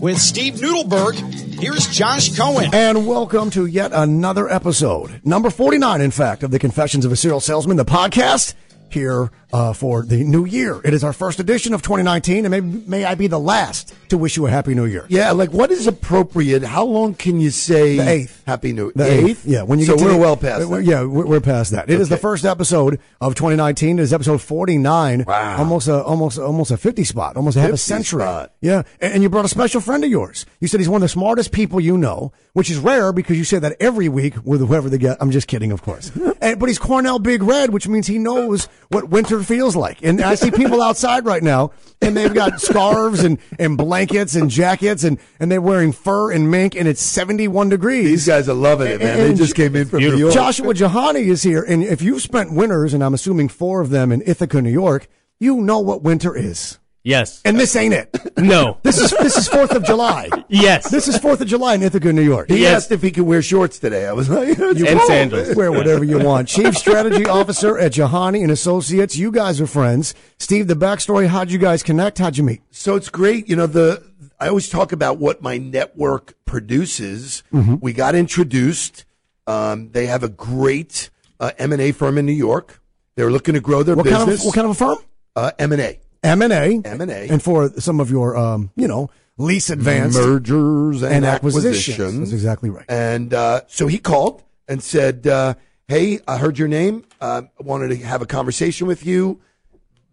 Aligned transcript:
with 0.00 0.18
Steve 0.18 0.54
Nudelberg. 0.54 1.16
Here's 1.60 1.86
Josh 1.88 2.36
Cohen. 2.36 2.70
And 2.72 3.06
welcome 3.06 3.50
to 3.50 3.66
yet 3.66 3.92
another 3.92 4.48
episode, 4.48 5.20
number 5.24 5.50
49, 5.50 6.00
in 6.00 6.10
fact, 6.10 6.42
of 6.42 6.50
the 6.50 6.58
Confessions 6.58 7.04
of 7.04 7.12
a 7.12 7.16
Serial 7.16 7.40
Salesman, 7.40 7.76
the 7.76 7.84
podcast 7.84 8.54
here 8.90 9.30
uh, 9.52 9.72
for 9.72 10.02
the 10.04 10.22
new 10.24 10.44
year. 10.44 10.80
It 10.84 10.92
is 10.94 11.02
our 11.04 11.12
first 11.12 11.40
edition 11.40 11.72
of 11.74 11.82
2019, 11.82 12.44
and 12.44 12.50
may, 12.50 12.60
may 12.60 13.04
I 13.04 13.14
be 13.14 13.26
the 13.26 13.38
last 13.40 13.94
to 14.10 14.18
wish 14.18 14.36
you 14.36 14.46
a 14.46 14.50
happy 14.50 14.74
new 14.74 14.84
year. 14.84 15.06
Yeah, 15.08 15.30
like 15.32 15.52
what 15.52 15.70
is 15.70 15.86
appropriate? 15.86 16.62
How 16.62 16.84
long 16.84 17.14
can 17.14 17.40
you 17.40 17.50
say 17.50 17.96
The 17.96 18.08
eighth. 18.08 18.42
Happy 18.46 18.72
New 18.72 18.92
The 18.94 19.04
eighth? 19.04 19.44
Yeah, 19.46 19.62
when 19.62 19.78
you 19.78 19.84
so 19.86 19.94
get 19.94 19.98
to 20.00 20.04
we're 20.06 20.12
the- 20.12 20.18
well 20.18 20.36
past. 20.36 20.66
we're- 20.68 20.82
that. 20.84 20.90
Yeah, 20.90 21.04
we're, 21.04 21.26
we're 21.26 21.40
past 21.40 21.72
that. 21.72 21.90
It 21.90 22.00
is 22.00 22.08
the 22.08 22.16
first 22.16 22.44
episode 22.44 23.00
of 23.20 23.34
2019. 23.34 23.98
It 23.98 24.02
is 24.02 24.12
episode 24.12 24.40
49. 24.40 25.24
Wow. 25.26 25.58
almost 25.58 25.88
a 25.88 26.02
almost 26.02 26.38
almost 26.38 26.70
a 26.70 26.76
50 26.76 27.04
spot, 27.04 27.36
almost 27.36 27.56
a 27.56 27.60
half 27.60 27.70
a 27.70 27.76
century. 27.76 28.22
spot. 28.22 28.52
Yeah, 28.60 28.82
and, 29.00 29.14
and 29.14 29.22
you 29.22 29.28
brought 29.28 29.44
a 29.44 29.48
special 29.48 29.80
friend 29.80 30.02
of 30.04 30.10
yours. 30.10 30.46
You 30.60 30.68
said 30.68 30.80
he's 30.80 30.88
one 30.88 30.98
of 30.98 31.02
the 31.02 31.08
smartest 31.08 31.52
people 31.52 31.80
you 31.80 31.96
know, 31.98 32.32
which 32.54 32.70
is 32.70 32.78
rare 32.78 33.12
because 33.12 33.36
you 33.38 33.44
say 33.44 33.58
that 33.58 33.76
every 33.80 34.08
week 34.08 34.34
with 34.44 34.60
whoever 34.66 34.88
they 34.88 34.98
get. 34.98 35.16
I'm 35.20 35.30
just 35.30 35.48
kidding, 35.48 35.72
of 35.72 35.82
course. 35.82 36.10
and, 36.40 36.58
but 36.58 36.68
he's 36.68 36.78
Cornell 36.78 37.18
Big 37.18 37.42
Red, 37.42 37.70
which 37.72 37.86
means 37.88 38.06
he 38.06 38.18
knows 38.18 38.66
what 38.88 39.08
winter 39.10 39.37
feels 39.42 39.76
like. 39.76 40.02
And 40.02 40.20
I 40.20 40.34
see 40.34 40.50
people 40.50 40.82
outside 40.82 41.24
right 41.24 41.42
now, 41.42 41.72
and 42.00 42.16
they've 42.16 42.32
got 42.32 42.60
scarves 42.60 43.24
and, 43.24 43.38
and 43.58 43.76
blankets 43.76 44.34
and 44.34 44.50
jackets, 44.50 45.04
and, 45.04 45.18
and 45.40 45.50
they're 45.50 45.60
wearing 45.60 45.92
fur 45.92 46.32
and 46.32 46.50
mink, 46.50 46.74
and 46.76 46.86
it's 46.88 47.02
71 47.02 47.68
degrees. 47.68 48.04
These 48.04 48.26
guys 48.26 48.48
are 48.48 48.54
loving 48.54 48.88
it, 48.88 49.00
man. 49.00 49.20
And 49.20 49.30
they 49.30 49.34
just 49.34 49.54
came 49.54 49.74
in 49.76 49.86
from 49.86 50.00
New 50.00 50.16
York. 50.16 50.34
Joshua 50.34 50.74
Jahani 50.74 51.26
is 51.26 51.42
here, 51.42 51.62
and 51.62 51.82
if 51.82 52.02
you've 52.02 52.22
spent 52.22 52.52
winters, 52.52 52.94
and 52.94 53.02
I'm 53.02 53.14
assuming 53.14 53.48
four 53.48 53.80
of 53.80 53.90
them 53.90 54.12
in 54.12 54.22
Ithaca, 54.26 54.62
New 54.62 54.70
York, 54.70 55.08
you 55.38 55.60
know 55.60 55.78
what 55.78 56.02
winter 56.02 56.36
is. 56.36 56.78
Yes. 57.08 57.40
And 57.44 57.58
this 57.58 57.74
ain't 57.74 57.94
it. 57.94 58.08
No. 58.36 58.76
This 58.82 58.98
is 58.98 59.10
this 59.12 59.36
is 59.36 59.48
Fourth 59.48 59.72
of 59.72 59.82
July. 59.84 60.28
Yes. 60.48 60.90
This 60.90 61.08
is 61.08 61.16
Fourth 61.18 61.40
of 61.40 61.48
July 61.48 61.74
in 61.74 61.82
Ithaca, 61.82 62.12
New 62.12 62.22
York. 62.22 62.48
he 62.50 62.58
Yes. 62.62 62.82
asked 62.84 62.92
if 62.92 63.00
he 63.02 63.10
could 63.10 63.24
wear 63.24 63.40
shorts 63.42 63.78
today. 63.78 64.06
I 64.06 64.12
was 64.12 64.28
like, 64.28 64.58
You 64.58 64.68
And 64.70 64.78
can 64.78 65.06
sandals. 65.06 65.56
Wear 65.56 65.72
whatever 65.72 66.04
you 66.04 66.18
want. 66.18 66.48
Chief 66.48 66.76
Strategy 66.76 67.24
Officer 67.26 67.78
at 67.78 67.92
Jahani 67.92 68.42
and 68.42 68.50
Associates. 68.50 69.16
You 69.16 69.30
guys 69.32 69.60
are 69.60 69.66
friends. 69.66 70.14
Steve, 70.38 70.66
the 70.68 70.74
backstory. 70.74 71.26
How'd 71.28 71.50
you 71.50 71.58
guys 71.58 71.82
connect? 71.82 72.18
How'd 72.18 72.36
you 72.36 72.44
meet? 72.44 72.60
So 72.70 72.94
it's 72.96 73.08
great. 73.08 73.48
You 73.48 73.56
know, 73.56 73.66
the 73.66 74.02
I 74.38 74.48
always 74.48 74.68
talk 74.68 74.92
about 74.92 75.18
what 75.18 75.40
my 75.42 75.56
network 75.58 76.34
produces. 76.44 77.42
Mm-hmm. 77.52 77.76
We 77.80 77.92
got 77.92 78.14
introduced. 78.14 79.04
Um, 79.46 79.90
they 79.92 80.06
have 80.06 80.22
a 80.22 80.28
great 80.28 81.10
uh, 81.40 81.52
M 81.58 81.72
and 81.72 81.80
A 81.80 81.92
firm 81.92 82.18
in 82.18 82.26
New 82.26 82.32
York. 82.32 82.80
They're 83.16 83.30
looking 83.30 83.54
to 83.54 83.60
grow 83.60 83.82
their 83.82 83.96
What 83.96 84.06
kind 84.06 84.26
business. 84.26 84.40
of 84.42 84.46
what 84.46 84.54
kind 84.54 84.64
of 84.66 84.70
a 84.72 84.74
firm? 84.74 84.98
uh, 85.34 85.50
M 85.58 85.72
and 85.72 85.80
A 85.80 85.98
M 86.28 86.42
and 86.42 86.52
A. 86.52 86.80
M&A. 86.84 87.28
And 87.28 87.42
for 87.42 87.70
some 87.80 88.00
of 88.00 88.10
your, 88.10 88.36
um, 88.36 88.70
you 88.76 88.86
know, 88.86 89.10
lease 89.38 89.70
advanced 89.70 90.18
mergers 90.18 91.02
and, 91.02 91.14
and 91.14 91.24
acquisitions. 91.24 91.66
acquisitions. 91.66 92.18
That's 92.18 92.32
exactly 92.32 92.70
right. 92.70 92.84
And 92.88 93.32
uh, 93.32 93.62
so 93.68 93.86
he 93.86 93.98
called 93.98 94.42
and 94.66 94.82
said, 94.82 95.26
uh, 95.26 95.54
"Hey, 95.86 96.20
I 96.28 96.38
heard 96.38 96.58
your 96.58 96.68
name. 96.68 97.04
Uh, 97.20 97.42
I 97.58 97.62
wanted 97.62 97.88
to 97.88 97.96
have 97.96 98.20
a 98.20 98.26
conversation 98.26 98.86
with 98.86 99.06
you." 99.06 99.40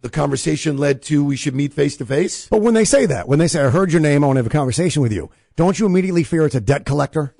The 0.02 0.10
conversation 0.12 0.78
led 0.78 1.02
to 1.04 1.26
we 1.26 1.36
should 1.36 1.56
meet 1.56 1.74
face 1.74 1.98
to 1.98 2.06
face. 2.06 2.48
But 2.48 2.62
when 2.62 2.76
they 2.76 2.86
say 2.86 3.08
that, 3.08 3.28
when 3.28 3.40
they 3.40 3.48
say, 3.48 3.64
I 3.64 3.72
heard 3.72 3.92
your 3.92 4.02
name, 4.02 4.24
I 4.24 4.28
want 4.28 4.38
to 4.38 4.40
have 4.42 4.46
a 4.46 4.52
conversation 4.52 5.02
with 5.02 5.12
you, 5.12 5.32
don't 5.56 5.80
you 5.80 5.88
immediately 5.88 6.24
fear 6.24 6.46
it's 6.46 6.54
a 6.54 6.62
debt 6.62 6.86
collector? 6.86 7.34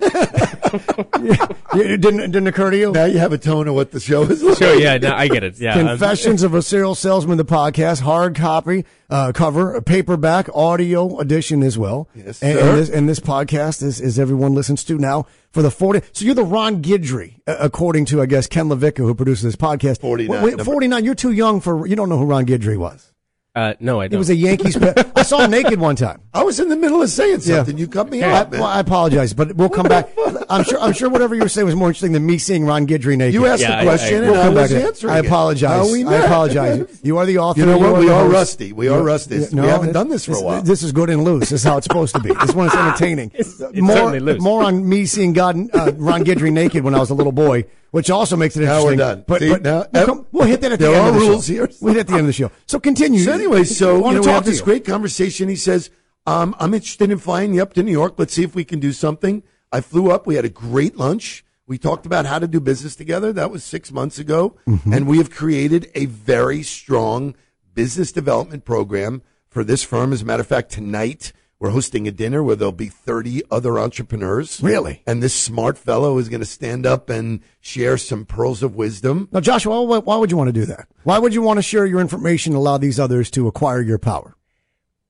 it 1.74 2.00
didn't, 2.00 2.20
it 2.20 2.32
didn't 2.32 2.46
occur 2.46 2.70
to 2.70 2.76
you? 2.76 2.92
Now 2.92 3.04
you 3.04 3.18
have 3.18 3.32
a 3.32 3.38
tone 3.38 3.68
of 3.68 3.74
what 3.74 3.90
the 3.90 4.00
show 4.00 4.22
is. 4.22 4.42
Like. 4.42 4.58
Sure. 4.58 4.74
Yeah. 4.74 4.98
No, 4.98 5.12
I 5.12 5.28
get 5.28 5.44
it. 5.44 5.58
Yeah. 5.58 5.74
Confessions 5.74 6.42
of 6.42 6.54
a 6.54 6.62
Serial 6.62 6.94
Salesman, 6.94 7.36
the 7.36 7.44
podcast, 7.44 8.00
hard 8.00 8.34
copy, 8.34 8.84
uh, 9.10 9.32
cover, 9.32 9.80
paperback, 9.80 10.48
audio 10.54 11.18
edition 11.18 11.62
as 11.62 11.78
well. 11.78 12.08
Yes, 12.14 12.42
and, 12.42 12.58
sir. 12.58 12.68
and 12.68 12.78
this, 12.78 12.88
and 12.90 13.08
this 13.08 13.20
podcast 13.20 13.82
is, 13.82 14.00
is 14.00 14.18
everyone 14.18 14.54
listens 14.54 14.84
to 14.84 14.98
now 14.98 15.26
for 15.50 15.62
the 15.62 15.70
40. 15.70 16.02
So 16.12 16.24
you're 16.24 16.34
the 16.34 16.44
Ron 16.44 16.82
Guidry, 16.82 17.40
uh, 17.46 17.56
according 17.60 18.06
to, 18.06 18.20
I 18.20 18.26
guess, 18.26 18.46
Ken 18.46 18.68
LaVicka, 18.68 18.98
who 18.98 19.14
produces 19.14 19.42
this 19.42 19.56
podcast. 19.56 20.00
Forty 20.00 20.28
nine. 20.28 20.58
Forty 20.58 20.88
nine. 20.88 21.04
you're 21.04 21.14
too 21.14 21.32
young 21.32 21.60
for, 21.60 21.86
you 21.86 21.96
don't 21.96 22.08
know 22.08 22.18
who 22.18 22.26
Ron 22.26 22.46
Guidry 22.46 22.76
was. 22.76 23.12
Uh, 23.56 23.72
no, 23.80 24.00
I 24.00 24.04
He 24.04 24.08
don't. 24.10 24.16
It 24.16 24.18
was 24.18 24.28
a 24.28 24.34
Yankees. 24.36 24.76
pe- 24.78 24.92
I 25.16 25.22
saw 25.22 25.38
him 25.40 25.50
naked 25.50 25.80
one 25.80 25.96
time. 25.96 26.20
I 26.34 26.42
was 26.44 26.60
in 26.60 26.68
the 26.68 26.76
middle 26.76 27.00
of 27.00 27.08
saying 27.08 27.40
something. 27.40 27.78
You 27.78 27.88
cut 27.88 28.10
me 28.10 28.22
I, 28.22 28.42
off, 28.42 28.50
man. 28.50 28.60
well, 28.60 28.68
I 28.68 28.80
apologize, 28.80 29.32
but 29.32 29.54
we'll 29.56 29.70
come 29.70 29.86
back. 29.88 30.10
I'm 30.50 30.62
sure. 30.62 30.78
I'm 30.78 30.92
sure 30.92 31.08
whatever 31.08 31.34
you 31.34 31.40
were 31.40 31.48
saying 31.48 31.64
was 31.64 31.74
more 31.74 31.88
interesting 31.88 32.12
than 32.12 32.26
me 32.26 32.36
seeing 32.36 32.66
Ron 32.66 32.86
Guidry 32.86 33.16
naked. 33.16 33.32
you 33.32 33.46
asked 33.46 33.62
Yeah, 33.62 33.78
I- 33.78 33.84
the 33.84 33.90
question 33.90 34.14
I- 34.14 34.18
and 34.18 34.30
We'll 34.30 34.40
I 34.40 34.44
come 34.44 34.54
back 34.54 34.60
was 34.62 34.70
to 34.72 34.74
that. 34.76 34.84
answering. 34.86 35.14
I 35.14 35.18
it. 35.20 35.26
apologize. 35.26 35.70
How 35.86 35.90
we 35.92 36.04
I 36.04 36.10
met. 36.10 36.24
apologize. 36.26 37.00
You 37.02 37.16
are 37.16 37.24
the 37.24 37.38
author. 37.38 37.60
You 37.60 37.66
know 37.66 37.78
what? 37.78 37.86
are 37.94 37.98
We 38.00 38.06
the 38.06 38.12
are 38.14 38.22
host. 38.24 38.32
rusty. 38.34 38.72
We 38.74 38.88
are 38.88 39.02
rusty. 39.02 39.36
Yeah, 39.36 39.46
We 39.62 39.68
haven't 39.68 39.92
done 39.92 40.10
this 40.10 40.26
for 40.26 40.32
a 40.36 40.40
while. 40.42 40.60
This 40.60 40.82
is 40.82 40.92
good 40.92 41.08
and 41.08 41.24
loose. 41.24 41.40
This 41.48 41.52
is 41.52 41.64
how 41.64 41.78
it's 41.78 41.86
supposed 41.86 42.14
to 42.14 42.20
be. 42.20 42.34
This 42.34 42.54
one 42.54 42.66
is 42.66 42.74
entertaining. 42.78 43.30
it's 43.34 43.58
more, 43.80 43.96
certainly 43.96 44.20
loose. 44.20 44.42
more 44.42 44.64
on 44.64 44.86
me 44.86 45.06
seeing 45.06 45.32
God, 45.32 45.56
uh, 45.74 45.92
Ron 45.96 46.24
Guidry 46.24 46.52
naked 46.52 46.84
when 46.84 46.94
I 46.94 46.98
was 46.98 47.08
a 47.08 47.14
little 47.14 47.32
boy, 47.32 47.64
which 47.96 48.10
also 48.10 48.36
makes 48.36 48.56
it 48.56 48.60
Now 48.60 48.80
interesting. 48.80 48.90
we're 48.90 48.96
done. 49.14 49.24
But, 49.26 49.40
See, 49.40 49.50
but 49.50 49.62
now- 49.62 49.84
we'll, 49.92 50.06
come- 50.06 50.26
we'll 50.32 50.46
hit 50.46 50.60
that 50.60 50.72
at 50.72 50.78
the 50.78 50.88
end 50.94 51.08
of 51.08 51.14
the 51.14 51.20
rules 51.20 51.46
show. 51.46 51.52
here. 51.52 51.70
We'll 51.80 51.94
hit 51.94 52.00
at 52.00 52.06
the 52.08 52.12
end 52.12 52.20
of 52.20 52.26
the 52.26 52.32
show. 52.34 52.50
So 52.66 52.78
continue. 52.78 53.20
So 53.20 53.32
anyway, 53.32 53.64
so 53.64 53.96
you 54.08 54.14
know, 54.16 54.20
we 54.20 54.26
have 54.28 54.44
this 54.44 54.58
you. 54.58 54.64
great 54.64 54.84
conversation. 54.84 55.48
He 55.48 55.56
says, 55.56 55.90
um, 56.26 56.54
"I'm 56.58 56.74
interested 56.74 57.10
in 57.10 57.18
flying 57.18 57.54
you 57.54 57.62
up 57.62 57.72
to 57.74 57.82
New 57.82 57.92
York. 57.92 58.14
Let's 58.18 58.34
see 58.34 58.42
if 58.44 58.54
we 58.54 58.64
can 58.64 58.80
do 58.80 58.92
something." 58.92 59.42
I 59.72 59.80
flew 59.80 60.10
up. 60.10 60.26
We 60.26 60.36
had 60.36 60.44
a 60.44 60.48
great 60.50 60.96
lunch. 60.96 61.44
We 61.66 61.78
talked 61.78 62.06
about 62.06 62.26
how 62.26 62.38
to 62.38 62.46
do 62.46 62.60
business 62.60 62.94
together. 62.94 63.32
That 63.32 63.50
was 63.50 63.64
six 63.64 63.90
months 63.90 64.18
ago, 64.18 64.56
Mm-hmm. 64.68 64.92
and 64.92 65.06
we 65.08 65.18
have 65.18 65.30
created 65.30 65.90
a 65.94 66.04
very 66.06 66.62
strong 66.62 67.34
business 67.74 68.12
development 68.12 68.64
program 68.64 69.22
for 69.48 69.64
this 69.64 69.82
firm. 69.82 70.12
As 70.12 70.22
a 70.22 70.24
matter 70.24 70.42
of 70.42 70.46
fact, 70.46 70.70
tonight 70.70 71.32
we're 71.58 71.70
hosting 71.70 72.06
a 72.06 72.12
dinner 72.12 72.42
where 72.42 72.56
there'll 72.56 72.72
be 72.72 72.88
30 72.88 73.42
other 73.50 73.78
entrepreneurs. 73.78 74.60
Really? 74.62 75.02
And 75.06 75.22
this 75.22 75.34
smart 75.34 75.78
fellow 75.78 76.18
is 76.18 76.28
going 76.28 76.40
to 76.40 76.46
stand 76.46 76.84
up 76.84 77.08
and 77.08 77.40
share 77.60 77.96
some 77.96 78.24
pearls 78.24 78.62
of 78.62 78.76
wisdom. 78.76 79.28
Now, 79.32 79.40
Joshua, 79.40 79.82
why, 79.82 79.98
why 79.98 80.16
would 80.16 80.30
you 80.30 80.36
want 80.36 80.48
to 80.48 80.52
do 80.52 80.66
that? 80.66 80.88
Why 81.04 81.18
would 81.18 81.34
you 81.34 81.42
want 81.42 81.58
to 81.58 81.62
share 81.62 81.86
your 81.86 82.00
information 82.00 82.52
and 82.52 82.58
allow 82.58 82.78
these 82.78 83.00
others 83.00 83.30
to 83.32 83.48
acquire 83.48 83.80
your 83.80 83.98
power? 83.98 84.35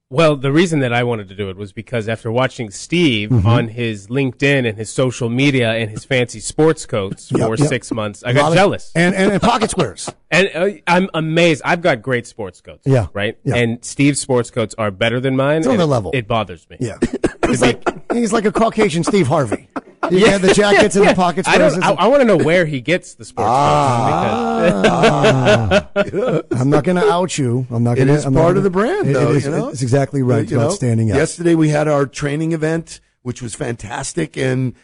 Well, 0.08 0.36
the 0.36 0.52
reason 0.52 0.78
that 0.80 0.92
I 0.92 1.02
wanted 1.02 1.28
to 1.30 1.34
do 1.34 1.50
it 1.50 1.56
was 1.56 1.72
because 1.72 2.08
after 2.08 2.30
watching 2.30 2.70
Steve 2.70 3.30
Mm-hmm. 3.30 3.46
on 3.46 3.68
his 3.68 4.06
LinkedIn 4.06 4.68
and 4.68 4.78
his 4.78 4.88
social 4.88 5.28
media 5.28 5.72
and 5.72 5.90
his 5.90 6.04
fancy 6.04 6.38
sports 6.38 6.86
coats 6.86 7.28
for 7.30 7.38
Yep, 7.38 7.58
yep. 7.58 7.68
six 7.68 7.90
months, 7.90 8.22
I 8.22 8.32
got 8.32 8.42
lot 8.42 8.48
of- 8.52 8.54
jealous. 8.54 8.92
And, 8.94 9.16
and, 9.16 9.32
and 9.32 9.42
pocket 9.42 9.70
squares. 9.70 10.08
And 10.28 10.50
uh, 10.56 10.68
I'm 10.88 11.08
amazed. 11.14 11.62
I've 11.64 11.82
got 11.82 12.02
great 12.02 12.26
sports 12.26 12.60
coats. 12.60 12.82
Yeah. 12.84 13.06
Right? 13.14 13.38
Yeah. 13.44 13.54
And 13.56 13.84
Steve's 13.84 14.18
sports 14.20 14.50
coats 14.50 14.74
are 14.76 14.90
better 14.90 15.20
than 15.20 15.36
mine. 15.36 15.58
It's 15.58 15.66
on 15.68 15.80
it- 15.80 15.84
level. 15.86 16.10
It 16.14 16.26
bothers 16.26 16.68
me. 16.68 16.78
Yeah. 16.80 16.98
He's 17.46 17.62
like, 17.62 18.12
he's 18.12 18.32
like 18.32 18.44
a 18.44 18.50
Caucasian 18.52 19.04
Steve 19.04 19.28
Harvey. 19.28 19.65
You 20.10 20.26
had 20.26 20.42
the 20.42 20.52
jackets 20.54 20.96
and 20.96 21.06
the 21.08 21.14
pocket 21.14 21.46
I 21.48 21.58
don't. 21.58 21.82
I, 21.82 21.92
I 21.92 22.06
want 22.08 22.20
to 22.22 22.26
know 22.26 22.36
where 22.36 22.66
he 22.66 22.80
gets 22.80 23.14
the 23.14 23.24
sports 23.24 23.48
Ah. 23.48 24.60
coats 25.94 26.10
because 26.10 26.42
I'm 26.60 26.70
not 26.70 26.84
going 26.84 26.96
to 26.96 27.10
out 27.10 27.36
you. 27.38 27.66
I'm 27.70 27.82
not 27.84 27.92
It 27.98 28.06
going 28.06 28.08
to. 28.08 28.14
is 28.14 28.24
part 28.34 28.56
of 28.56 28.62
the 28.62 28.70
brand, 28.70 29.08
It- 29.08 29.12
though. 29.14 29.30
it 29.32 29.36
is, 29.36 29.44
you 29.44 29.50
know? 29.50 29.68
It's 29.68 29.82
exactly 29.82 30.22
right. 30.22 30.48
You 30.50 30.56
about 30.58 30.68
know, 30.70 30.74
standing 30.74 31.10
out. 31.10 31.16
Yesterday 31.16 31.54
we 31.54 31.68
had 31.68 31.88
our 31.88 32.06
training 32.06 32.52
event, 32.52 33.00
which 33.22 33.42
was 33.42 33.54
fantastic, 33.54 34.36
and 34.36 34.74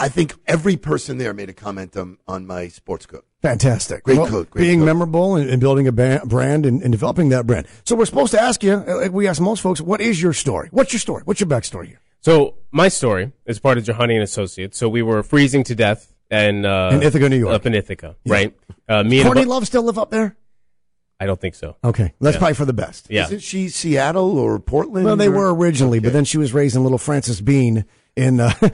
I 0.00 0.08
think 0.08 0.34
every 0.46 0.76
person 0.76 1.18
there 1.18 1.32
made 1.34 1.48
a 1.48 1.52
comment 1.54 1.96
on, 1.96 2.18
on 2.26 2.46
my 2.46 2.68
sports 2.68 3.06
coat. 3.06 3.24
Fantastic. 3.42 4.04
Great 4.04 4.16
coat, 4.18 4.50
great 4.50 4.62
being 4.62 4.80
coat. 4.80 4.86
memorable 4.86 5.36
and, 5.36 5.50
and 5.50 5.60
building 5.60 5.86
a 5.86 5.92
ba- 5.92 6.22
brand 6.24 6.64
and, 6.64 6.82
and 6.82 6.90
developing 6.92 7.28
that 7.28 7.46
brand. 7.46 7.66
So 7.84 7.94
we're 7.94 8.06
supposed 8.06 8.32
to 8.32 8.40
ask 8.40 8.62
you, 8.62 8.72
uh, 8.72 8.96
like 8.96 9.12
we 9.12 9.28
ask 9.28 9.40
most 9.40 9.60
folks, 9.60 9.82
what 9.82 10.00
is 10.00 10.20
your 10.20 10.32
story? 10.32 10.68
What's 10.72 10.94
your 10.94 11.00
story? 11.00 11.22
What's 11.26 11.40
your 11.40 11.48
backstory 11.48 11.88
here? 11.88 12.00
So 12.24 12.54
my 12.72 12.88
story 12.88 13.32
is 13.44 13.60
part 13.60 13.76
of 13.76 13.84
Jahani 13.84 14.14
and 14.14 14.22
Associates. 14.22 14.78
So 14.78 14.88
we 14.88 15.02
were 15.02 15.22
freezing 15.22 15.62
to 15.64 15.74
death 15.74 16.10
and 16.30 16.64
uh, 16.64 16.88
In 16.94 17.02
Ithaca, 17.02 17.28
New 17.28 17.36
York. 17.36 17.54
Up 17.54 17.66
in 17.66 17.74
Ithaca, 17.74 18.16
right? 18.26 18.56
Uh, 18.88 19.02
me 19.02 19.18
and 19.18 19.26
Courtney 19.26 19.44
bu- 19.44 19.50
Love 19.50 19.66
still 19.66 19.82
live 19.82 19.98
up 19.98 20.10
there? 20.10 20.34
I 21.20 21.26
don't 21.26 21.38
think 21.38 21.54
so. 21.54 21.76
Okay. 21.84 22.14
That's 22.22 22.38
probably 22.38 22.54
for 22.54 22.64
the 22.64 22.72
best. 22.72 23.08
Yeah. 23.10 23.24
Isn't 23.24 23.40
she 23.42 23.68
Seattle 23.68 24.38
or 24.38 24.58
Portland? 24.58 25.04
Well, 25.04 25.16
they 25.16 25.28
or- 25.28 25.32
were 25.32 25.54
originally, 25.54 25.98
but 25.98 26.14
then 26.14 26.24
she 26.24 26.38
was 26.38 26.54
raised 26.54 26.74
in 26.74 26.82
Little 26.82 26.96
Frances 26.96 27.42
Bean 27.42 27.84
in, 28.16 28.40
uh, 28.40 28.54
that 28.60 28.72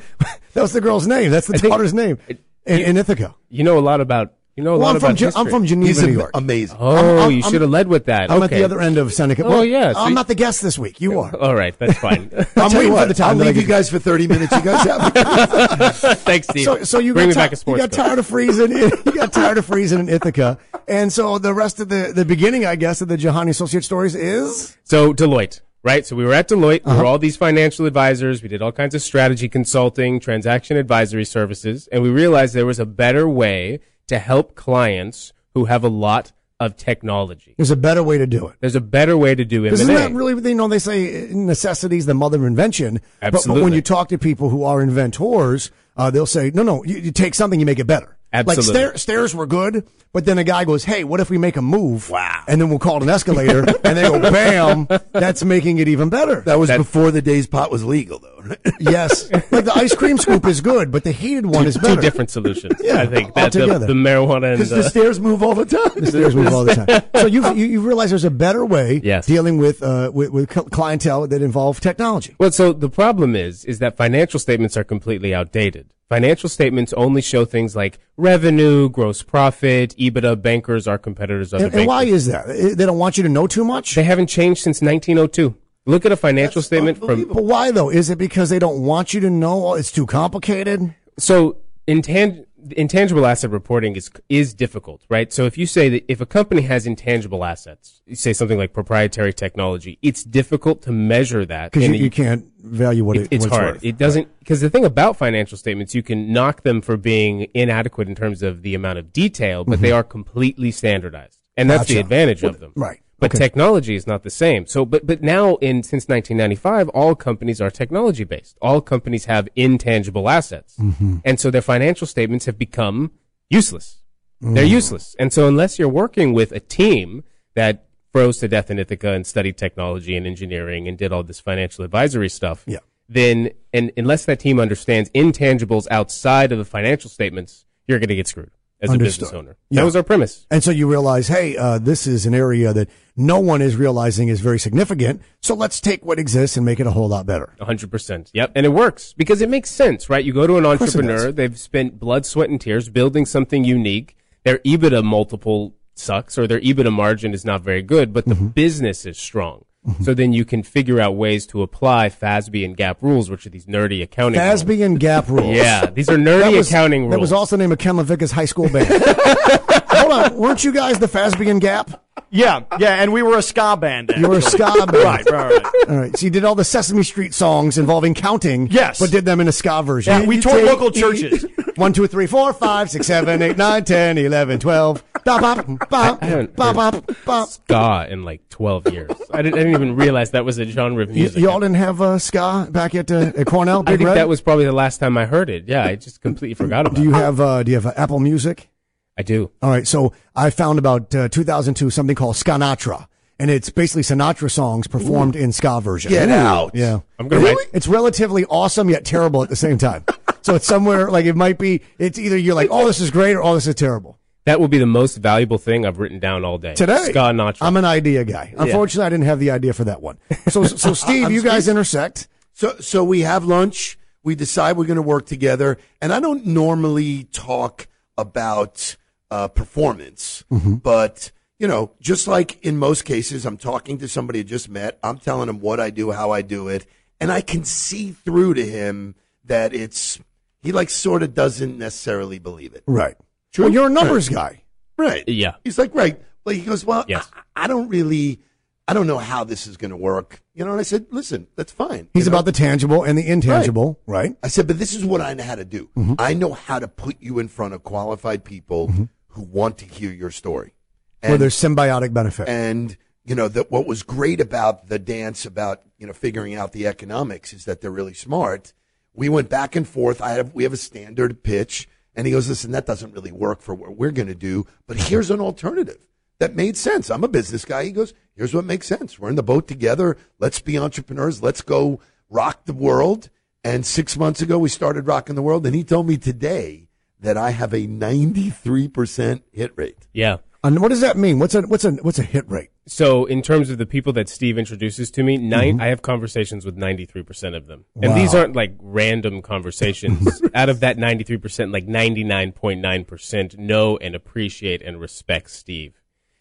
was 0.55 0.73
the 0.73 0.81
girl's 0.81 1.09
name. 1.09 1.33
That's 1.33 1.49
the 1.49 1.59
daughter's 1.59 1.93
name 1.93 2.19
in, 2.29 2.39
in 2.67 2.97
Ithaca. 2.97 3.35
You 3.49 3.65
know 3.65 3.79
a 3.79 3.81
lot 3.81 4.01
about 4.01 4.35
You 4.61 4.65
know 4.65 4.75
a 4.75 4.79
Well, 4.79 4.89
lot 4.89 4.95
I'm 4.97 5.01
from, 5.01 5.07
about 5.13 5.17
Ge- 5.17 5.21
history. 5.23 5.41
I'm 5.41 5.49
from 5.49 5.65
Geneva, 5.65 5.89
He's 5.89 6.03
New 6.03 6.13
York. 6.13 6.31
amazing. 6.35 6.77
Oh, 6.79 6.95
I'm- 7.23 7.31
you 7.31 7.41
I'm- 7.43 7.51
should 7.51 7.63
have 7.63 7.71
led 7.71 7.89
with 7.89 8.05
that. 8.05 8.31
I'm 8.31 8.43
okay. 8.43 8.57
at 8.57 8.59
the 8.59 8.65
other 8.65 8.79
end 8.81 8.99
of 8.99 9.11
Seneca. 9.15 9.43
Oh, 9.45 9.49
Well, 9.49 9.65
yeah, 9.65 9.95
so 9.95 10.01
I'm 10.01 10.11
you- 10.11 10.15
not 10.15 10.29
the 10.29 10.35
guest 10.35 10.61
this 10.61 10.79
week. 10.79 11.01
You 11.01 11.19
are. 11.21 11.35
All 11.35 11.55
right, 11.55 11.75
that's 11.79 11.99
fine. 11.99 12.31
I'm 12.57 12.73
waiting 12.75 12.93
what, 12.93 13.03
for 13.05 13.09
the 13.09 13.15
time. 13.15 13.39
I'll 13.41 13.47
leave 13.47 13.57
you 13.57 13.63
guys 13.67 13.89
for 13.89 13.99
30 13.99 14.27
minutes. 14.29 14.53
You 14.55 14.61
guys 14.61 14.87
have. 14.87 15.97
Thanks, 16.21 16.49
Steve. 16.49 16.65
So, 16.65 16.85
so 16.85 16.99
you 16.99 17.15
bring 17.15 17.29
got 17.31 17.37
me 17.37 17.43
back 17.43 17.53
a 17.53 17.57
sports 17.57 17.81
You 17.81 17.89
got 17.89 17.93
tired 17.93 18.19
of 18.19 18.27
freezing. 18.27 18.71
you 18.73 19.13
got 19.13 19.33
tired 19.33 19.57
of 19.57 19.65
freezing 19.65 19.99
in 20.01 20.09
Ithaca, 20.11 20.59
and 20.87 21.11
so 21.11 21.39
the 21.39 21.55
rest 21.55 21.81
of 21.81 21.89
the 21.89 22.13
the 22.15 22.27
beginning, 22.27 22.67
I 22.67 22.77
guess, 22.77 23.01
of 23.01 23.09
the 23.09 23.17
Jahani 23.17 23.49
Associate 23.49 23.83
stories 23.83 24.15
is 24.15 24.77
So 24.85 25.15
Deloitte, 25.15 25.63
right? 25.83 26.05
So 26.07 26.17
we 26.17 26.25
were 26.27 26.35
at 26.35 26.49
Deloitte. 26.49 26.83
Uh-huh. 26.85 26.97
We 26.97 27.01
were 27.01 27.07
all 27.07 27.19
these 27.19 27.37
financial 27.37 27.87
advisors. 27.87 28.43
We 28.43 28.49
did 28.51 28.61
all 28.61 28.73
kinds 28.73 28.95
of 28.95 29.01
strategy 29.01 29.49
consulting, 29.49 30.21
transaction 30.21 30.77
advisory 30.77 31.25
services, 31.25 31.89
and 31.91 32.03
we 32.03 32.11
realized 32.11 32.55
there 32.55 32.67
was 32.67 32.79
a 32.79 32.87
better 32.87 33.27
way 33.29 33.81
to 34.11 34.19
help 34.19 34.57
clients 34.57 35.33
who 35.55 35.67
have 35.67 35.85
a 35.85 35.89
lot 35.89 36.33
of 36.59 36.77
technology. 36.77 37.55
there's 37.57 37.71
a 37.71 37.77
better 37.77 38.03
way 38.03 38.19
to 38.19 38.27
do 38.27 38.49
it. 38.49 38.57
There's 38.59 38.75
a 38.75 38.81
better 38.81 39.17
way 39.17 39.37
to 39.37 39.45
do 39.45 39.65
M&A. 39.65 39.73
Isn't 39.73 39.95
that 39.95 40.13
really, 40.13 40.35
you 40.51 40.55
know, 40.57 40.67
they 40.67 40.81
say 40.81 41.29
necessity 41.31 41.97
is 41.97 42.07
the 42.07 42.15
mother 42.15 42.39
of 42.39 42.45
invention. 42.45 43.01
But, 43.21 43.33
but 43.47 43.63
when 43.63 43.73
you 43.73 43.81
talk 43.81 44.09
to 44.09 44.19
people 44.19 44.49
who 44.51 44.65
are 44.65 44.83
inventors, 44.83 45.71
uh, 45.97 46.11
they'll 46.11 46.27
say, 46.27 46.51
no, 46.53 46.65
no, 46.65 46.85
you, 46.85 46.99
you 46.99 47.13
take 47.13 47.37
something, 47.37 47.61
you 47.61 47.65
make 47.65 47.79
it 47.79 47.87
better. 47.87 48.19
Absolutely. 48.33 48.65
Like 48.73 48.75
stair, 48.91 48.99
stairs 48.99 49.35
were 49.35 49.47
good, 49.47 49.89
but 50.13 50.25
then 50.25 50.39
a 50.39 50.45
guy 50.45 50.65
goes, 50.65 50.85
hey, 50.85 51.03
what 51.03 51.19
if 51.19 51.31
we 51.31 51.39
make 51.39 51.57
a 51.57 51.63
move? 51.63 52.11
Wow. 52.11 52.45
And 52.47 52.61
then 52.61 52.69
we'll 52.69 52.79
call 52.79 52.99
it 52.99 53.03
an 53.03 53.09
escalator, 53.09 53.61
and 53.85 53.97
they 53.99 54.03
go, 54.03 54.21
bam, 54.21 54.87
that's 55.13 55.43
making 55.45 55.79
it 55.79 55.89
even 55.89 56.11
better. 56.11 56.41
That 56.43 56.59
was 56.59 56.69
That- 56.69 56.79
before 56.79 57.11
the 57.11 57.23
days 57.23 57.47
pot 57.49 57.71
was 57.73 57.85
legal, 57.85 58.19
though. 58.21 58.37
Yes. 58.81 59.31
Like 59.31 59.65
the 59.67 59.73
ice 59.75 59.95
cream 59.95 60.17
scoop 60.17 60.47
is 60.47 60.61
good, 60.63 60.91
but 60.91 61.05
the 61.05 61.13
heated 61.13 61.45
one 61.45 61.67
is 61.67 61.77
better. 61.77 61.97
two 61.97 62.01
different 62.01 62.31
solutions? 62.31 62.81
Yeah, 62.83 63.01
I 63.03 63.07
think 63.07 63.35
that 63.35 63.53
the, 63.53 63.61
altogether. 63.61 63.87
the 63.87 63.93
marijuana 63.93 64.51
and 64.53 64.57
Because 64.59 64.71
the 64.71 64.77
the, 64.77 64.89
stairs 64.89 65.21
move 65.21 65.43
all 65.43 65.55
the 65.55 65.67
time. 65.67 65.91
The 65.97 66.07
Stairs 66.07 66.35
move 66.35 66.49
all 66.49 66.65
the 66.65 66.75
time. 66.75 67.03
So 67.21 67.27
you 67.27 67.47
you, 67.55 67.67
you 67.67 67.81
realize 67.83 68.09
there's 68.11 68.25
a 68.25 68.31
better 68.31 68.65
way 68.65 69.01
Yes. 69.05 69.27
dealing 69.27 69.59
with, 69.59 69.83
uh, 69.83 70.11
with 70.15 70.31
with 70.31 70.51
cl- 70.53 70.65
clientele 70.71 71.27
that 71.27 71.43
involve 71.43 71.81
technology. 71.81 72.35
Well, 72.39 72.51
so 72.51 72.73
the 72.73 72.89
problem 72.89 73.37
is, 73.37 73.65
is 73.67 73.79
that 73.81 73.97
financial 73.99 74.41
statements 74.41 74.77
are 74.79 74.85
completely 74.85 75.35
outdated. 75.35 75.91
Financial 76.11 76.49
statements 76.49 76.93
only 76.95 77.23
show 77.23 77.45
things 77.45 77.77
like 77.77 78.01
revenue, 78.17 78.89
gross 78.89 79.23
profit, 79.23 79.95
EBITDA, 79.97 80.43
bankers, 80.43 80.89
are 80.89 80.99
competitors, 80.99 81.55
other 81.55 81.67
And, 81.67 81.75
and 81.75 81.87
why 81.87 82.03
is 82.03 82.27
that? 82.27 82.49
They 82.49 82.85
don't 82.85 82.99
want 82.99 83.17
you 83.17 83.23
to 83.23 83.29
know 83.29 83.47
too 83.47 83.65
much. 83.65 83.95
They 83.95 84.03
haven't 84.03 84.27
changed 84.27 84.61
since 84.61 84.83
1902. 84.83 85.55
Look 85.87 86.05
at 86.05 86.11
a 86.11 86.17
financial 86.17 86.63
statement 86.63 86.99
from 86.99 87.29
But 87.29 87.45
why 87.45 87.71
though? 87.71 87.91
Is 87.91 88.11
it 88.11 88.19
because 88.19 88.51
they 88.51 88.59
don't 88.59 88.83
want 88.83 89.15
you 89.15 89.21
to 89.21 89.31
know? 89.31 89.75
It's 89.75 89.93
too 89.93 90.05
complicated. 90.05 90.93
so 91.17 91.59
intang- 91.87 92.45
intangible 92.71 93.27
asset 93.27 93.51
reporting 93.51 93.97
is 93.97 94.11
is 94.29 94.55
difficult, 94.55 95.05
right? 95.09 95.33
So 95.33 95.45
if 95.45 95.57
you 95.59 95.67
say 95.67 95.89
that 95.89 96.05
if 96.11 96.21
a 96.21 96.27
company 96.27 96.63
has 96.63 96.87
intangible 96.87 97.45
assets, 97.45 98.03
you 98.07 98.17
say 98.17 98.33
something 98.33 98.59
like 98.59 98.73
proprietary 98.73 99.33
technology, 99.33 99.99
it's 100.03 100.25
difficult 100.25 100.83
to 100.83 100.93
measure 100.93 101.45
that. 101.47 101.73
Because 101.73 101.89
you, 101.89 101.95
you 101.95 102.11
can't 102.11 102.47
value 102.59 103.05
what 103.05 103.17
it- 103.17 103.23
it, 103.23 103.29
it's 103.33 103.47
hard. 103.47 103.75
worth. 103.75 103.85
It 103.85 103.97
doesn't 103.97 104.29
because 104.39 104.61
the 104.61 104.71
thing 104.71 104.85
about 104.85 105.17
financial 105.17 105.59
statements, 105.59 105.95
you 105.95 106.03
can 106.03 106.33
knock 106.33 106.63
them 106.63 106.81
for 106.81 106.97
being 106.97 107.49
inadequate 107.55 108.09
in 108.09 108.15
terms 108.15 108.43
of 108.43 108.63
the 108.63 108.75
amount 108.75 108.99
of 108.99 109.13
detail, 109.13 109.65
but 109.65 109.81
they 109.81 109.89
mm-hmm. 109.89 109.97
are 109.99 110.05
completely 110.05 110.71
standardized, 110.71 111.39
and 111.57 111.69
that's 111.71 111.87
the 111.89 111.95
Gotcha. 111.95 112.05
advantage 112.05 112.43
of 112.43 112.61
them. 112.61 112.73
right. 112.77 113.01
But 113.21 113.31
Okay. 113.35 113.39
technology 113.39 113.95
is 113.95 114.07
not 114.07 114.23
the 114.23 114.31
same. 114.31 114.67
So, 114.67 114.85
but 114.85 115.07
but 115.07 115.23
now 115.23 115.57
in 115.57 115.83
since 115.83 116.09
1995, 116.09 116.89
all 116.91 117.15
companies 117.15 117.61
are 117.61 117.71
technology 117.71 118.25
based. 118.25 118.57
All 118.63 118.81
companies 118.81 119.27
have 119.27 119.49
intangible 119.55 120.29
assets, 120.29 120.77
Mm-hmm. 120.79 121.17
and 121.25 121.39
so 121.39 121.51
their 121.51 121.63
financial 121.63 122.07
statements 122.07 122.47
have 122.47 122.59
become 122.59 123.13
useless. 123.49 123.99
Mm. 124.43 124.55
They're 124.55 124.65
useless. 124.65 125.15
And 125.19 125.33
so 125.33 125.47
unless 125.47 125.79
you're 125.79 125.89
working 126.05 126.33
with 126.33 126.51
a 126.53 126.61
team 126.61 127.25
that 127.55 127.87
froze 128.13 128.39
to 128.39 128.49
death 128.49 128.71
in 128.71 128.79
Ithaca 128.79 129.11
and 129.13 129.27
studied 129.27 129.57
technology 129.59 130.17
and 130.17 130.27
engineering 130.27 130.89
and 130.89 130.97
did 130.97 131.13
all 131.13 131.23
this 131.23 131.41
financial 131.41 131.85
advisory 131.85 132.29
stuff, 132.29 132.65
Yeah. 132.67 132.79
then 133.09 133.51
and 133.73 133.93
unless 133.97 134.25
that 134.25 134.41
team 134.41 134.59
understands 134.59 135.11
intangibles 135.11 135.87
outside 135.91 136.53
of 136.53 136.59
the 136.59 136.65
financial 136.65 137.11
statements, 137.11 137.67
you're 137.87 137.99
going 137.99 138.09
to 138.09 138.17
get 138.17 138.27
screwed 138.29 138.51
as 138.83 138.93
a 138.93 138.99
business 138.99 139.33
owner. 139.33 139.57
Yeah. 139.71 139.81
That 139.81 139.85
was 139.85 139.97
our 139.97 140.03
premise. 140.03 140.47
And 140.51 140.63
so 140.65 140.71
you 140.71 140.89
realize, 140.91 141.29
hey, 141.29 141.57
uh, 141.57 141.79
this 141.79 142.07
is 142.07 142.27
an 142.27 142.35
area 142.35 142.73
that 142.73 142.89
no 143.17 143.39
one 143.41 143.61
is 143.63 143.77
realizing 143.77 144.29
is 144.29 144.41
very 144.41 144.59
significant. 144.59 145.21
So 145.43 145.55
let's 145.55 145.81
take 145.81 146.05
what 146.05 146.19
exists 146.19 146.57
and 146.57 146.65
make 146.65 146.81
it 146.81 146.87
a 146.87 146.91
whole 146.91 147.09
lot 147.09 147.27
better. 147.27 147.55
100%. 147.61 148.31
Yep. 148.33 148.53
And 148.55 148.65
it 148.67 148.71
works 148.71 149.13
because 149.13 149.43
it 149.43 149.49
makes 149.49 149.71
sense, 149.71 150.09
right? 150.09 150.25
You 150.25 150.33
go 150.33 150.47
to 150.47 150.57
an 150.57 150.65
entrepreneur, 150.67 151.31
they've 151.33 151.59
spent 151.59 151.99
blood, 152.01 152.25
sweat, 152.25 152.49
and 152.51 152.61
tears 152.61 152.89
building 152.89 153.27
something 153.27 153.65
unique. 153.65 154.17
Their 154.45 154.59
EBITDA 154.61 155.05
multiple 155.05 155.75
sucks 155.95 156.39
or 156.39 156.47
their 156.47 156.61
EBITDA 156.61 156.93
margin 156.93 157.35
is 157.35 157.45
not 157.45 157.61
very 157.61 157.83
good, 157.83 158.13
but 158.15 158.25
the 158.25 158.35
Mm-hmm. 158.35 158.47
business 158.49 159.05
is 159.05 159.19
strong. 159.19 159.65
Mm-hmm. 159.87 160.05
So 160.05 160.13
then 160.13 160.35
you 160.35 160.45
can 160.45 160.63
figure 160.63 161.01
out 161.01 161.17
ways 161.17 161.47
to 161.49 161.63
apply 161.63 162.11
FASB 162.11 162.65
and 162.67 162.77
GAAP 162.77 162.97
rules, 163.01 163.31
which 163.31 163.47
are 163.47 163.51
these 163.51 163.65
nerdy 163.65 164.03
accounting 164.03 164.39
rules. 164.39 164.63
FASB 164.63 164.85
and 164.85 165.01
GAAP 165.01 165.29
rules. 165.29 165.57
Yeah, 165.57 165.87
these 165.87 166.11
are 166.11 166.19
nerdy 166.19 166.59
was, 166.59 166.69
accounting 166.69 167.03
rules. 167.03 167.13
That 167.13 167.21
was 167.21 167.33
also 167.33 167.57
the 167.57 167.63
name 167.63 167.73
of 167.73 167.79
Ken 167.79 167.95
LaVicka's 167.95 168.31
high 168.31 168.45
school 168.45 168.69
band. 168.69 168.89
Hold 170.01 170.13
on. 170.13 170.37
Weren't 170.37 170.65
you 170.65 170.73
guys 170.73 170.99
the 170.99 171.07
FASB 171.07 171.61
Gap? 171.61 172.05
Yeah, 172.33 172.61
yeah, 172.79 173.03
and 173.03 173.13
we 173.13 173.23
were 173.23 173.39
a 173.39 173.43
ska 173.43 173.77
band. 173.77 174.13
You 174.17 174.29
were 174.29 174.39
a 174.39 174.43
ska 174.43 174.87
band. 174.87 174.93
Right, 174.93 175.29
right, 175.31 175.63
right. 175.63 175.75
All 175.89 175.97
right. 175.97 176.17
So 176.17 176.27
you 176.27 176.31
did 176.31 176.45
all 176.45 176.55
the 176.55 176.65
Sesame 176.65 177.03
Street 177.03 177.35
songs 177.35 177.77
involving 177.79 178.15
counting. 178.15 178.69
Yes. 178.71 179.01
But 179.01 179.11
did 179.11 179.25
them 179.25 179.41
in 179.41 179.49
a 179.49 179.53
ska 179.53 179.83
version. 179.83 180.13
Yeah, 180.23 180.27
we 180.27 180.41
toured 180.41 180.65
local 180.65 180.91
churches. 180.91 181.45
One, 181.77 181.93
two, 181.93 182.07
three, 182.07 182.27
four, 182.27 182.53
five, 182.53 182.91
six, 182.91 183.07
seven, 183.07 183.41
eight, 183.43 183.57
nine, 183.57 183.85
ten, 183.85 184.17
eleven, 184.19 184.59
twelve. 184.61 185.03
Bop, 185.25 185.41
bop, 185.43 185.89
bop, 185.91 186.23
I 186.23 186.27
haven't 186.27 186.57
bop, 186.57 186.77
bop, 186.77 187.11
bop. 187.27 187.49
ska 187.49 188.07
in 188.09 188.25
like 188.25 188.49
12 188.49 188.91
years. 188.93 189.11
I 189.31 189.43
didn't, 189.43 189.55
I 189.55 189.65
didn't 189.65 189.75
even 189.75 189.95
realize 189.97 190.31
that 190.31 190.47
was 190.47 190.59
a 190.59 190.65
genre 190.65 191.03
of 191.03 191.11
You, 191.11 191.25
music. 191.25 191.43
y'all 191.43 191.61
didn't 191.61 191.77
have 191.77 192.01
uh, 192.01 192.19
ska 192.19 192.69
back 192.71 192.95
at, 192.95 193.11
uh, 193.11 193.31
at 193.37 193.47
Cornell? 193.47 193.83
I 193.87 193.97
think 193.99 194.07
Red? 194.09 194.17
that 194.17 194.29
was 194.31 194.41
probably 194.41 194.65
the 194.65 194.73
last 194.73 194.97
time 194.99 195.19
I 195.19 195.27
heard 195.27 195.51
it. 195.51 195.65
Yeah, 195.69 195.85
I 195.85 195.97
just 195.97 196.23
completely 196.23 196.55
forgot 196.55 196.87
about 196.87 196.97
Do 196.97 197.03
you 197.03 197.11
it. 197.11 197.19
have 197.19 197.39
uh, 197.39 197.63
Do 197.63 197.71
you 197.71 197.77
have 197.79 197.87
uh, 197.87 197.93
Apple 197.99 198.19
Music? 198.19 198.71
I 199.19 199.23
do. 199.23 199.51
All 199.63 199.71
right, 199.71 199.87
so 199.87 200.13
I 200.35 200.51
found 200.51 200.79
about 200.79 201.15
uh, 201.15 201.29
2002 201.29 201.91
something 201.91 202.17
called 202.17 202.37
Skanatra. 202.37 203.07
and 203.39 203.51
it's 203.51 203.71
basically 203.71 204.03
Sinatra 204.03 204.51
songs 204.51 204.87
performed 204.87 205.35
in 205.37 205.53
ska 205.53 205.81
version. 205.81 206.11
Get 206.11 206.29
out. 206.29 206.73
Yeah, 206.75 207.01
I'm 207.19 207.29
gonna 207.29 207.45
write- 207.45 207.57
It's 207.73 207.89
relatively 207.89 208.45
awesome 208.47 208.89
yet 208.91 209.05
terrible 209.05 209.43
at 209.43 209.49
the 209.49 209.57
same 209.57 209.79
time. 209.79 210.05
so 210.43 210.55
it's 210.55 210.67
somewhere 210.67 211.11
like 211.11 211.27
it 211.27 211.37
might 211.37 211.59
be. 211.59 211.83
It's 211.99 212.19
either 212.19 212.37
you're 212.37 212.55
like, 212.55 212.69
oh, 212.71 212.87
this 212.87 213.01
is 213.01 213.11
great, 213.11 213.35
or 213.35 213.43
oh, 213.43 213.55
this 213.55 213.67
is 213.67 213.75
terrible. 213.75 214.19
That 214.47 214.59
will 214.59 214.69
be 214.69 214.79
the 214.79 214.87
most 214.87 215.19
valuable 215.19 215.59
thing 215.59 215.85
I've 215.85 215.99
written 215.99 216.19
down 216.19 216.45
all 216.47 216.57
day. 216.57 216.75
Today, 216.75 217.05
Ska 217.11 217.19
Natra. 217.33 217.59
I'm 217.61 217.77
an 217.77 217.85
idea 217.85 218.25
guy. 218.25 218.55
Unfortunately, 218.57 219.05
I 219.07 219.11
didn't 219.11 219.27
have 219.27 219.39
the 219.39 219.51
idea 219.51 219.75
for 219.75 219.85
that 219.85 220.01
one. 220.01 220.17
So, 220.49 220.65
so 220.65 220.95
Steve, 221.05 221.31
you 221.31 221.43
guys 221.43 221.69
intersect. 221.69 222.27
So, 222.55 222.77
so 222.81 223.05
we 223.05 223.21
have 223.21 223.45
lunch. 223.45 223.99
We 224.23 224.35
decide 224.35 224.77
we're 224.79 224.87
going 224.87 224.97
to 224.97 225.03
work 225.03 225.27
together. 225.27 225.77
And 226.01 226.11
I 226.13 226.21
don't 226.21 226.47
normally 226.47 227.25
talk 227.25 227.87
about 228.17 228.97
uh, 229.31 229.49
performance, 229.49 230.45
but 230.51 231.31
you 231.59 231.69
know, 231.69 231.93
just 232.01 232.27
like 232.27 232.63
in 232.65 232.77
most 232.79 233.05
cases, 233.05 233.45
I'm 233.47 233.57
talking 233.57 233.99
to 233.99 234.09
somebody 234.09 234.41
I 234.41 234.43
just 234.43 234.69
met. 234.69 234.99
I'm 235.03 235.19
telling 235.19 235.49
him 235.49 235.61
what 235.61 235.79
I 235.79 235.91
do, 235.91 236.11
how 236.11 236.31
I 236.33 236.43
do 236.43 236.69
it, 236.69 236.87
and 237.21 237.31
I 237.31 237.41
can 237.43 237.65
see 237.65 238.13
through 238.13 238.55
to 238.55 238.65
him 238.67 239.15
that 239.45 239.75
it's 239.75 240.19
he 240.63 240.73
like 240.73 240.91
sort 240.91 241.23
of 241.23 241.35
doesn't 241.35 241.79
necessarily 241.79 242.39
believe 242.39 242.75
it. 242.75 242.83
Right. 242.87 243.17
True. 243.53 243.65
Well, 243.67 243.73
you're 243.75 243.87
a 243.87 243.91
numbers 243.91 244.29
guy. 244.29 244.63
Right. 244.97 245.25
Yeah. 245.27 245.55
He's 245.65 245.79
like, 245.79 245.95
right. 245.95 246.21
But 246.45 246.57
he 246.57 246.63
goes, 246.63 246.85
well, 246.85 247.05
Yes. 247.09 247.31
I, 247.35 247.65
I 247.65 247.67
don't 247.67 247.89
really, 247.89 248.41
I 248.87 248.93
don't 248.95 249.07
know 249.07 249.19
how 249.19 249.45
this 249.45 249.67
is 249.67 249.77
going 249.77 249.91
to 249.91 249.97
work. 249.97 250.43
You 250.55 250.65
know, 250.65 250.73
and 250.73 250.81
I 250.81 250.83
said, 250.83 251.07
listen, 251.11 251.47
that's 251.57 251.73
fine. 251.73 252.09
He's 252.13 252.27
You 252.27 252.31
know? 252.31 252.37
about 252.37 252.45
the 252.45 252.53
tangible 252.53 253.05
and 253.05 253.17
the 253.19 253.27
intangible, 253.27 253.99
right? 254.07 254.37
I 254.43 254.49
said, 254.49 254.67
but 254.67 254.79
this 254.79 254.95
is 254.95 255.05
what 255.05 255.21
I 255.21 255.33
know 255.35 255.45
how 255.45 255.55
to 255.57 255.65
do. 255.65 255.89
Mm-hmm. 255.97 256.15
I 256.19 256.35
know 256.35 256.53
how 256.53 256.79
to 256.79 256.89
put 256.89 257.17
you 257.21 257.39
in 257.39 257.49
front 257.49 257.73
of 257.75 257.83
qualified 257.83 258.45
people 258.45 258.93
who 259.31 259.43
want 259.43 259.79
to 259.79 259.85
hear 259.85 260.13
your 260.13 260.31
story. 260.31 260.75
Where 261.23 261.39
there's 261.39 261.55
symbiotic 261.55 262.13
benefit. 262.13 262.49
And 262.49 262.97
you 263.25 263.35
know 263.35 263.49
that 263.49 263.71
what 263.71 263.87
was 263.87 264.03
great 264.03 264.41
about 264.41 264.89
the 264.89 264.99
dance 264.99 265.45
about 265.45 265.83
you 265.99 266.07
know 266.07 266.13
figuring 266.13 266.55
out 266.55 266.73
the 266.73 266.87
economics 266.87 267.53
is 267.53 267.65
that 267.67 267.81
they're 267.81 267.91
really 267.91 268.15
smart. 268.15 268.73
We 269.13 269.29
went 269.29 269.49
back 269.49 269.77
and 269.77 269.87
forth. 269.87 270.23
I 270.23 270.31
have 270.31 270.55
we 270.55 270.65
have 270.65 270.73
a 270.73 270.79
standard 270.79 271.43
pitch, 271.43 271.89
and 272.15 272.27
he 272.27 272.33
goes, 272.33 272.49
"Listen, 272.49 272.73
that 272.73 272.87
doesn't 272.87 273.13
really 273.13 273.33
work 273.33 273.61
for 273.61 273.75
what 273.75 273.97
we're 273.97 274.11
going 274.11 274.29
to 274.29 274.35
do, 274.35 274.67
but 274.87 274.97
here's 274.97 275.31
an 275.31 275.41
alternative 275.41 276.07
that 276.39 276.57
made 276.57 276.77
sense." 276.77 277.11
I'm 277.11 277.25
a 277.25 277.29
business 277.29 277.65
guy. 277.65 277.85
He 277.85 277.93
goes, 277.93 278.15
"Here's 278.35 278.55
what 278.55 278.65
makes 278.65 278.87
sense. 278.87 279.19
We're 279.19 279.29
in 279.29 279.37
the 279.37 279.43
boat 279.43 279.69
together. 279.69 280.17
Let's 280.39 280.61
be 280.61 280.79
entrepreneurs. 280.79 281.43
Let's 281.43 281.63
go 281.63 282.01
rock 282.29 282.65
the 282.65 282.73
world." 282.73 283.29
And 283.63 283.85
six 283.85 284.17
months 284.17 284.41
ago, 284.41 284.59
we 284.59 284.71
started 284.71 285.07
rocking 285.07 285.37
the 285.37 285.43
world, 285.43 285.67
and 285.67 285.75
he 285.75 285.85
told 285.85 286.09
me 286.09 286.17
today 286.17 286.89
that 287.21 287.37
I 287.37 287.51
have 287.51 287.73
a 287.73 287.87
93% 287.87 289.43
hit 289.53 289.73
rate. 289.77 290.09
Yeah. 290.13 290.39
And 290.63 290.81
what 290.81 290.89
does 290.89 291.01
that 291.01 291.17
mean? 291.17 291.39
What's 291.39 291.55
a 291.55 291.63
what's 291.63 291.87
a 291.87 291.93
what's 291.93 292.19
a 292.19 292.23
hit 292.23 292.47
rate? 292.51 292.69
So, 292.87 293.25
in 293.25 293.41
terms 293.41 293.71
of 293.71 293.79
the 293.79 293.87
people 293.87 294.13
that 294.15 294.29
Steve 294.29 294.59
introduces 294.59 295.11
to 295.13 295.23
me, 295.23 295.39
nine, 295.39 295.75
Mm-hmm. 295.75 295.81
I 295.81 295.87
have 295.87 296.03
conversations 296.03 296.67
with 296.67 296.77
93% 296.77 297.57
of 297.57 297.67
them. 297.67 297.87
And 298.03 298.15
these 298.15 298.35
aren't 298.35 298.55
like 298.57 298.75
random 298.79 299.41
conversations. 299.41 300.43
Out 300.55 300.69
of 300.69 300.81
that 300.81 300.99
93%, 300.99 301.73
like 301.73 301.87
99.9% 301.87 303.59
know 303.59 303.97
and 303.99 304.15
appreciate 304.15 304.83
and 304.83 305.01
respect 305.01 305.51
Steve. 305.51 305.95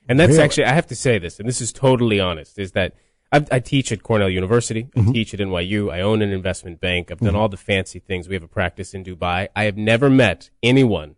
And 0.07 0.19
that's 0.19 0.31
Really? 0.31 0.43
actually, 0.43 0.65
I 0.65 0.73
have 0.73 0.87
to 0.87 0.95
say 0.95 1.19
this, 1.19 1.39
and 1.39 1.47
this 1.47 1.61
is 1.61 1.71
totally 1.71 2.19
honest, 2.19 2.57
is 2.59 2.71
that 2.73 2.95
I, 3.31 3.45
I 3.51 3.59
teach 3.59 3.91
at 3.91 4.01
Cornell 4.03 4.29
University. 4.29 4.83
Mm-hmm. 4.95 5.09
I 5.09 5.13
teach 5.13 5.33
at 5.33 5.39
NYU. 5.39 5.91
I 5.93 6.01
own 6.01 6.21
an 6.21 6.31
investment 6.31 6.81
bank. 6.81 7.11
I've 7.11 7.19
done 7.19 7.35
all 7.35 7.47
the 7.49 7.57
fancy 7.57 7.99
things. 7.99 8.27
We 8.27 8.35
have 8.35 8.43
a 8.43 8.47
practice 8.47 8.93
in 8.93 9.03
Dubai. 9.03 9.49
I 9.55 9.63
have 9.65 9.77
never 9.77 10.09
met 10.09 10.49
anyone 10.63 11.15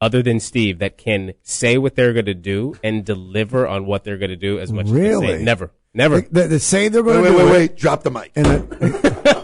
other 0.00 0.22
than 0.22 0.40
Steve 0.40 0.78
that 0.80 0.98
can 0.98 1.32
say 1.42 1.78
what 1.78 1.94
they're 1.94 2.12
going 2.12 2.26
to 2.26 2.34
do 2.34 2.74
and 2.84 3.04
deliver 3.04 3.66
on 3.66 3.86
what 3.86 4.04
they're 4.04 4.18
going 4.18 4.30
to 4.30 4.36
do 4.36 4.58
as 4.58 4.70
much 4.72 4.86
as 4.86 4.92
they 4.92 5.00
Really? 5.00 5.26
say. 5.38 5.42
Never. 5.42 5.70
Never. 5.94 6.20
They, 6.20 6.48
they 6.48 6.58
say 6.58 6.88
they're 6.88 7.02
going 7.02 7.16
to 7.16 7.22
wait, 7.22 7.30
do 7.30 7.36
wait, 7.38 7.46
it, 7.46 7.52
wait. 7.52 7.76
Drop 7.76 8.02
the 8.02 8.10
mic. 8.10 8.32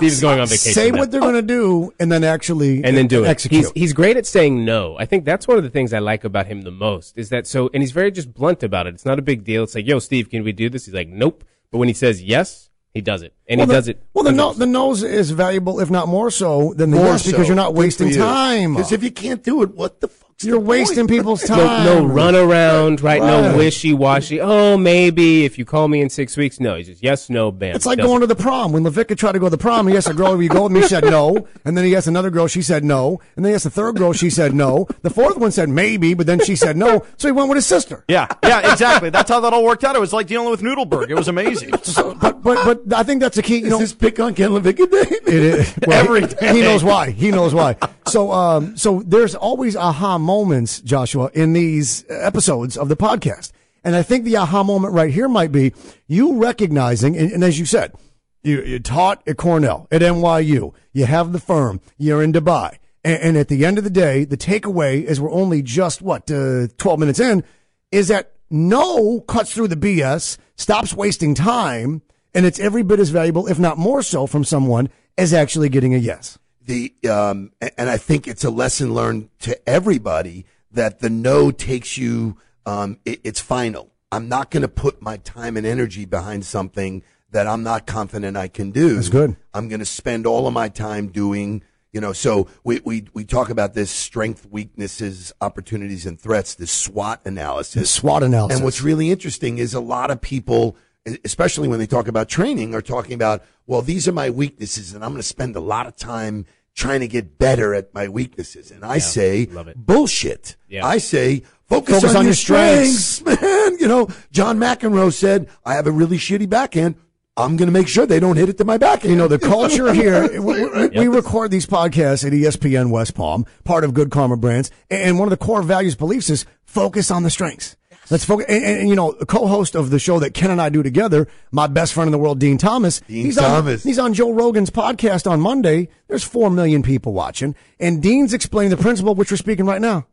and 0.00 0.10
then 0.10 0.10
Steve's 0.10 0.20
going 0.20 0.40
on 0.40 0.46
vacation. 0.48 0.72
say 0.72 0.90
now. 0.90 0.98
what 0.98 1.10
they're 1.10 1.20
going 1.20 1.34
to 1.34 1.42
do, 1.42 1.92
and 2.00 2.10
then 2.10 2.24
actually 2.24 2.82
and 2.84 2.96
then 2.96 3.06
do 3.06 3.24
it. 3.24 3.28
execute. 3.28 3.64
He's, 3.64 3.72
he's 3.72 3.92
great 3.92 4.16
at 4.16 4.26
saying 4.26 4.64
no. 4.64 4.96
I 4.98 5.06
think 5.06 5.24
that's 5.24 5.46
one 5.46 5.58
of 5.58 5.64
the 5.64 5.70
things 5.70 5.92
I 5.92 5.98
like 5.98 6.24
about 6.24 6.46
him 6.46 6.62
the 6.62 6.70
most 6.70 7.16
is 7.16 7.28
that 7.30 7.46
so, 7.46 7.70
and 7.72 7.82
he's 7.82 7.92
very 7.92 8.10
just 8.10 8.32
blunt 8.32 8.62
about 8.62 8.86
it. 8.86 8.94
It's 8.94 9.06
not 9.06 9.18
a 9.18 9.22
big 9.22 9.44
deal. 9.44 9.64
It's 9.64 9.74
like, 9.74 9.86
yo, 9.86 9.98
Steve, 9.98 10.30
can 10.30 10.42
we 10.44 10.52
do 10.52 10.68
this? 10.68 10.86
He's 10.86 10.94
like, 10.94 11.08
nope. 11.08 11.44
But 11.70 11.78
when 11.78 11.88
he 11.88 11.94
says 11.94 12.22
yes, 12.22 12.70
he 12.92 13.00
does 13.00 13.22
it. 13.22 13.32
And 13.48 13.58
well, 13.58 13.66
he 13.66 13.68
the, 13.68 13.74
does 13.74 13.88
it. 13.88 14.02
Well, 14.14 14.24
the, 14.24 14.32
no, 14.32 14.52
the 14.52 14.66
nose 14.66 15.02
is 15.02 15.30
valuable, 15.30 15.78
if 15.80 15.90
not 15.90 16.08
more 16.08 16.30
so, 16.30 16.74
than 16.74 16.90
the 16.90 16.96
More 16.96 17.06
yes, 17.06 17.26
because 17.26 17.46
you're 17.46 17.56
not 17.56 17.74
wasting 17.74 18.08
you. 18.08 18.16
time. 18.16 18.74
Because 18.74 18.92
if 18.92 19.04
you 19.04 19.12
can't 19.12 19.42
do 19.42 19.62
it, 19.62 19.74
what 19.74 20.00
the 20.00 20.08
fuck's 20.08 20.29
You're 20.42 20.58
wasting 20.60 21.06
point? 21.06 21.10
people's 21.10 21.42
time. 21.44 21.84
no 21.84 22.04
run 22.04 22.34
around, 22.34 23.00
right? 23.02 23.20
No 23.20 23.56
wishy 23.56 23.92
washy. 23.92 24.40
Oh, 24.40 24.76
maybe 24.78 25.44
if 25.44 25.58
you 25.58 25.64
call 25.64 25.88
me 25.88 26.00
in 26.00 26.08
six 26.08 26.36
weeks. 26.36 26.58
No, 26.60 26.76
he's 26.76 26.86
just 26.86 27.02
yes, 27.02 27.28
no, 27.28 27.50
bam. 27.52 27.74
It's 27.76 27.84
like 27.86 27.98
Does 27.98 28.06
going 28.06 28.20
to 28.20 28.26
the 28.26 28.34
prom. 28.36 28.72
When 28.72 28.82
LaVicka 28.84 29.16
tried 29.18 29.32
to 29.32 29.38
go 29.38 29.46
to 29.46 29.50
the 29.50 29.58
prom, 29.58 29.86
he 29.88 29.96
asked 29.96 30.08
a 30.08 30.14
girl, 30.14 30.32
"Will 30.32 30.42
you 30.42 30.48
go 30.48 30.62
with 30.64 30.72
me?" 30.72 30.80
She 30.82 30.88
said 30.88 31.04
no. 31.04 31.46
And 31.64 31.76
then 31.76 31.84
he 31.84 31.94
asked 31.94 32.06
another 32.06 32.30
girl, 32.30 32.46
she 32.46 32.62
said 32.62 32.84
no. 32.84 33.20
And 33.36 33.44
then 33.44 33.50
he 33.50 33.54
asked 33.54 33.64
the 33.64 33.70
third 33.70 33.96
girl, 33.96 34.12
she 34.12 34.30
said 34.30 34.54
no. 34.54 34.88
The 35.02 35.10
fourth 35.10 35.36
one 35.36 35.50
said 35.50 35.68
maybe, 35.68 36.14
but 36.14 36.26
then 36.26 36.40
she 36.44 36.56
said 36.56 36.76
no. 36.76 37.04
So 37.18 37.28
he 37.28 37.32
went 37.32 37.48
with 37.48 37.56
his 37.56 37.66
sister. 37.66 38.04
Yeah, 38.08 38.26
yeah, 38.42 38.72
exactly. 38.72 39.10
That's 39.10 39.28
how 39.30 39.40
that 39.40 39.52
all 39.52 39.64
worked 39.64 39.84
out. 39.84 39.94
It 39.94 40.00
was 40.00 40.12
like 40.12 40.26
dealing 40.26 40.50
with 40.50 40.62
Nudelberg. 40.62 41.10
It 41.10 41.14
was 41.14 41.28
amazing. 41.28 41.72
So, 41.90 42.14
but 42.14 42.42
but 42.42 42.64
but 42.88 42.98
I 42.98 43.02
think 43.02 43.20
that's 43.20 43.34
the 43.36 43.42
key. 43.42 43.58
You 43.58 43.64
Is 43.66 43.70
know, 43.70 43.78
this 43.78 43.92
pick 43.92 44.20
on 44.20 44.34
Ken 44.34 44.50
LaVicka 44.50 44.90
day? 44.90 45.16
It 45.26 45.28
is. 45.42 45.74
Well, 45.86 45.98
Every 46.04 46.20
he- 46.20 46.26
day. 46.28 46.52
He 46.54 46.60
knows 46.60 46.84
why. 46.84 47.10
He 47.10 47.30
knows 47.32 47.52
why. 47.52 47.74
So, 48.10 48.32
um, 48.32 48.76
so 48.76 49.02
there's 49.04 49.34
always 49.34 49.76
aha 49.76 50.18
moments, 50.18 50.80
Joshua, 50.80 51.30
in 51.34 51.52
these 51.52 52.04
episodes 52.08 52.76
of 52.76 52.88
the 52.88 52.96
podcast. 52.96 53.52
And 53.82 53.96
I 53.96 54.02
think 54.02 54.24
the 54.24 54.36
aha 54.36 54.62
moment 54.62 54.94
right 54.94 55.12
here 55.12 55.28
might 55.28 55.52
be 55.52 55.72
you 56.06 56.36
recognizing, 56.36 57.16
and, 57.16 57.32
and 57.32 57.44
as 57.44 57.58
you 57.58 57.64
said, 57.64 57.94
you, 58.42 58.62
you 58.62 58.78
taught 58.78 59.22
at 59.26 59.36
Cornell, 59.36 59.86
at 59.90 60.02
NYU, 60.02 60.74
you 60.92 61.04
have 61.06 61.32
the 61.32 61.40
firm, 61.40 61.80
you're 61.98 62.22
in 62.22 62.32
Dubai. 62.32 62.76
And, 63.04 63.22
and 63.22 63.36
at 63.36 63.48
the 63.48 63.64
end 63.64 63.78
of 63.78 63.84
the 63.84 63.90
day, 63.90 64.24
the 64.24 64.36
takeaway 64.36 65.02
is 65.02 65.20
we're 65.20 65.30
only 65.30 65.62
just 65.62 66.02
what, 66.02 66.30
uh, 66.30 66.68
12 66.76 66.98
minutes 67.00 67.20
in 67.20 67.44
is 67.90 68.08
that 68.08 68.32
no 68.50 69.20
cuts 69.20 69.54
through 69.54 69.68
the 69.68 69.76
BS, 69.76 70.36
stops 70.56 70.94
wasting 70.94 71.34
time, 71.34 72.02
and 72.34 72.46
it's 72.46 72.60
every 72.60 72.82
bit 72.82 73.00
as 73.00 73.10
valuable, 73.10 73.46
if 73.46 73.58
not 73.58 73.78
more 73.78 74.02
so, 74.02 74.26
from 74.26 74.44
someone 74.44 74.88
as 75.16 75.32
actually 75.32 75.68
getting 75.68 75.94
a 75.94 75.98
yes. 75.98 76.38
The 76.70 76.94
um, 77.10 77.52
and 77.76 77.90
I 77.90 77.96
think 77.96 78.28
it's 78.28 78.44
a 78.44 78.50
lesson 78.50 78.94
learned 78.94 79.28
to 79.40 79.68
everybody 79.68 80.46
that 80.70 81.00
the 81.00 81.10
no 81.10 81.50
takes 81.50 81.98
you. 81.98 82.38
Um, 82.64 82.98
it, 83.04 83.20
it's 83.24 83.40
final. 83.40 83.90
I'm 84.12 84.28
not 84.28 84.50
going 84.50 84.62
to 84.62 84.68
put 84.68 85.02
my 85.02 85.16
time 85.18 85.56
and 85.56 85.66
energy 85.66 86.04
behind 86.04 86.44
something 86.44 87.02
that 87.32 87.46
I'm 87.46 87.62
not 87.62 87.86
confident 87.86 88.36
I 88.36 88.48
can 88.48 88.70
do. 88.70 88.94
That's 88.94 89.08
good. 89.08 89.36
I'm 89.52 89.68
going 89.68 89.80
to 89.80 89.86
spend 89.86 90.26
all 90.26 90.46
of 90.46 90.54
my 90.54 90.68
time 90.68 91.08
doing. 91.08 91.62
You 91.92 92.00
know, 92.00 92.12
so 92.12 92.46
we, 92.62 92.80
we, 92.84 93.06
we 93.14 93.24
talk 93.24 93.50
about 93.50 93.74
this 93.74 93.90
strength, 93.90 94.46
weaknesses, 94.46 95.32
opportunities, 95.40 96.06
and 96.06 96.20
threats, 96.20 96.54
this 96.54 96.70
SWOT 96.70 97.20
analysis. 97.24 97.82
The 97.82 97.86
SWOT 97.86 98.22
analysis. 98.22 98.58
And 98.58 98.64
what's 98.64 98.80
really 98.80 99.10
interesting 99.10 99.58
is 99.58 99.74
a 99.74 99.80
lot 99.80 100.12
of 100.12 100.20
people, 100.20 100.76
especially 101.24 101.66
when 101.66 101.80
they 101.80 101.88
talk 101.88 102.06
about 102.06 102.28
training, 102.28 102.76
are 102.76 102.82
talking 102.82 103.14
about, 103.14 103.42
well, 103.66 103.82
these 103.82 104.06
are 104.06 104.12
my 104.12 104.30
weaknesses, 104.30 104.94
and 104.94 105.04
I'm 105.04 105.10
going 105.10 105.20
to 105.20 105.26
spend 105.26 105.56
a 105.56 105.60
lot 105.60 105.88
of 105.88 105.96
time 105.96 106.46
trying 106.74 107.00
to 107.00 107.08
get 107.08 107.38
better 107.38 107.74
at 107.74 107.92
my 107.94 108.08
weaknesses. 108.08 108.70
And 108.70 108.84
I 108.84 108.98
say, 108.98 109.46
bullshit. 109.76 110.56
Yeah. 110.68 110.86
I 110.86 110.98
say, 110.98 111.42
focus, 111.68 111.96
Focus 111.96 112.10
on, 112.10 112.16
on 112.18 112.24
your 112.24 112.34
strengths. 112.34 112.98
strengths, 112.98 113.42
man. 113.42 113.78
You 113.78 113.88
know, 113.88 114.08
John 114.30 114.58
McEnroe 114.58 115.12
said, 115.12 115.48
I 115.64 115.74
have 115.74 115.86
a 115.86 115.90
really 115.92 116.16
shitty 116.16 116.48
backhand. 116.48 116.96
I'm 117.36 117.56
going 117.56 117.68
to 117.68 117.72
make 117.72 117.88
sure 117.88 118.06
they 118.06 118.20
don't 118.20 118.36
hit 118.36 118.48
it 118.48 118.58
to 118.58 118.64
my 118.64 118.76
backhand. 118.76 119.10
You 119.10 119.16
know, 119.16 119.28
the 119.28 119.38
culture 119.38 119.92
here, 119.94 120.40
we, 120.40 120.66
we, 120.66 120.88
we 120.88 121.08
record 121.08 121.50
these 121.50 121.66
podcasts 121.66 122.26
at 122.26 122.32
ESPN 122.32 122.90
West 122.90 123.14
Palm, 123.14 123.46
part 123.64 123.84
of 123.84 123.94
Good 123.94 124.10
Karma 124.10 124.36
Brands. 124.36 124.70
And 124.90 125.18
one 125.18 125.26
of 125.26 125.30
the 125.30 125.42
core 125.44 125.62
values, 125.62 125.96
beliefs 125.96 126.28
is 126.28 126.44
focus 126.64 127.10
on 127.10 127.22
the 127.22 127.30
strengths. 127.30 127.76
Let's 128.10 128.24
focus. 128.24 128.46
And, 128.48 128.64
and, 128.64 128.80
and, 128.80 128.88
you 128.88 128.96
know, 128.96 129.12
the 129.12 129.26
co-host 129.26 129.74
of 129.74 129.90
the 129.90 129.98
show 129.98 130.18
that 130.18 130.34
Ken 130.34 130.50
and 130.50 130.60
I 130.60 130.68
do 130.68 130.82
together, 130.82 131.28
my 131.52 131.66
best 131.66 131.92
friend 131.92 132.08
in 132.08 132.12
the 132.12 132.18
world, 132.18 132.40
Dean 132.40 132.58
Thomas. 132.58 133.00
Dean 133.00 133.26
he's 133.26 133.36
Thomas. 133.36 133.84
On, 133.84 133.88
he's 133.88 133.98
on 133.98 134.14
Joe 134.14 134.32
Rogan's 134.32 134.70
podcast 134.70 135.30
on 135.30 135.40
Monday. 135.40 135.88
There's 136.08 136.24
four 136.24 136.50
million 136.50 136.82
people 136.82 137.12
watching. 137.12 137.54
And 137.78 138.02
Dean's 138.02 138.34
explaining 138.34 138.70
the 138.70 138.76
principle 138.76 139.14
which 139.14 139.30
we're 139.30 139.36
speaking 139.36 139.66
right 139.66 139.80
now. 139.80 140.06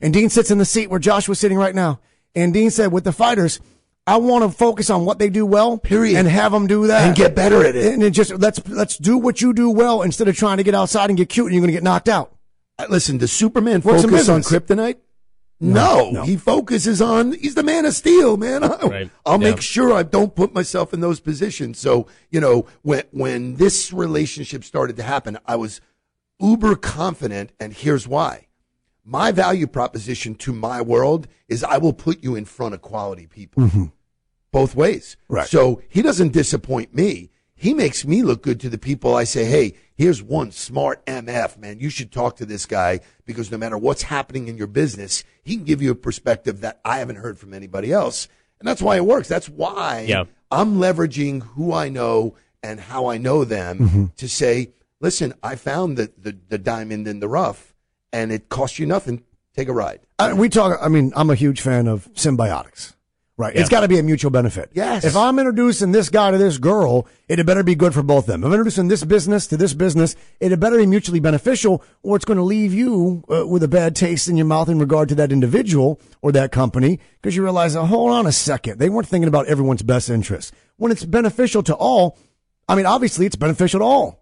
And 0.00 0.14
Dean 0.14 0.30
sits 0.30 0.50
in 0.50 0.58
the 0.58 0.64
seat 0.64 0.88
where 0.88 1.00
Joshua's 1.00 1.40
sitting 1.40 1.58
right 1.58 1.74
now. 1.74 2.00
And 2.34 2.54
Dean 2.54 2.70
said, 2.70 2.92
with 2.92 3.04
the 3.04 3.12
fighters, 3.12 3.60
I 4.06 4.16
want 4.16 4.44
to 4.44 4.56
focus 4.56 4.88
on 4.88 5.04
what 5.04 5.18
they 5.18 5.28
do 5.28 5.44
well, 5.44 5.78
Period. 5.78 6.16
and 6.16 6.26
have 6.26 6.52
them 6.52 6.66
do 6.66 6.86
that 6.86 7.06
And 7.06 7.16
get 7.16 7.34
better 7.34 7.64
at 7.64 7.76
it. 7.76 7.92
And 7.92 8.14
just 8.14 8.32
let's 8.38 8.66
let's 8.68 8.96
do 8.96 9.18
what 9.18 9.40
you 9.40 9.52
do 9.52 9.70
well 9.70 10.02
instead 10.02 10.26
of 10.26 10.36
trying 10.36 10.56
to 10.56 10.62
get 10.62 10.74
outside 10.74 11.10
and 11.10 11.16
get 11.16 11.28
cute 11.28 11.46
and 11.46 11.54
you're 11.54 11.60
going 11.60 11.68
to 11.68 11.76
get 11.76 11.82
knocked 11.82 12.08
out. 12.08 12.34
Listen, 12.88 13.18
does 13.18 13.30
Superman 13.30 13.82
Works 13.82 14.02
focus 14.02 14.28
on 14.28 14.40
kryptonite? 14.40 14.96
No, 15.60 16.10
no. 16.10 16.22
he 16.22 16.36
focuses 16.36 17.02
on, 17.02 17.32
he's 17.32 17.54
the 17.54 17.62
man 17.62 17.84
of 17.84 17.94
steel, 17.94 18.36
man. 18.36 18.62
Right. 18.82 19.10
I'll 19.26 19.40
Yeah. 19.40 19.50
make 19.50 19.60
sure 19.60 19.92
I 19.92 20.02
don't 20.02 20.34
put 20.34 20.54
myself 20.54 20.94
in 20.94 21.00
those 21.00 21.20
positions. 21.20 21.78
So, 21.78 22.06
you 22.30 22.40
know, 22.40 22.66
when, 22.82 23.02
when 23.10 23.56
this 23.56 23.92
relationship 23.92 24.64
started 24.64 24.96
to 24.96 25.02
happen, 25.02 25.38
I 25.46 25.56
was 25.56 25.80
uber 26.40 26.76
confident. 26.76 27.52
And 27.60 27.74
here's 27.74 28.08
why. 28.08 28.46
My 29.04 29.32
value 29.32 29.66
proposition 29.66 30.34
to 30.36 30.52
my 30.52 30.80
world 30.80 31.26
is 31.48 31.62
I 31.62 31.76
will 31.78 31.92
put 31.92 32.22
you 32.22 32.36
in 32.36 32.46
front 32.46 32.74
of 32.74 32.80
quality 32.80 33.26
people 33.26 33.64
mm-hmm. 33.64 33.84
both 34.52 34.74
ways. 34.74 35.16
Right. 35.28 35.48
So 35.48 35.82
he 35.88 36.00
doesn't 36.00 36.32
disappoint 36.32 36.94
me. 36.94 37.30
He 37.54 37.74
makes 37.74 38.06
me 38.06 38.22
look 38.22 38.42
good 38.42 38.60
to 38.60 38.70
the 38.70 38.78
people 38.78 39.14
I 39.14 39.24
say, 39.24 39.44
hey, 39.44 39.74
here's 40.00 40.22
one 40.22 40.50
smart 40.50 41.04
MF, 41.06 41.58
man. 41.58 41.78
You 41.78 41.90
should 41.90 42.10
talk 42.10 42.36
to 42.36 42.46
this 42.46 42.64
guy 42.66 43.00
because 43.26 43.50
no 43.50 43.58
matter 43.58 43.76
what's 43.76 44.02
happening 44.02 44.48
in 44.48 44.56
your 44.56 44.66
business, 44.66 45.24
he 45.42 45.56
can 45.56 45.64
give 45.64 45.82
you 45.82 45.90
a 45.90 45.94
perspective 45.94 46.60
that 46.62 46.80
I 46.84 46.98
haven't 46.98 47.16
heard 47.16 47.38
from 47.38 47.52
anybody 47.52 47.92
else. 47.92 48.26
And 48.58 48.66
that's 48.68 48.82
why 48.82 48.96
it 48.96 49.04
works. 49.04 49.28
That's 49.28 49.48
why 49.48 50.06
Yeah. 50.08 50.24
I'm 50.50 50.76
leveraging 50.76 51.42
who 51.54 51.72
I 51.72 51.88
know 51.88 52.34
and 52.62 52.80
how 52.80 53.06
I 53.06 53.18
know 53.18 53.44
them 53.44 53.78
Mm-hmm. 53.78 54.04
to 54.16 54.28
say, 54.28 54.70
listen, 55.00 55.32
I 55.42 55.56
found 55.56 55.96
the, 55.98 56.10
the, 56.18 56.36
the 56.48 56.58
diamond 56.58 57.06
in 57.06 57.20
the 57.20 57.28
rough 57.28 57.74
and 58.12 58.32
it 58.32 58.48
costs 58.48 58.78
you 58.78 58.86
nothing. 58.86 59.22
Take 59.54 59.68
a 59.68 59.72
ride. 59.72 60.00
I, 60.18 60.32
we 60.32 60.48
talk. 60.48 60.78
I 60.80 60.88
mean, 60.88 61.12
I'm 61.16 61.28
a 61.30 61.34
huge 61.34 61.60
fan 61.60 61.88
of 61.88 62.10
symbiotics. 62.14 62.94
Right. 63.40 63.56
it's 63.56 63.70
got 63.70 63.80
to 63.80 63.88
be 63.88 63.98
a 63.98 64.02
mutual 64.02 64.30
benefit. 64.30 64.70
Yes. 64.74 65.02
If 65.04 65.16
I'm 65.16 65.38
introducing 65.38 65.92
this 65.92 66.10
guy 66.10 66.30
to 66.30 66.36
this 66.36 66.58
girl, 66.58 67.08
it 67.26 67.38
had 67.38 67.46
better 67.46 67.62
be 67.62 67.74
good 67.74 67.94
for 67.94 68.02
both 68.02 68.24
of 68.24 68.26
them. 68.26 68.42
If 68.42 68.48
I'm 68.48 68.52
introducing 68.52 68.88
this 68.88 69.02
business 69.02 69.46
to 69.46 69.56
this 69.56 69.72
business, 69.72 70.14
it 70.40 70.50
had 70.50 70.60
better 70.60 70.76
be 70.76 70.84
mutually 70.84 71.20
beneficial 71.20 71.82
or 72.02 72.16
it's 72.16 72.26
going 72.26 72.36
to 72.36 72.42
leave 72.42 72.74
you 72.74 73.24
uh, 73.30 73.46
with 73.46 73.62
a 73.62 73.68
bad 73.68 73.96
taste 73.96 74.28
in 74.28 74.36
your 74.36 74.44
mouth 74.44 74.68
in 74.68 74.78
regard 74.78 75.08
to 75.08 75.14
that 75.14 75.32
individual 75.32 75.98
or 76.20 76.32
that 76.32 76.52
company 76.52 77.00
because 77.14 77.34
you 77.34 77.42
realize, 77.42 77.74
oh, 77.74 77.86
hold 77.86 78.10
on 78.10 78.26
a 78.26 78.32
second. 78.32 78.78
They 78.78 78.90
weren't 78.90 79.08
thinking 79.08 79.28
about 79.28 79.46
everyone's 79.46 79.82
best 79.82 80.10
interest. 80.10 80.52
When 80.76 80.92
it's 80.92 81.06
beneficial 81.06 81.62
to 81.62 81.74
all, 81.74 82.18
I 82.68 82.74
mean, 82.74 82.84
obviously 82.84 83.24
it's 83.24 83.36
beneficial 83.36 83.80
to 83.80 83.86
all. 83.86 84.20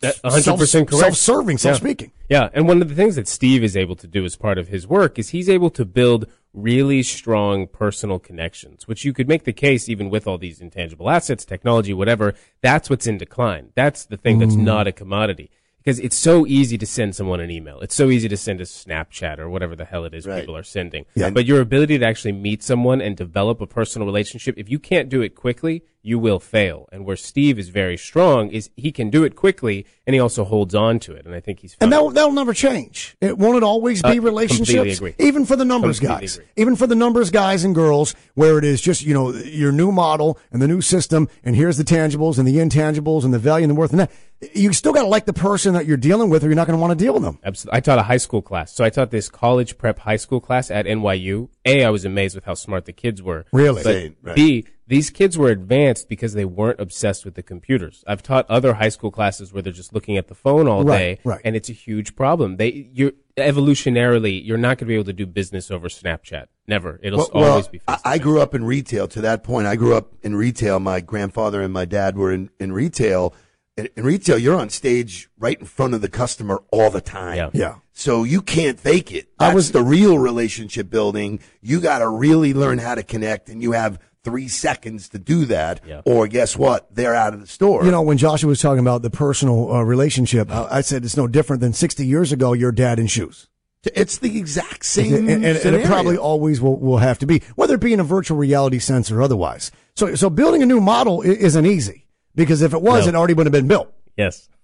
That- 0.00 0.20
100% 0.22 0.42
Self- 0.42 0.58
correct. 0.68 0.90
Self-serving, 0.90 1.58
self-speaking. 1.58 2.12
Yeah, 2.28 2.50
and 2.52 2.68
one 2.68 2.82
of 2.82 2.88
the 2.88 2.94
things 2.94 3.16
that 3.16 3.28
Steve 3.28 3.64
is 3.64 3.76
able 3.76 3.96
to 3.96 4.06
do 4.06 4.24
as 4.24 4.36
part 4.36 4.58
of 4.58 4.68
his 4.68 4.86
work 4.86 5.18
is 5.18 5.30
he's 5.30 5.48
able 5.48 5.70
to 5.70 5.84
build 5.84 6.26
really 6.54 7.02
strong 7.02 7.66
personal 7.66 8.18
connections, 8.18 8.86
which 8.86 9.04
you 9.04 9.12
could 9.12 9.28
make 9.28 9.44
the 9.44 9.52
case 9.52 9.88
even 9.88 10.10
with 10.10 10.26
all 10.26 10.38
these 10.38 10.60
intangible 10.60 11.08
assets, 11.08 11.44
technology, 11.44 11.94
whatever. 11.94 12.34
That's 12.60 12.90
what's 12.90 13.06
in 13.06 13.18
decline. 13.18 13.70
That's 13.74 14.04
the 14.04 14.16
thing 14.16 14.38
that's 14.38 14.54
mm. 14.54 14.62
not 14.62 14.86
a 14.86 14.92
commodity. 14.92 15.50
Because 15.78 15.98
it's 15.98 16.16
so 16.16 16.46
easy 16.46 16.78
to 16.78 16.86
send 16.86 17.16
someone 17.16 17.40
an 17.40 17.50
email. 17.50 17.80
It's 17.80 17.94
so 17.94 18.08
easy 18.08 18.28
to 18.28 18.36
send 18.36 18.60
a 18.60 18.64
Snapchat 18.64 19.40
or 19.40 19.50
whatever 19.50 19.74
the 19.74 19.84
hell 19.84 20.04
it 20.04 20.14
is 20.14 20.26
Right. 20.26 20.40
people 20.40 20.56
are 20.56 20.62
sending. 20.62 21.06
Yeah. 21.16 21.30
But 21.30 21.44
your 21.44 21.60
ability 21.60 21.98
to 21.98 22.06
actually 22.06 22.32
meet 22.32 22.62
someone 22.62 23.00
and 23.00 23.16
develop 23.16 23.60
a 23.60 23.66
personal 23.66 24.06
relationship, 24.06 24.54
if 24.56 24.70
you 24.70 24.78
can't 24.78 25.08
do 25.08 25.22
it 25.22 25.34
quickly, 25.34 25.82
you 26.02 26.18
will 26.18 26.40
fail. 26.40 26.88
And 26.90 27.04
where 27.04 27.16
Steve 27.16 27.58
is 27.58 27.68
very 27.68 27.96
strong 27.96 28.50
is 28.50 28.70
he 28.76 28.90
can 28.90 29.08
do 29.08 29.22
it 29.22 29.36
quickly 29.36 29.86
and 30.06 30.14
he 30.14 30.20
also 30.20 30.42
holds 30.44 30.74
on 30.74 30.98
to 31.00 31.12
it. 31.14 31.24
And 31.26 31.34
I 31.34 31.38
think 31.40 31.60
he's 31.60 31.76
And 31.80 31.92
that'll, 31.92 32.10
that'll 32.10 32.32
never 32.32 32.52
change. 32.52 33.16
It 33.20 33.38
won't 33.38 33.56
it 33.56 33.62
always 33.62 34.02
be 34.02 34.18
Uh, 34.18 34.22
relationships, 34.22 35.00
even 35.18 35.46
for 35.46 35.54
the 35.54 35.64
numbers 35.64 36.00
Completely 36.00 36.22
guys, 36.26 36.34
agree. 36.36 36.46
even 36.56 36.74
for 36.74 36.88
the 36.88 36.96
numbers 36.96 37.30
guys 37.30 37.62
and 37.62 37.72
girls, 37.74 38.14
where 38.34 38.58
it 38.58 38.64
is 38.64 38.80
just 38.80 39.04
you 39.04 39.14
know 39.14 39.32
your 39.32 39.70
new 39.70 39.92
model 39.92 40.38
and 40.50 40.60
the 40.60 40.66
new 40.68 40.80
system, 40.80 41.28
and 41.44 41.54
here's 41.54 41.76
the 41.76 41.84
tangibles 41.84 42.36
and 42.38 42.48
the 42.48 42.56
intangibles 42.56 43.24
and 43.24 43.32
the 43.32 43.38
value 43.38 43.62
and 43.64 43.70
the 43.70 43.74
worth 43.76 43.92
and 43.92 44.00
that. 44.00 44.10
You 44.54 44.72
still 44.72 44.92
got 44.92 45.02
to 45.02 45.08
like 45.08 45.24
the 45.26 45.32
person 45.32 45.74
that 45.74 45.86
you're 45.86 45.96
dealing 45.96 46.28
with, 46.28 46.42
or 46.42 46.48
you're 46.48 46.56
not 46.56 46.66
going 46.66 46.76
to 46.76 46.80
want 46.80 46.98
to 46.98 47.04
deal 47.04 47.14
with 47.14 47.22
them. 47.22 47.38
Absolutely. 47.44 47.76
I 47.76 47.80
taught 47.80 48.00
a 48.00 48.02
high 48.02 48.16
school 48.16 48.42
class. 48.42 48.72
So 48.72 48.82
I 48.84 48.90
taught 48.90 49.12
this 49.12 49.28
college 49.28 49.78
prep 49.78 50.00
high 50.00 50.16
school 50.16 50.40
class 50.40 50.68
at 50.68 50.84
NYU. 50.86 51.48
A, 51.64 51.84
I 51.84 51.90
was 51.90 52.04
amazed 52.04 52.34
with 52.34 52.44
how 52.44 52.54
smart 52.54 52.84
the 52.86 52.92
kids 52.92 53.22
were. 53.22 53.44
Really? 53.52 53.82
But 53.82 54.12
right. 54.22 54.36
B, 54.36 54.64
these 54.88 55.10
kids 55.10 55.38
were 55.38 55.48
advanced 55.48 56.08
because 56.08 56.34
they 56.34 56.44
weren't 56.44 56.80
obsessed 56.80 57.24
with 57.24 57.34
the 57.34 57.42
computers. 57.42 58.02
I've 58.06 58.22
taught 58.22 58.50
other 58.50 58.74
high 58.74 58.88
school 58.88 59.10
classes 59.12 59.52
where 59.52 59.62
they're 59.62 59.72
just 59.72 59.92
looking 59.94 60.16
at 60.16 60.26
the 60.28 60.34
phone 60.34 60.66
all 60.66 60.82
Right, 60.84 60.98
day. 60.98 61.20
right. 61.24 61.40
And 61.44 61.54
it's 61.54 61.68
a 61.68 61.72
huge 61.72 62.16
problem. 62.16 62.56
They, 62.56 62.90
you're, 62.92 63.12
evolutionarily, 63.36 64.44
you're 64.44 64.58
not 64.58 64.78
going 64.78 64.78
to 64.78 64.84
be 64.86 64.94
able 64.94 65.04
to 65.04 65.12
do 65.12 65.26
business 65.26 65.70
over 65.70 65.88
Snapchat. 65.88 66.46
Never. 66.66 66.98
It'll 67.02 67.18
Well, 67.18 67.50
always 67.50 67.64
well, 67.64 67.72
be 67.72 67.80
I, 67.88 67.98
I 68.04 68.18
grew 68.18 68.40
up 68.40 68.54
in 68.54 68.64
retail. 68.64 69.08
To 69.08 69.20
that 69.22 69.42
point, 69.44 69.66
I 69.66 69.76
grew 69.76 69.94
up 69.94 70.12
in 70.22 70.34
retail. 70.36 70.80
My 70.80 71.00
grandfather 71.00 71.62
and 71.62 71.72
my 71.72 71.84
dad 71.84 72.16
were 72.16 72.32
in, 72.32 72.50
in 72.60 72.72
retail. 72.72 73.34
In, 73.76 73.88
in 73.96 74.04
retail, 74.04 74.36
you're 74.38 74.56
on 74.58 74.68
stage 74.68 75.30
right 75.38 75.58
in 75.58 75.64
front 75.66 75.94
of 75.94 76.00
the 76.02 76.08
customer 76.08 76.62
all 76.70 76.90
the 76.90 77.00
time. 77.00 77.36
Yeah. 77.36 77.50
Yeah. 77.54 77.74
So 77.92 78.22
you 78.24 78.42
can't 78.42 78.78
fake 78.78 79.12
it. 79.12 79.28
I 79.38 79.54
was- 79.54 79.72
the 79.72 79.82
real 79.82 80.18
relationship 80.18 80.90
building. 80.90 81.40
You 81.62 81.80
got 81.80 82.00
to 82.00 82.08
really 82.08 82.52
learn 82.54 82.78
how 82.78 82.94
to 82.94 83.02
connect, 83.02 83.48
and 83.48 83.62
you 83.62 83.72
have 83.72 83.98
three 84.24 84.46
seconds 84.48 85.08
to 85.10 85.18
do 85.18 85.46
that. 85.46 85.80
Yeah. 85.86 86.02
Or 86.04 86.28
guess 86.28 86.56
what? 86.56 86.94
They're 86.94 87.14
out 87.14 87.34
of 87.34 87.40
the 87.40 87.46
store. 87.46 87.84
You 87.84 87.90
know, 87.90 88.02
when 88.02 88.18
Joshua 88.18 88.48
was 88.48 88.60
talking 88.60 88.78
about 88.80 89.02
the 89.02 89.10
personal 89.10 89.72
uh, 89.72 89.82
relationship, 89.82 90.50
I, 90.50 90.68
I 90.70 90.80
said 90.82 91.04
it's 91.04 91.16
no 91.16 91.26
different 91.26 91.60
than 91.60 91.72
60 91.72 92.06
years 92.06 92.30
ago. 92.30 92.52
Your 92.52 92.72
dad 92.72 92.98
in 92.98 93.06
shoes. 93.06 93.48
it's 93.84 94.18
the 94.18 94.38
exact 94.38 94.84
same. 94.84 95.14
and, 95.14 95.28
and- 95.30 95.44
and 95.44 95.74
it 95.76 95.86
probably 95.86 96.16
always 96.18 96.60
will, 96.60 96.78
will 96.78 96.98
have 96.98 97.18
to 97.20 97.26
be, 97.26 97.42
whether 97.56 97.74
it 97.74 97.80
be 97.80 97.92
in 97.92 98.00
a 98.00 98.04
virtual 98.04 98.36
reality 98.38 98.78
sense 98.78 99.10
or 99.10 99.20
otherwise. 99.22 99.72
So, 99.96 100.14
so 100.14 100.30
building 100.30 100.62
a 100.62 100.66
new 100.66 100.80
model 100.80 101.22
isn't 101.22 101.66
easy 101.66 102.01
because 102.34 102.62
if 102.62 102.72
it 102.74 102.82
was, 102.82 103.04
No. 103.06 103.10
it 103.10 103.14
already 103.14 103.34
would 103.34 103.46
have 103.46 103.52
been 103.52 103.68
built. 103.68 103.92
Yes. 104.16 104.48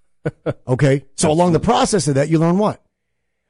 Okay. 0.67 1.05
So 1.15 1.31
along 1.31 1.53
the 1.53 1.61
process 1.61 2.07
of 2.09 2.17
that, 2.17 2.29
you 2.29 2.39
learn 2.39 2.59
what 2.59 2.83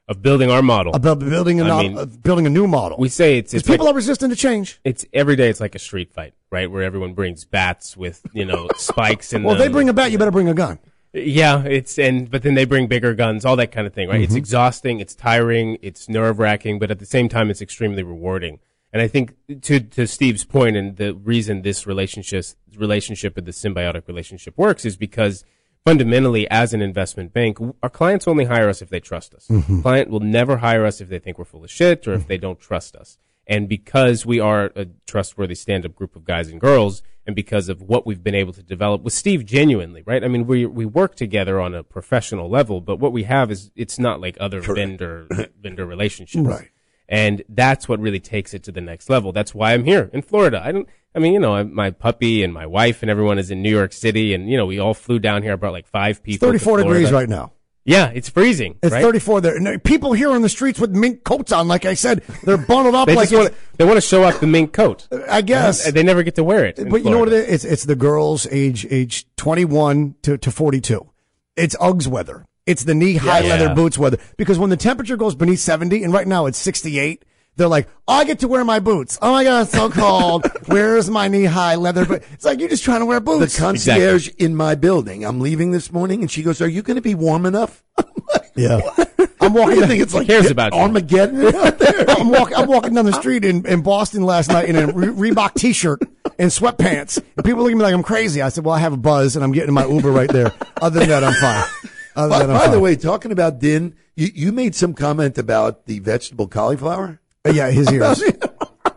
Of 0.07 0.21
building 0.21 0.49
our 0.49 0.61
model. 0.61 0.93
about 0.95 1.19
building 1.19 1.59
a 1.59 1.63
no- 1.65 1.79
mean, 1.79 2.05
building 2.21 2.45
a 2.45 2.49
new 2.49 2.67
model. 2.67 2.97
we 2.97 3.09
say 3.09 3.37
it's, 3.37 3.51
people 3.63 3.85
like, 3.85 3.93
are 3.93 3.95
resistant 3.95 4.31
to 4.31 4.37
change. 4.37 4.79
it's 4.85 5.05
every 5.11 5.35
day 5.35 5.49
it's 5.49 5.59
like 5.59 5.75
a 5.75 5.79
street 5.79 6.13
fight, 6.13 6.33
right? 6.51 6.71
Where 6.71 6.83
everyone 6.83 7.13
brings 7.13 7.43
bats 7.43 7.97
with, 7.97 8.25
you 8.33 8.45
know, 8.45 8.69
spikes 8.77 9.33
and 9.33 9.43
Well, 9.43 9.55
if 9.55 9.59
they 9.59 9.67
bring 9.67 9.89
a 9.89 9.93
bat, 9.93 10.11
you 10.11 10.17
better 10.17 10.31
bring 10.31 10.47
a 10.47 10.53
gun. 10.53 10.79
Yeah, 11.11 11.63
it's 11.65 11.97
and 11.97 12.29
but 12.29 12.43
then 12.43 12.53
they 12.53 12.65
bring 12.65 12.87
bigger 12.87 13.13
guns, 13.15 13.43
all 13.43 13.55
that 13.57 13.71
kind 13.71 13.87
of 13.87 13.93
thing, 13.93 14.07
right? 14.07 14.15
Mm-hmm. 14.17 14.23
It's 14.25 14.35
exhausting, 14.35 14.99
it's 14.99 15.15
tiring, 15.15 15.79
it's 15.81 16.07
nerve 16.07 16.37
wracking, 16.39 16.77
but 16.79 16.91
at 16.91 16.99
the 16.99 17.05
same 17.07 17.27
time, 17.27 17.49
it's 17.49 17.61
extremely 17.63 18.03
rewarding. 18.03 18.59
And 18.91 19.01
I 19.01 19.07
think 19.07 19.35
to 19.61 19.79
to 19.79 20.07
Steve's 20.07 20.45
point, 20.45 20.75
and 20.75 20.97
the 20.97 21.13
reason 21.13 21.61
this 21.61 21.85
relationship 21.85 22.45
relationship 22.75 23.35
with 23.35 23.45
the 23.45 23.51
symbiotic 23.51 24.07
relationship 24.07 24.57
works 24.57 24.85
is 24.85 24.97
because 24.97 25.43
fundamentally, 25.85 26.49
as 26.49 26.73
an 26.73 26.81
investment 26.81 27.31
bank, 27.31 27.57
our 27.83 27.89
clients 27.89 28.27
only 28.27 28.45
hire 28.45 28.67
us 28.67 28.81
if 28.81 28.89
they 28.89 28.99
trust 28.99 29.33
us. 29.33 29.47
Mm-hmm. 29.47 29.81
Client 29.81 30.09
will 30.09 30.19
never 30.19 30.57
hire 30.57 30.85
us 30.85 31.01
if 31.01 31.09
they 31.09 31.19
think 31.19 31.37
we're 31.37 31.45
full 31.45 31.63
of 31.63 31.71
shit 31.71 32.07
or 32.07 32.13
if 32.13 32.27
they 32.27 32.37
don't 32.37 32.59
trust 32.59 32.95
us. 32.95 33.17
And 33.45 33.67
because 33.67 34.25
we 34.25 34.39
are 34.39 34.71
a 34.75 34.85
trustworthy 35.07 35.55
stand-up 35.55 35.95
group 35.95 36.15
of 36.15 36.23
guys 36.23 36.49
and 36.49 36.61
girls, 36.61 37.01
and 37.25 37.35
because 37.35 37.69
of 37.69 37.81
what 37.81 38.05
we've 38.05 38.23
been 38.23 38.35
able 38.35 38.53
to 38.53 38.63
develop 38.63 39.01
with 39.01 39.13
Steve 39.13 39.45
genuinely, 39.45 40.03
right? 40.05 40.23
I 40.23 40.27
mean, 40.27 40.47
we 40.47 40.65
we 40.65 40.85
work 40.85 41.15
together 41.15 41.59
on 41.59 41.75
a 41.75 41.83
professional 41.83 42.49
level, 42.49 42.81
but 42.81 42.99
what 42.99 43.11
we 43.11 43.23
have 43.23 43.51
is 43.51 43.69
it's 43.75 43.99
not 43.99 44.19
like 44.19 44.35
other 44.39 44.61
vendor 44.61 45.27
vendor 45.59 45.85
relationships. 45.85 46.47
Right. 46.47 46.69
And 47.09 47.43
that's 47.49 47.89
what 47.89 47.99
really 47.99 48.19
takes 48.19 48.53
it 48.53 48.63
to 48.63 48.71
the 48.71 48.81
next 48.81 49.09
level. 49.09 49.31
That's 49.31 49.53
why 49.53 49.73
I'm 49.73 49.83
here 49.83 50.11
in 50.13 50.21
Florida. 50.21 50.61
I 50.63 50.71
don't, 50.71 50.87
I 51.15 51.19
mean, 51.19 51.33
you 51.33 51.39
know, 51.39 51.63
my 51.63 51.89
puppy 51.89 52.43
and 52.43 52.53
my 52.53 52.67
wife 52.67 53.01
and 53.01 53.09
everyone 53.09 53.39
is 53.39 53.49
in 53.49 53.63
New 53.63 53.71
York 53.71 53.93
City 53.93 54.35
and, 54.35 54.47
you 54.47 54.55
know, 54.55 54.67
we 54.67 54.77
all 54.77 54.93
flew 54.93 55.17
down 55.17 55.41
here. 55.41 55.53
I 55.53 55.55
brought 55.55 55.73
like 55.73 55.87
five 55.87 56.21
people. 56.21 56.51
to 56.51 56.59
34 56.59 56.77
degrees 56.83 57.11
right 57.11 57.27
now. 57.27 57.51
Yeah, 57.83 58.11
it's 58.13 58.29
freezing. 58.29 58.77
It's 58.83 58.91
right? 58.91 59.01
34 59.01 59.41
there. 59.41 59.79
People 59.79 60.13
here 60.13 60.29
on 60.29 60.43
the 60.43 60.49
streets 60.49 60.79
with 60.79 60.91
mink 60.91 61.23
coats 61.23 61.51
on, 61.51 61.67
like 61.67 61.85
I 61.85 61.95
said, 61.95 62.21
they're 62.43 62.57
bundled 62.57 62.93
up 62.93 63.07
They 63.07 63.15
like 63.15 63.31
want 63.31 63.47
to, 63.49 63.55
they 63.77 63.85
want 63.85 63.97
to 63.97 64.01
show 64.01 64.23
off 64.23 64.39
the 64.39 64.45
mink 64.45 64.73
coat. 64.73 65.07
I 65.11 65.15
uh-huh. 65.15 65.41
guess. 65.41 65.87
And 65.87 65.95
they 65.95 66.03
never 66.03 66.21
get 66.21 66.35
to 66.35 66.43
wear 66.43 66.65
it. 66.65 66.75
But 66.75 67.03
you 67.03 67.09
know 67.09 67.17
what 67.17 67.29
it 67.29 67.49
is? 67.49 67.65
It's, 67.65 67.73
it's 67.73 67.83
the 67.85 67.95
girls 67.95 68.45
age 68.51 68.85
age 68.91 69.25
21 69.37 70.15
to, 70.21 70.37
to 70.37 70.51
42. 70.51 71.09
It's 71.55 71.75
Uggs 71.77 72.05
weather. 72.05 72.45
It's 72.69 72.83
the 72.83 72.93
knee 72.93 73.15
high 73.15 73.39
Yeah. 73.39 73.49
leather 73.55 73.73
boots 73.73 73.97
weather. 73.97 74.19
Because 74.37 74.59
when 74.59 74.69
the 74.69 74.77
temperature 74.77 75.17
goes 75.17 75.33
beneath 75.33 75.59
70, 75.59 76.03
and 76.03 76.13
right 76.13 76.27
now 76.27 76.45
it's 76.45 76.59
68, 76.59 77.25
they're 77.55 77.67
like, 77.67 77.89
oh, 78.07 78.13
I 78.13 78.23
get 78.25 78.39
to 78.39 78.47
wear 78.47 78.63
my 78.63 78.79
boots. 78.79 79.17
Oh 79.21 79.31
my 79.31 79.43
God, 79.43 79.63
it's 79.63 79.71
so 79.71 79.89
cold. 79.89 80.45
Where's 80.67 81.09
my 81.09 81.27
knee 81.27 81.45
high 81.45 81.75
leather? 81.75 82.05
But 82.05 82.23
it's 82.31 82.45
like, 82.45 82.59
you're 82.59 82.69
just 82.69 82.83
trying 82.83 82.99
to 82.99 83.07
wear 83.07 83.19
boots. 83.19 83.55
the 83.55 83.59
concierge 83.61 84.29
in 84.37 84.55
my 84.55 84.75
building. 84.75 85.25
I'm 85.25 85.39
leaving 85.41 85.71
this 85.71 85.91
morning, 85.91 86.21
and 86.21 86.29
she 86.29 86.43
goes, 86.43 86.61
"Are 86.61 86.69
you 86.69 86.81
going 86.83 86.95
to 86.95 87.01
be 87.01 87.15
warm 87.15 87.45
enough?" 87.47 87.83
yeah. 88.55 88.79
I'm 89.41 89.53
walking 89.53 89.77
you 89.77 89.87
think 89.87 90.01
it's 90.03 90.13
like 90.13 90.27
cares 90.27 90.51
about 90.51 90.73
you? 90.73 90.79
Armageddon 90.79 91.53
out 91.55 91.79
there? 91.79 92.05
I'm, 92.09 92.29
walk, 92.29 92.51
I'm 92.55 92.67
walking 92.67 92.93
down 92.93 93.05
the 93.05 93.13
street 93.13 93.43
in, 93.43 93.65
in 93.65 93.81
Boston 93.81 94.21
last 94.23 94.49
night 94.49 94.69
in 94.69 94.75
a 94.75 94.87
Re- 94.87 95.31
Reebok 95.31 95.55
t-shirt 95.55 96.01
and 96.37 96.51
sweatpants. 96.51 97.17
And 97.35 97.43
people 97.45 97.63
look 97.63 97.71
at 97.71 97.77
me 97.77 97.83
like 97.83 97.93
I'm 97.93 98.03
crazy. 98.03 98.41
I 98.41 98.49
said, 98.49 98.63
well, 98.63 98.75
I 98.75 98.79
have 98.79 98.93
a 98.93 98.97
buzz 98.97 99.35
and 99.35 99.43
I'm 99.43 99.53
getting 99.53 99.73
my 99.73 99.85
Uber 99.85 100.11
right 100.11 100.29
there. 100.29 100.53
Other 100.81 100.99
than 100.99 101.09
that, 101.09 101.23
I'm 101.23 101.33
fine. 101.33 101.91
By, 102.15 102.27
than 102.39 102.47
that, 102.47 102.49
I'm 102.49 102.57
by 102.57 102.67
the 102.67 102.79
way, 102.79 102.95
talking 102.95 103.31
about 103.31 103.59
Dean, 103.59 103.95
you, 104.15 104.27
you 104.33 104.51
made 104.51 104.75
some 104.75 104.93
comment 104.93 105.37
about 105.37 105.85
the 105.85 105.99
vegetable 105.99 106.47
cauliflower. 106.47 107.19
Uh, 107.45 107.51
yeah, 107.51 107.69
his 107.71 107.91
ears. 107.93 108.21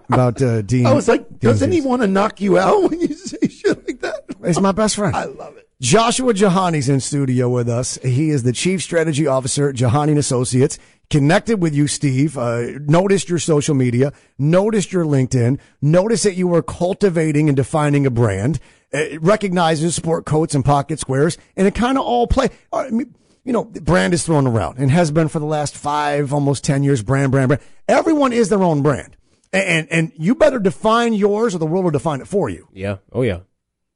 About 0.08 0.42
uh, 0.42 0.62
Dean. 0.62 0.86
I 0.86 0.92
was 0.92 1.08
like, 1.08 1.28
Dean's 1.28 1.40
doesn't 1.40 1.70
he 1.72 1.78
ears. 1.78 1.86
want 1.86 2.02
to 2.02 2.08
knock 2.08 2.40
you 2.40 2.58
out 2.58 2.90
when 2.90 3.00
you 3.00 3.14
say 3.14 3.48
shit 3.48 3.86
like 3.86 4.00
that? 4.00 4.24
He's 4.44 4.60
my 4.60 4.72
best 4.72 4.96
friend. 4.96 5.14
I 5.14 5.24
love 5.24 5.56
it. 5.56 5.68
Joshua 5.80 6.32
Jahani's 6.32 6.88
in 6.88 7.00
studio 7.00 7.48
with 7.48 7.68
us. 7.68 7.98
He 8.02 8.30
is 8.30 8.44
the 8.44 8.52
chief 8.52 8.82
strategy 8.82 9.26
officer 9.26 9.68
at 9.68 9.74
Jahani 9.74 10.16
Associates. 10.16 10.78
Connected 11.10 11.60
with 11.60 11.74
you, 11.74 11.88
Steve. 11.88 12.38
Uh, 12.38 12.78
noticed 12.86 13.28
your 13.28 13.40
social 13.40 13.74
media. 13.74 14.12
Noticed 14.38 14.92
your 14.92 15.04
LinkedIn. 15.04 15.58
Noticed 15.80 16.22
that 16.24 16.34
you 16.36 16.46
were 16.46 16.62
cultivating 16.62 17.48
and 17.48 17.56
defining 17.56 18.06
a 18.06 18.10
brand. 18.10 18.60
Uh, 18.94 19.18
recognizes 19.20 19.94
sport 19.94 20.26
coats 20.26 20.54
and 20.54 20.64
pocket 20.64 20.98
squares, 20.98 21.38
and 21.56 21.66
it 21.66 21.74
kind 21.74 21.96
of 21.96 22.04
all 22.04 22.26
play. 22.26 22.50
I 22.72 22.90
mean, 22.90 23.14
you 23.44 23.52
know, 23.52 23.64
brand 23.64 24.12
is 24.12 24.24
thrown 24.24 24.46
around 24.46 24.78
and 24.78 24.90
has 24.90 25.10
been 25.10 25.28
for 25.28 25.38
the 25.38 25.46
last 25.46 25.76
five, 25.76 26.32
almost 26.32 26.62
ten 26.62 26.82
years. 26.82 27.02
Brand, 27.02 27.32
brand, 27.32 27.48
brand. 27.48 27.62
Everyone 27.88 28.32
is 28.32 28.50
their 28.50 28.62
own 28.62 28.82
brand, 28.82 29.16
and 29.52 29.64
and, 29.64 29.88
and 29.90 30.12
you 30.16 30.34
better 30.34 30.58
define 30.58 31.14
yours, 31.14 31.54
or 31.54 31.58
the 31.58 31.66
world 31.66 31.84
will 31.84 31.90
define 31.90 32.20
it 32.20 32.28
for 32.28 32.50
you. 32.50 32.68
Yeah. 32.72 32.98
Oh, 33.12 33.22
yeah. 33.22 33.40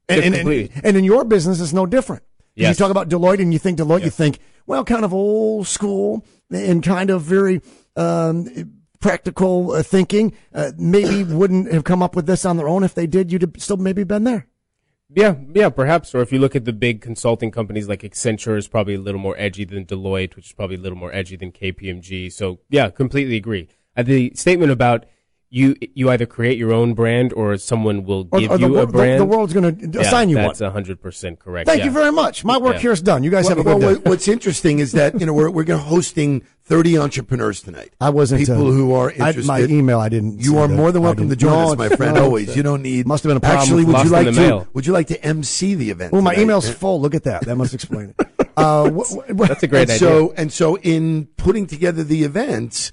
And, 0.09 0.23
and, 0.23 0.35
completely. 0.35 0.71
and, 0.75 0.85
and 0.85 0.97
in 0.97 1.03
your 1.03 1.25
business, 1.25 1.61
it's 1.61 1.73
no 1.73 1.85
different. 1.85 2.23
Yes. 2.55 2.69
You 2.69 2.83
talk 2.83 2.91
about 2.91 3.07
Deloitte 3.07 3.39
and 3.39 3.53
you 3.53 3.59
think 3.59 3.77
Deloitte, 3.77 4.03
you 4.03 4.09
think, 4.09 4.39
well, 4.65 4.83
kind 4.83 5.05
of 5.05 5.13
old 5.13 5.67
school 5.67 6.25
and 6.49 6.81
kind 6.81 7.11
of 7.11 7.21
very 7.21 7.61
um, 7.95 8.47
practical 8.99 9.73
uh, 9.73 9.83
thinking. 9.83 10.33
Uh, 10.53 10.71
maybe 10.75 11.23
wouldn't 11.23 11.71
have 11.71 11.83
come 11.83 12.01
up 12.01 12.15
with 12.15 12.25
this 12.25 12.45
on 12.45 12.57
their 12.57 12.67
own. 12.67 12.83
If 12.83 12.95
they 12.95 13.05
did, 13.05 13.31
you'd 13.31 13.43
have 13.43 13.53
still 13.59 13.77
maybe 13.77 14.03
been 14.03 14.23
there. 14.23 14.47
Yeah, 15.09 15.35
yeah, 15.53 15.69
perhaps. 15.69 16.13
Or 16.13 16.21
if 16.21 16.33
you 16.33 16.39
look 16.39 16.55
at 16.55 16.65
the 16.65 16.73
big 16.73 17.01
consulting 17.01 17.49
companies 17.49 17.87
like 17.87 18.01
Accenture 18.01 18.57
is 18.57 18.67
probably 18.67 18.95
a 18.95 18.99
little 18.99 19.21
more 19.21 19.35
edgy 19.37 19.63
than 19.63 19.85
Deloitte, 19.85 20.35
which 20.35 20.47
is 20.47 20.53
probably 20.53 20.75
a 20.75 20.79
little 20.79 20.97
more 20.97 21.13
edgy 21.13 21.37
than 21.37 21.51
KPMG. 21.51 22.31
So 22.31 22.59
yeah, 22.69 22.89
completely 22.89 23.37
agree. 23.37 23.69
Uh, 23.95 24.03
the 24.03 24.31
statement 24.35 24.71
about 24.71 25.05
you 25.49 25.75
you 25.95 26.09
either 26.09 26.25
create 26.25 26.57
your 26.57 26.73
own 26.73 26.93
brand 26.93 27.31
or 27.33 27.55
someone 27.57 28.03
will 28.03 28.25
give 28.25 28.51
or 28.51 28.57
the, 28.57 28.67
you 28.67 28.73
wor- 28.73 28.83
a 28.83 28.87
brand. 28.87 29.21
the 29.21 29.25
world's 29.25 29.53
going 29.53 29.77
to 29.77 29.87
Yeah, 29.99 30.01
assign 30.05 30.27
you 30.29 30.35
one. 30.37 30.47
That's 30.47 30.59
hundred 30.59 31.01
percent 31.01 31.39
correct. 31.39 31.67
Thank 31.67 31.79
yeah. 31.79 31.85
you 31.85 31.91
very 31.91 32.11
much. 32.11 32.43
My 32.43 32.57
work 32.57 32.73
Yeah. 32.75 32.79
here 32.81 32.91
is 32.91 33.01
done. 33.01 33.23
You 33.23 33.31
guys 33.31 33.47
have 33.47 33.57
a 33.57 33.63
good 33.63 33.81
well, 33.81 33.95
day. 33.95 34.01
what's 34.09 34.27
interesting 34.27 34.79
is 34.79 34.91
that 34.91 35.19
you 35.19 35.25
know 35.25 35.33
we're 35.33 35.49
we're 35.49 35.63
going 35.63 35.79
hosting 35.81 36.43
30 36.65 36.97
entrepreneurs 36.97 37.61
tonight. 37.61 37.93
I 38.01 38.09
wasn't 38.09 38.41
people 38.41 38.67
uh, 38.67 38.71
who 38.71 38.93
are 38.93 39.09
I- 39.11 39.13
interested. 39.29 39.45
my 39.45 39.61
email, 39.61 39.99
I 40.01 40.09
didn't. 40.09 40.41
You 40.43 40.57
are 40.57 40.67
that. 40.67 40.75
more 40.75 40.91
than 40.91 41.01
welcome 41.01 41.29
to 41.29 41.35
join 41.37 41.51
No, 41.53 41.71
us, 41.71 41.77
my 41.77 41.87
friend. 41.89 42.15
no, 42.15 42.25
Always. 42.25 42.53
You 42.57 42.61
don't 42.63 42.81
need. 42.81 43.07
Must 43.07 43.23
have 43.23 43.29
been 43.29 43.37
a 43.37 43.39
problem 43.39 43.61
Actually, 43.61 43.85
would 43.85 43.91
you 43.91 43.93
lost 43.93 44.05
in 44.07 44.11
like 44.11 44.25
to? 44.25 44.31
mail. 44.41 44.67
Would 44.73 44.85
you 44.85 44.91
like 44.91 45.07
to 45.07 45.23
MC 45.25 45.75
the 45.75 45.89
event? 45.91 46.11
Well, 46.11 46.21
my 46.21 46.33
tonight? 46.33 46.43
email's 46.43 46.69
full. 46.69 46.99
Look 46.99 47.15
at 47.15 47.23
that. 47.23 47.45
That 47.45 47.55
must 47.55 47.73
explain 47.73 48.13
it. 48.19 48.27
Uh, 48.57 48.89
wh- 48.89 49.05
wh- 49.29 49.47
That's 49.47 49.61
a 49.61 49.67
great 49.67 49.81
and 49.83 49.91
idea. 49.91 49.99
so 49.99 50.33
and 50.35 50.51
so 50.51 50.79
in 50.79 51.27
putting 51.37 51.67
together 51.67 52.03
the 52.03 52.23
events, 52.23 52.91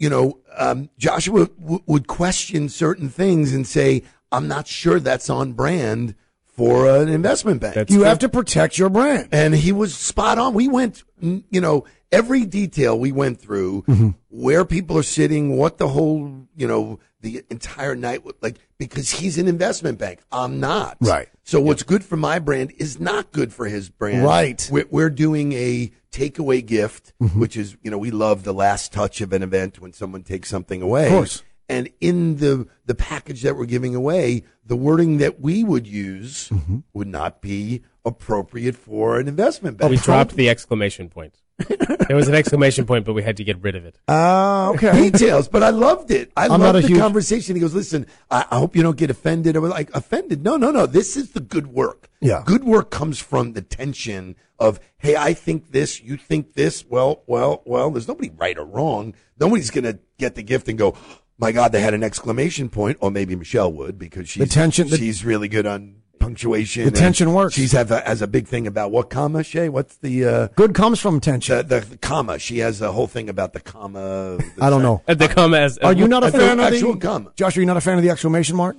you 0.00 0.10
know, 0.10 0.38
um, 0.56 0.88
Joshua 0.98 1.46
w- 1.60 1.82
would 1.86 2.08
question 2.08 2.68
certain 2.68 3.08
things 3.08 3.52
and 3.54 3.64
say, 3.66 4.02
"I'm 4.32 4.48
not 4.48 4.66
sure 4.66 4.98
that's 4.98 5.30
on 5.30 5.52
brand 5.52 6.16
for 6.46 6.88
an 6.90 7.08
investment 7.08 7.60
bank." 7.60 7.74
That's 7.76 7.92
you 7.92 7.98
true. 8.00 8.06
have 8.08 8.18
to 8.20 8.28
protect 8.28 8.76
your 8.78 8.88
brand. 8.90 9.28
and 9.30 9.54
he 9.54 9.70
was 9.70 9.94
spot 9.94 10.38
on. 10.38 10.54
We 10.54 10.66
went, 10.66 11.04
you 11.20 11.60
know, 11.60 11.84
every 12.10 12.44
detail 12.46 12.98
we 12.98 13.12
went 13.12 13.40
through, 13.40 13.82
Mm-hmm. 13.82 14.08
where 14.30 14.64
people 14.64 14.98
are 14.98 15.02
sitting, 15.04 15.56
what 15.56 15.78
the 15.78 15.88
whole, 15.88 16.46
you 16.56 16.66
know, 16.66 16.98
the 17.20 17.44
entire 17.50 17.94
night, 17.94 18.22
like, 18.40 18.56
because 18.78 19.10
he's 19.10 19.36
an 19.36 19.46
investment 19.46 19.98
bank. 19.98 20.20
I'm 20.32 20.58
not. 20.58 20.96
Right. 21.00 21.28
So 21.44 21.60
what's 21.60 21.82
good 21.82 22.02
for 22.02 22.16
my 22.16 22.38
brand 22.38 22.72
is 22.78 22.98
not 22.98 23.30
good 23.32 23.52
for 23.52 23.66
his 23.66 23.90
brand. 23.90 24.24
Right. 24.24 24.66
We're, 24.72 24.86
we're 24.90 25.10
doing 25.10 25.52
a 25.52 25.90
takeaway 26.12 26.64
gift, 26.64 27.12
Mm-hmm. 27.22 27.40
which 27.40 27.56
is, 27.56 27.76
you 27.82 27.90
know, 27.90 27.98
we 27.98 28.10
love 28.10 28.44
the 28.44 28.54
last 28.54 28.92
touch 28.92 29.20
of 29.20 29.32
an 29.32 29.42
event 29.42 29.80
when 29.80 29.92
someone 29.92 30.22
takes 30.22 30.48
something 30.48 30.82
away. 30.82 31.06
Of 31.06 31.12
course. 31.12 31.42
And 31.68 31.88
in 32.00 32.36
the 32.38 32.66
the 32.86 32.94
package 32.96 33.42
that 33.42 33.56
we're 33.56 33.66
giving 33.66 33.94
away, 33.94 34.42
the 34.66 34.74
wording 34.76 35.18
that 35.18 35.40
we 35.40 35.62
would 35.62 35.86
use 35.86 36.48
Mm-hmm. 36.48 36.78
would 36.94 37.08
not 37.08 37.40
be 37.40 37.82
appropriate 38.04 38.74
for 38.76 39.20
an 39.20 39.28
investment 39.28 39.76
bank. 39.78 39.90
We 39.90 39.96
dropped 39.98 40.34
the 40.34 40.48
exclamation 40.48 41.08
point. 41.10 41.34
There 42.08 42.16
was 42.16 42.28
an 42.28 42.34
exclamation 42.34 42.86
point, 42.86 43.04
but 43.04 43.12
we 43.12 43.22
had 43.22 43.36
to 43.38 43.44
get 43.44 43.60
rid 43.62 43.76
of 43.76 43.84
it. 43.84 43.96
Uh, 44.08 44.70
okay. 44.74 45.10
details, 45.10 45.48
but 45.48 45.62
I 45.62 45.70
loved 45.70 46.10
it. 46.10 46.32
I 46.36 46.44
I'm 46.44 46.50
loved 46.52 46.62
not 46.62 46.76
a 46.76 46.80
the 46.80 46.88
huge- 46.88 46.98
conversation. 47.00 47.56
He 47.56 47.60
goes, 47.60 47.74
"Listen, 47.74 48.06
I, 48.30 48.44
I 48.50 48.58
hope 48.58 48.74
you 48.76 48.82
don't 48.82 48.96
get 48.96 49.10
offended." 49.10 49.56
I 49.56 49.60
was 49.60 49.70
like, 49.70 49.90
"Offended? 49.94 50.42
No, 50.44 50.56
no, 50.56 50.70
no. 50.70 50.86
This 50.86 51.16
is 51.16 51.32
the 51.32 51.40
good 51.40 51.68
work. 51.68 52.08
Yeah. 52.20 52.42
good 52.44 52.64
work 52.64 52.90
comes 52.90 53.18
from 53.18 53.54
the 53.54 53.62
tension 53.62 54.36
of, 54.58 54.78
hey, 54.98 55.16
I 55.16 55.32
think 55.32 55.72
this, 55.72 56.02
you 56.02 56.16
think 56.18 56.52
this. 56.54 56.84
Well, 56.88 57.22
well, 57.26 57.62
well. 57.64 57.90
There's 57.90 58.08
nobody 58.08 58.30
right 58.36 58.58
or 58.58 58.64
wrong. 58.64 59.14
Nobody's 59.38 59.70
gonna 59.70 59.98
get 60.18 60.34
the 60.34 60.42
gift 60.42 60.68
and 60.68 60.78
go." 60.78 60.94
My 61.38 61.52
God, 61.52 61.72
they 61.72 61.80
had 61.80 61.94
an 61.94 62.02
exclamation 62.02 62.68
point, 62.68 62.98
or 63.00 63.10
maybe 63.10 63.34
Michelle 63.34 63.72
would 63.72 63.98
because 63.98 64.28
she's 64.28 64.46
tension- 64.50 64.88
the- 64.90 64.98
she's 64.98 65.24
really 65.24 65.48
good 65.48 65.64
on 65.64 65.99
punctuation. 66.20 66.84
The 66.84 66.90
tension 66.92 67.32
works. 67.32 67.54
She's 67.54 67.72
have 67.72 67.90
a, 67.90 68.00
has 68.00 68.22
a 68.22 68.28
big 68.28 68.46
thing 68.46 68.66
about 68.68 68.92
what 68.92 69.10
comma, 69.10 69.42
Shay? 69.42 69.68
What's 69.68 69.96
the 69.96 70.24
uh, 70.24 70.48
Good 70.54 70.74
comes 70.74 71.00
from 71.00 71.18
tension. 71.18 71.56
the, 71.56 71.62
the, 71.64 71.80
the 71.80 71.96
comma? 71.98 72.38
She 72.38 72.58
has 72.58 72.80
a 72.80 72.92
whole 72.92 73.08
thing 73.08 73.28
about 73.28 73.52
the 73.52 73.60
comma. 73.60 74.36
the 74.38 74.44
I 74.60 74.70
don't 74.70 74.82
know. 74.82 75.02
Uh, 75.08 75.14
They 75.14 75.26
come 75.26 75.54
as 75.54 75.78
Are 75.78 75.92
you 75.92 76.06
not 76.06 76.22
a 76.22 76.30
That's 76.30 76.44
fan 76.44 76.58
the 76.58 76.66
of 76.68 76.72
actual 76.72 76.94
the 76.94 77.00
comma. 77.00 77.32
Josh? 77.34 77.56
Are 77.56 77.60
you 77.60 77.66
not 77.66 77.76
a 77.76 77.80
fan 77.80 77.96
of 77.96 78.04
the 78.04 78.10
exclamation 78.10 78.54
mark? 78.56 78.76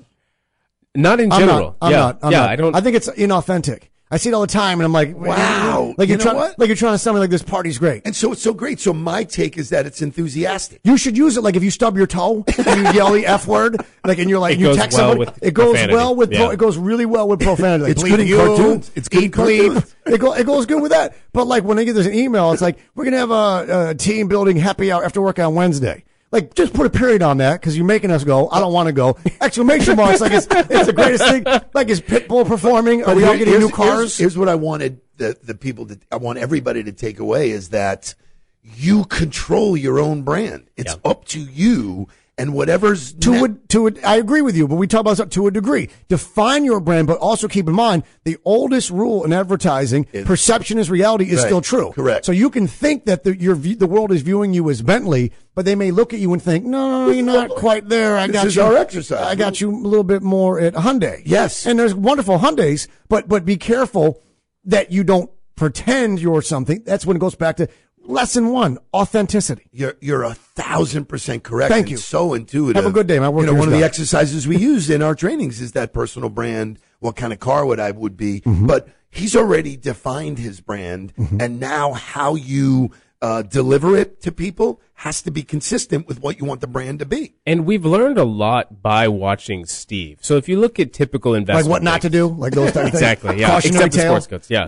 not 0.95 1.19
in 1.19 1.31
I'm 1.31 1.39
general? 1.39 1.59
not. 1.59 1.75
I'm 1.81 1.91
yeah, 1.91 1.97
not. 1.97 2.19
I'm 2.23 2.31
yeah. 2.31 2.39
not. 2.39 2.49
I 2.49 2.55
don't. 2.55 2.75
I 2.75 2.81
think 2.81 2.95
it's 2.95 3.09
inauthentic. 3.09 3.83
I 4.13 4.17
see 4.17 4.27
it 4.29 4.33
all 4.33 4.41
the 4.41 4.47
time, 4.47 4.79
and 4.79 4.85
I'm 4.85 4.91
like, 4.91 5.15
Wow. 5.15 5.93
Like 5.97 6.09
You 6.09 6.13
you're 6.13 6.17
know 6.17 6.23
trying, 6.25 6.35
what? 6.35 6.59
like 6.59 6.67
you're 6.67 6.75
trying 6.75 6.93
to 6.93 6.97
sell 6.97 7.13
me 7.13 7.19
like 7.21 7.29
this 7.29 7.41
party's 7.43 7.77
great. 7.77 8.01
And 8.05 8.13
so 8.15 8.33
it's 8.33 8.41
so 8.41 8.53
great. 8.53 8.79
So 8.81 8.91
my 8.91 9.23
take 9.23 9.57
is 9.57 9.69
that 9.69 9.85
it's 9.85 10.01
enthusiastic. 10.01 10.81
You 10.83 10.97
should 10.97 11.17
use 11.17 11.37
it 11.37 11.41
like 11.43 11.55
if 11.55 11.63
you 11.63 11.71
stub 11.71 11.95
your 11.95 12.07
toe 12.07 12.43
and 12.57 12.67
you 12.85 12.91
yell 12.93 13.13
the 13.13 13.25
f 13.25 13.47
word, 13.47 13.77
like 14.03 14.19
and 14.19 14.29
you're 14.29 14.39
like 14.39 14.55
It 14.55 14.59
you 14.59 14.65
goes 14.67 14.75
text 14.77 14.97
well 14.97 15.11
somebody. 15.11 15.31
with 15.31 15.43
It 15.43 15.53
goes 15.53 15.67
profanity. 15.69 15.93
well 15.93 16.15
with 16.15 16.31
pro, 16.31 16.39
Yeah. 16.47 16.51
it 16.51 16.57
goes 16.59 16.77
really 16.77 17.05
well 17.05 17.27
with 17.29 17.39
profanity. 17.39 17.83
Like, 17.83 17.91
It's 17.91 18.03
bleep 18.03 18.09
good 18.09 18.19
in 18.19 18.27
you, 18.27 18.35
cartoons. 18.37 18.91
It's 18.95 19.07
good 19.07 19.19
in 19.19 19.25
eat 19.25 19.31
bleep. 19.31 19.67
cartoons. 19.73 19.95
It, 20.07 20.17
go, 20.19 20.33
it 20.33 20.45
goes 20.45 20.65
good 20.65 20.81
with 20.81 20.91
that. 20.91 21.15
But 21.31 21.47
like 21.47 21.63
when 21.63 21.79
I 21.79 21.85
get 21.85 21.93
this 21.93 22.07
email, 22.07 22.51
it's 22.51 22.61
like 22.61 22.77
we're 22.95 23.05
gonna 23.05 23.17
have 23.17 23.31
a, 23.31 23.89
a 23.91 23.95
team 23.95 24.27
building 24.27 24.57
happy 24.57 24.91
hour 24.91 25.05
after 25.05 25.21
work 25.21 25.39
on 25.39 25.55
Wednesday. 25.55 26.03
Like 26.31 26.53
just 26.53 26.73
put 26.73 26.85
a 26.85 26.89
period 26.89 27.21
on 27.21 27.37
that 27.37 27.59
because 27.59 27.75
you're 27.75 27.85
making 27.85 28.09
us 28.09 28.23
go. 28.23 28.49
I 28.49 28.59
don't 28.59 28.71
want 28.71 28.87
to 28.87 28.93
go. 28.93 29.17
Exclamation 29.41 29.97
marks 29.97 30.21
like 30.21 30.31
it's 30.31 30.47
it's 30.49 30.85
the 30.85 30.93
greatest 30.93 31.25
thing. 31.25 31.45
Like 31.73 31.89
is 31.89 31.99
Pitbull 31.99 32.47
performing? 32.47 33.03
Are 33.03 33.13
we 33.13 33.25
all 33.25 33.37
getting 33.37 33.59
new 33.59 33.69
cars? 33.69 33.99
Here's, 33.99 34.17
here's 34.17 34.37
what 34.37 34.47
I 34.47 34.55
wanted 34.55 35.01
the, 35.17 35.37
the 35.43 35.55
people 35.55 35.85
to, 35.87 35.99
I 36.11 36.15
want 36.15 36.39
everybody 36.39 36.83
to 36.83 36.91
take 36.91 37.19
away 37.19 37.51
is 37.51 37.69
that 37.69 38.15
you 38.63 39.05
control 39.05 39.75
your 39.75 39.99
own 39.99 40.23
brand. 40.23 40.69
It's 40.77 40.95
up 41.03 41.25
to 41.25 41.39
you 41.39 42.07
and 42.41 42.53
whatever's 42.53 43.13
to 43.13 43.31
ne- 43.31 43.43
a, 43.43 43.47
to 43.69 43.87
a, 43.87 43.91
I 44.03 44.15
agree 44.17 44.41
with 44.41 44.55
you, 44.57 44.67
but 44.67 44.75
we 44.75 44.87
talk 44.87 45.01
about 45.01 45.31
to 45.31 45.47
a 45.47 45.51
degree. 45.51 45.89
Define 46.09 46.65
your 46.65 46.79
brand, 46.79 47.07
but 47.07 47.17
also 47.19 47.47
keep 47.47 47.67
in 47.67 47.73
mind 47.75 48.03
the 48.23 48.37
oldest 48.45 48.89
rule 48.89 49.23
in 49.23 49.31
advertising: 49.33 50.05
perception 50.25 50.77
is 50.77 50.89
reality 50.89 51.25
is 51.29 51.37
Right. 51.39 51.45
still 51.47 51.61
true. 51.61 51.91
Correct. 51.93 52.25
So 52.25 52.31
you 52.31 52.49
can 52.49 52.67
think 52.67 53.05
that 53.05 53.23
the, 53.23 53.37
your 53.39 53.55
the 53.55 53.87
world 53.87 54.11
is 54.11 54.21
viewing 54.21 54.53
you 54.53 54.69
as 54.69 54.81
Bentley, 54.81 55.31
but 55.55 55.65
they 55.65 55.75
may 55.75 55.91
look 55.91 56.13
at 56.13 56.19
you 56.19 56.33
and 56.33 56.41
think, 56.41 56.65
"No, 56.65 57.09
you're 57.09 57.23
not 57.25 57.49
quite 57.65 57.87
there. 57.89 58.17
I 58.17 58.27
This 58.27 58.33
got 58.35 58.47
is 58.47 58.55
you. 58.55 58.61
our 58.63 58.75
exercise. 58.77 59.25
I 59.25 59.35
got 59.35 59.61
you 59.61 59.71
a 59.71 59.75
little 59.75 60.03
bit 60.03 60.21
more 60.23 60.59
at 60.59 60.73
Hyundai. 60.73 61.21
Yes. 61.25 61.65
and 61.65 61.77
there's 61.79 61.93
wonderful 61.95 62.39
Hyundai's, 62.39 62.87
but 63.07 63.27
but 63.29 63.45
be 63.45 63.57
careful 63.57 64.21
that 64.65 64.91
you 64.91 65.03
don't 65.03 65.29
pretend 65.55 66.19
you're 66.19 66.41
something. 66.41 66.81
That's 66.85 67.05
when 67.05 67.15
it 67.17 67.19
goes 67.19 67.35
back 67.35 67.57
to 67.57 67.67
lesson 68.03 68.49
one: 68.49 68.77
authenticity. 68.93 69.67
You're 69.71 69.95
you're 70.01 70.23
a 70.23 70.33
thousand 70.33 71.05
percent 71.05 71.43
correct. 71.43 71.71
Thank 71.71 71.89
you. 71.89 71.97
So 71.97 72.33
intuitive. 72.33 72.81
Have 72.81 72.91
a 72.91 72.93
good 72.93 73.07
day. 73.07 73.19
My 73.19 73.29
work 73.29 73.45
You 73.45 73.53
know, 73.53 73.59
one 73.59 73.67
of 73.67 73.73
the 73.73 73.83
exercises 73.83 74.47
we 74.47 74.57
use 74.57 74.89
in 74.89 75.01
our 75.01 75.15
trainings 75.15 75.61
is 75.61 75.73
that 75.73 75.93
personal 75.93 76.29
brand. 76.29 76.79
What 76.99 77.15
kind 77.15 77.33
of 77.33 77.39
car 77.39 77.65
would 77.65 77.79
I 77.79 77.91
would 77.91 78.15
be? 78.15 78.41
Mm-hmm. 78.41 78.67
But 78.67 78.87
he's 79.09 79.35
already 79.35 79.75
defined 79.75 80.37
his 80.37 80.61
brand, 80.61 81.13
and 81.39 81.59
now 81.59 81.93
how 81.93 82.35
you 82.35 82.91
uh, 83.21 83.41
deliver 83.43 83.95
it 83.97 84.21
to 84.21 84.31
people 84.31 84.81
has 84.95 85.21
to 85.23 85.31
be 85.31 85.41
consistent 85.43 86.07
with 86.07 86.19
what 86.21 86.39
you 86.39 86.45
want 86.45 86.61
the 86.61 86.67
brand 86.67 86.99
to 86.99 87.05
be. 87.05 87.33
and 87.45 87.65
we've 87.65 87.85
learned 87.85 88.17
a 88.19 88.23
lot 88.23 88.81
by 88.83 89.07
watching 89.07 89.65
Steve. 89.65 90.19
So 90.21 90.37
if 90.37 90.47
you 90.47 90.59
look 90.59 90.79
at 90.79 90.93
typical 90.93 91.33
investment, 91.33 91.65
Like 91.65 91.71
what 91.71 91.83
not 91.83 92.01
to 92.01 92.09
do, 92.09 92.27
like 92.27 92.53
those 92.53 92.71
type. 92.71 92.87
Exactly. 92.93 93.39
Yeah. 93.39 93.47
Cautionary 93.49 93.85
Except 93.85 93.93
the 93.93 94.01
sports 94.01 94.27
coats. 94.27 94.49
Yeah. 94.55 94.67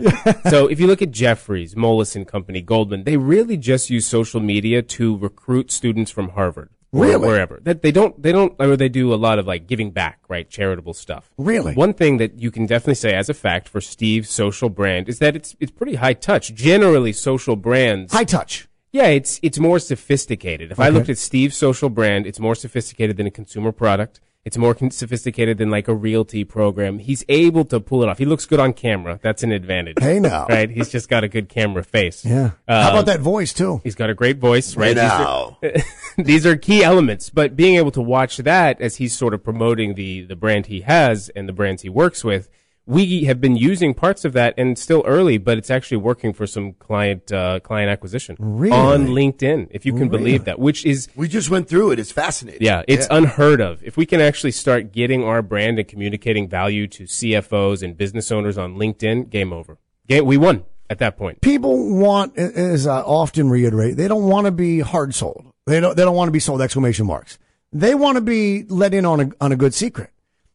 so 0.49 0.67
if 0.67 0.79
you 0.79 0.87
look 0.87 1.01
at 1.03 1.11
Jefferies, 1.11 1.75
Moelis 1.75 2.15
and 2.15 2.27
Company, 2.27 2.61
Goldman, 2.61 3.03
they 3.03 3.17
really 3.17 3.57
just 3.57 3.89
use 3.91 4.05
social 4.07 4.39
media 4.39 4.81
to 4.81 5.17
recruit 5.17 5.71
students 5.71 6.09
from 6.11 6.29
Harvard. 6.29 6.69
Really? 6.93 7.27
Wherever. 7.27 7.59
That 7.63 7.81
they 7.81 7.91
don't, 7.91 8.21
they 8.21 8.31
don't, 8.31 8.53
or 8.59 8.77
they 8.77 8.87
do 8.87 9.13
a 9.13 9.15
lot 9.15 9.39
of 9.39 9.47
like 9.47 9.67
giving 9.67 9.91
back, 9.91 10.19
right? 10.29 10.49
Charitable 10.49 10.93
stuff. 10.93 11.31
Really? 11.37 11.73
One 11.73 11.93
thing 11.93 12.17
that 12.17 12.39
you 12.39 12.51
can 12.51 12.65
definitely 12.65 12.95
say 12.95 13.13
as 13.13 13.29
a 13.29 13.33
fact 13.33 13.67
for 13.67 13.81
Steve's 13.81 14.29
social 14.29 14.69
brand 14.69 15.09
is 15.09 15.19
that 15.19 15.35
it's, 15.35 15.55
it's 15.59 15.71
pretty 15.71 15.95
high 15.95 16.13
touch. 16.13 16.53
Generally, 16.53 17.13
social 17.13 17.55
brands. 17.55 18.13
High 18.13 18.23
touch. 18.23 18.67
Yeah, 18.91 19.07
it's 19.07 19.39
it's 19.41 19.57
more 19.57 19.79
sophisticated. 19.79 20.71
If 20.71 20.79
I 20.79 20.89
looked 20.89 21.09
at 21.09 21.17
Steve's 21.17 21.57
social 21.57 21.89
brand, 21.89 22.27
it's 22.27 22.39
more 22.39 22.53
sophisticated 22.53 23.17
than 23.17 23.25
a 23.25 23.31
consumer 23.31 23.71
product. 23.71 24.21
It's 24.45 24.57
more 24.57 24.75
sophisticated 24.91 25.57
than 25.57 25.69
like 25.71 25.87
a 25.87 25.93
realty 25.95 26.43
program. 26.43 26.99
He's 26.99 27.23
able 27.29 27.63
to 27.65 27.79
pull 27.79 28.03
it 28.03 28.09
off. 28.09 28.17
He 28.17 28.25
looks 28.25 28.45
good 28.45 28.59
on 28.59 28.73
camera. 28.73 29.17
That's 29.23 29.41
an 29.41 29.53
advantage. 29.53 29.95
Hey, 30.01 30.19
now. 30.19 30.47
right? 30.47 30.69
He's 30.69 30.89
just 30.89 31.07
got 31.07 31.23
a 31.23 31.29
good 31.29 31.47
camera 31.47 31.81
face. 31.81 32.25
Yeah. 32.25 32.51
Um, 32.67 32.83
How 32.83 32.89
about 32.91 33.05
that 33.05 33.21
voice 33.21 33.53
too? 33.53 33.79
He's 33.85 33.95
got 33.95 34.09
a 34.09 34.13
great 34.13 34.39
voice, 34.39 34.75
right? 34.75 34.97
Hey, 34.97 35.03
These 35.03 35.81
are- 35.81 35.83
these 36.23 36.45
are 36.45 36.57
key 36.57 36.83
elements, 36.83 37.29
but 37.29 37.55
being 37.55 37.75
able 37.75 37.91
to 37.91 38.01
watch 38.01 38.35
that 38.37 38.81
as 38.81 38.97
he's 38.97 39.17
sort 39.17 39.33
of 39.33 39.43
promoting 39.45 39.93
the 39.95 40.23
the 40.23 40.35
brand 40.35 40.65
he 40.65 40.81
has 40.81 41.29
and 41.29 41.47
the 41.47 41.53
brands 41.53 41.83
he 41.83 41.89
works 41.89 42.25
with, 42.25 42.49
we 42.85 43.23
have 43.23 43.39
been 43.39 43.55
using 43.55 43.93
parts 43.93 44.25
of 44.25 44.33
that 44.33 44.53
and 44.57 44.77
still 44.77 45.03
early, 45.05 45.37
but 45.37 45.57
it's 45.57 45.69
actually 45.71 45.97
working 45.97 46.33
for 46.33 46.45
some 46.45 46.73
client 46.73 47.31
uh, 47.31 47.59
client 47.61 47.89
acquisition 47.89 48.35
Really? 48.39 48.73
on 48.73 49.07
LinkedIn, 49.07 49.67
if 49.71 49.85
you 49.85 49.93
can 49.93 50.09
believe 50.09 50.43
that, 50.45 50.59
which 50.59 50.85
is 50.85 51.07
We 51.15 51.27
just 51.29 51.49
went 51.49 51.69
through 51.69 51.91
it. 51.91 51.99
It's 51.99 52.11
fascinating. 52.11 52.61
yeah, 52.61 52.83
it's 52.87 53.07
unheard 53.09 53.61
of. 53.61 53.81
If 53.83 53.95
we 53.95 54.05
can 54.05 54.19
actually 54.19 54.51
start 54.51 54.91
getting 54.91 55.23
our 55.23 55.41
brand 55.41 55.79
and 55.79 55.87
communicating 55.87 56.49
value 56.49 56.87
to 56.87 57.03
CFOs 57.03 57.81
and 57.83 57.97
business 57.97 58.31
owners 58.31 58.57
on 58.57 58.75
LinkedIn, 58.75 59.29
game 59.29 59.53
over. 59.53 59.77
Game, 60.07 60.25
we 60.25 60.35
won 60.37 60.65
at 60.89 60.99
that 60.99 61.15
point. 61.17 61.39
People 61.41 61.95
want, 61.97 62.37
as 62.37 62.85
I 62.85 62.99
often 62.99 63.49
reiterate, 63.49 63.95
they 63.95 64.09
don't 64.09 64.25
want 64.25 64.45
to 64.45 64.51
be 64.51 64.81
hard 64.81 65.15
sold. 65.15 65.45
They 65.65 65.79
don't. 65.79 65.95
They 65.95 66.03
don't 66.03 66.15
want 66.17 66.27
to 66.27 66.33
be 66.33 66.39
sold 66.41 66.61
exclamation 66.61 67.05
marks. 67.05 67.39
They 67.71 67.95
want 67.95 68.17
to 68.17 68.21
be 68.21 68.63
let 68.67 68.93
in 68.93 69.05
on 69.05 69.21
a 69.21 69.29
on 69.39 69.53
a 69.53 69.55
good 69.55 69.73
secret. 69.73 70.09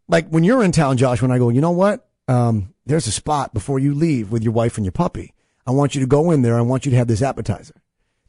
Like 0.06 0.28
when 0.28 0.44
you're 0.44 0.62
in 0.62 0.72
town, 0.72 0.98
Josh. 0.98 1.22
When 1.22 1.30
I 1.30 1.38
go, 1.38 1.48
you 1.48 1.62
know 1.62 1.70
what? 1.70 2.07
Um, 2.28 2.74
there's 2.86 3.06
a 3.06 3.12
spot 3.12 3.52
before 3.54 3.78
you 3.78 3.94
leave 3.94 4.30
with 4.30 4.42
your 4.42 4.52
wife 4.52 4.76
and 4.76 4.84
your 4.84 4.92
puppy. 4.92 5.34
I 5.66 5.70
want 5.72 5.94
you 5.94 6.00
to 6.00 6.06
go 6.06 6.30
in 6.30 6.42
there. 6.42 6.56
I 6.56 6.60
want 6.62 6.84
you 6.86 6.90
to 6.90 6.96
have 6.96 7.08
this 7.08 7.22
appetizer. 7.22 7.74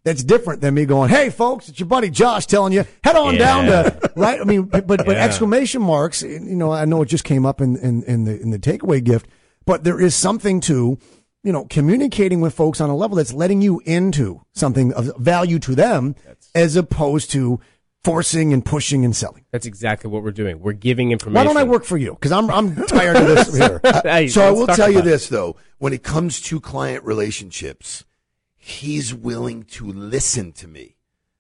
That's 0.06 0.24
different 0.24 0.62
than 0.62 0.74
me 0.74 0.86
going, 0.86 1.10
"Hey, 1.10 1.30
folks, 1.30 1.68
it's 1.68 1.80
your 1.80 1.88
buddy 1.88 2.10
Josh 2.10 2.46
telling 2.46 2.72
you 2.72 2.86
head 3.04 3.16
on 3.18 3.36
down 3.36 3.66
to 3.66 4.12
right." 4.16 4.40
I 4.40 4.44
mean, 4.46 4.64
but 4.64 4.88
but 4.88 5.06
Yeah. 5.06 5.14
exclamation 5.26 5.82
marks. 5.82 6.22
You 6.24 6.40
know, 6.56 6.72
I 6.72 6.86
know 6.86 7.02
it 7.02 7.08
just 7.08 7.26
came 7.26 7.46
up 7.46 7.60
in 7.62 7.76
in, 7.78 8.04
in 8.04 8.24
the 8.24 8.40
in 8.42 8.50
the 8.52 8.60
takeaway 8.60 9.04
gift, 9.04 9.28
but 9.66 9.84
there 9.84 10.00
is 10.00 10.16
something 10.16 10.62
to 10.62 10.98
you 11.44 11.52
know 11.52 11.66
communicating 11.66 12.40
with 12.40 12.54
folks 12.54 12.80
on 12.80 12.90
a 12.90 12.96
level 12.96 13.18
that's 13.18 13.34
letting 13.34 13.62
you 13.62 13.82
into 13.86 14.42
something 14.54 14.94
of 14.94 15.12
value 15.18 15.60
to 15.60 15.76
them, 15.76 16.16
as 16.56 16.78
opposed 16.78 17.30
to 17.32 17.60
forcing 18.04 18.54
and 18.54 18.64
pushing 18.64 19.04
and 19.06 19.16
selling. 19.16 19.46
That's 19.52 19.66
exactly 19.66 20.10
what 20.10 20.24
we're 20.24 20.32
doing. 20.32 20.60
We're 20.60 20.74
giving 20.74 21.12
information. 21.12 21.36
Why 21.36 21.44
don't 21.44 21.58
I 21.58 21.64
work 21.64 21.84
for 21.84 21.98
you? 21.98 22.14
Because 22.14 22.32
I'm 22.32 22.50
I'm 22.50 22.76
tired 22.88 23.18
of 23.18 23.28
this 23.28 23.56
here. 23.58 23.82
Hey, 24.04 24.28
So 24.28 24.42
I 24.42 24.52
will 24.52 24.68
tell 24.68 24.92
you 24.92 25.02
this 25.02 25.30
though, 25.30 25.56
when 25.78 25.94
it 25.94 26.04
comes 26.04 26.42
to 26.42 26.60
client 26.60 27.04
relationships, 27.04 28.06
he's 28.56 29.14
willing 29.14 29.64
to 29.64 29.86
listen 29.92 30.52
to 30.54 30.68
me. 30.68 30.96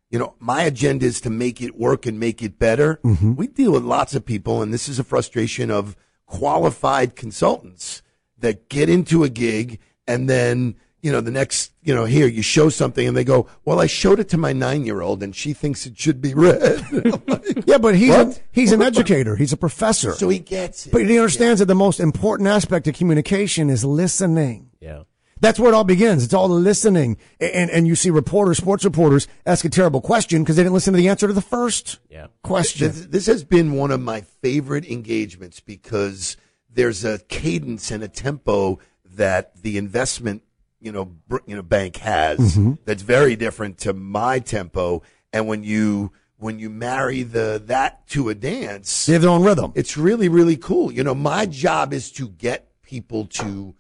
You 0.09 0.17
know, 0.17 0.35
my 0.39 0.63
agenda 0.63 1.05
is 1.05 1.21
to 1.21 1.29
make 1.29 1.61
it 1.61 1.77
work 1.77 2.07
and 2.07 2.19
make 2.19 2.41
it 2.41 2.57
better. 2.57 2.99
Mm-hmm. 3.03 3.35
We 3.35 3.47
deal 3.47 3.73
with 3.73 3.83
lots 3.83 4.15
of 4.15 4.25
people, 4.25 4.61
and 4.63 4.73
this 4.73 4.89
is 4.89 4.97
a 4.97 5.03
frustration 5.03 5.69
of 5.69 5.95
qualified 6.25 7.15
consultants 7.15 8.01
that 8.39 8.69
get 8.69 8.89
into 8.89 9.23
a 9.23 9.29
gig 9.29 9.79
and 10.07 10.27
then, 10.27 10.75
you 11.01 11.11
know, 11.11 11.21
the 11.21 11.31
next, 11.31 11.71
you 11.81 11.95
know, 11.95 12.05
here 12.05 12.27
you 12.27 12.41
show 12.41 12.69
something 12.69 13.07
and 13.07 13.15
they 13.15 13.23
go, 13.23 13.47
well, 13.65 13.79
I 13.79 13.87
showed 13.87 14.19
it 14.19 14.27
to 14.29 14.37
my 14.37 14.51
nine 14.53 14.85
year 14.85 15.01
old 15.01 15.23
and 15.23 15.35
she 15.35 15.53
thinks 15.53 15.85
it 15.85 15.97
should 15.97 16.21
be 16.21 16.33
read. 16.33 16.83
Like, 17.27 17.67
Yeah, 17.67 17.77
but 17.77 17.95
he's 17.95 18.13
a, 18.13 18.33
he's 18.51 18.71
an 18.71 18.81
educator. 18.91 19.35
He's 19.35 19.53
a 19.53 19.57
professor. 19.57 20.13
so 20.13 20.27
he 20.29 20.39
gets 20.39 20.87
it. 20.87 20.91
But 20.91 21.05
he 21.07 21.17
understands 21.17 21.59
that 21.59 21.65
the 21.67 21.75
most 21.75 21.99
important 21.99 22.47
aspect 22.49 22.87
of 22.87 22.95
communication 22.95 23.69
is 23.69 23.85
listening. 23.85 24.71
Yeah. 24.81 25.03
That's 25.41 25.57
where 25.57 25.71
it 25.71 25.75
all 25.75 25.85
begins. 25.85 26.25
It's 26.25 26.33
all 26.33 26.49
the 26.49 26.53
listening. 26.55 27.15
And, 27.39 27.69
and 27.69 27.87
you 27.87 27.95
see 27.95 28.09
reporters, 28.09 28.57
sports 28.57 28.83
reporters 28.83 29.25
ask 29.45 29.63
a 29.63 29.69
terrible 29.69 30.01
question 30.01 30.43
because 30.43 30.57
they 30.57 30.63
didn't 30.63 30.73
listen 30.73 30.91
to 30.93 30.97
the 30.97 31.07
answer 31.07 31.27
to 31.27 31.33
the 31.33 31.39
first 31.41 31.99
Yeah. 32.09 32.27
question. 32.43 32.87
This, 32.89 33.05
this 33.05 33.25
has 33.27 33.45
been 33.45 33.71
one 33.73 33.91
of 33.91 34.01
my 34.01 34.19
favorite 34.41 34.85
engagements 34.85 35.61
because 35.61 36.35
there's 36.69 37.05
a 37.05 37.19
cadence 37.29 37.89
and 37.89 38.03
a 38.03 38.09
tempo 38.09 38.79
that 39.15 39.61
the 39.63 39.77
investment, 39.77 40.43
you 40.81 40.91
know, 40.91 41.05
br- 41.05 41.37
you 41.45 41.55
know, 41.55 41.61
bank 41.61 41.97
has 41.97 42.39
Mm-hmm. 42.39 42.73
that's 42.85 43.01
very 43.03 43.35
different 43.35 43.77
to 43.79 43.93
my 43.93 44.39
tempo. 44.39 45.01
And 45.33 45.47
when 45.47 45.63
you 45.63 46.11
when 46.37 46.57
you 46.57 46.69
marry 46.69 47.23
the 47.23 47.61
that 47.65 48.07
to 48.09 48.29
a 48.29 48.35
dance, 48.35 49.05
They 49.05 49.13
have 49.13 49.21
their 49.23 49.31
own 49.31 49.43
rhythm. 49.43 49.71
it's 49.75 49.97
really 49.97 50.29
really 50.29 50.57
cool. 50.57 50.91
You 50.91 51.03
know, 51.03 51.15
my 51.15 51.45
job 51.45 51.93
is 51.93 52.11
to 52.13 52.29
get 52.29 52.69
people 52.81 53.25
to 53.25 53.75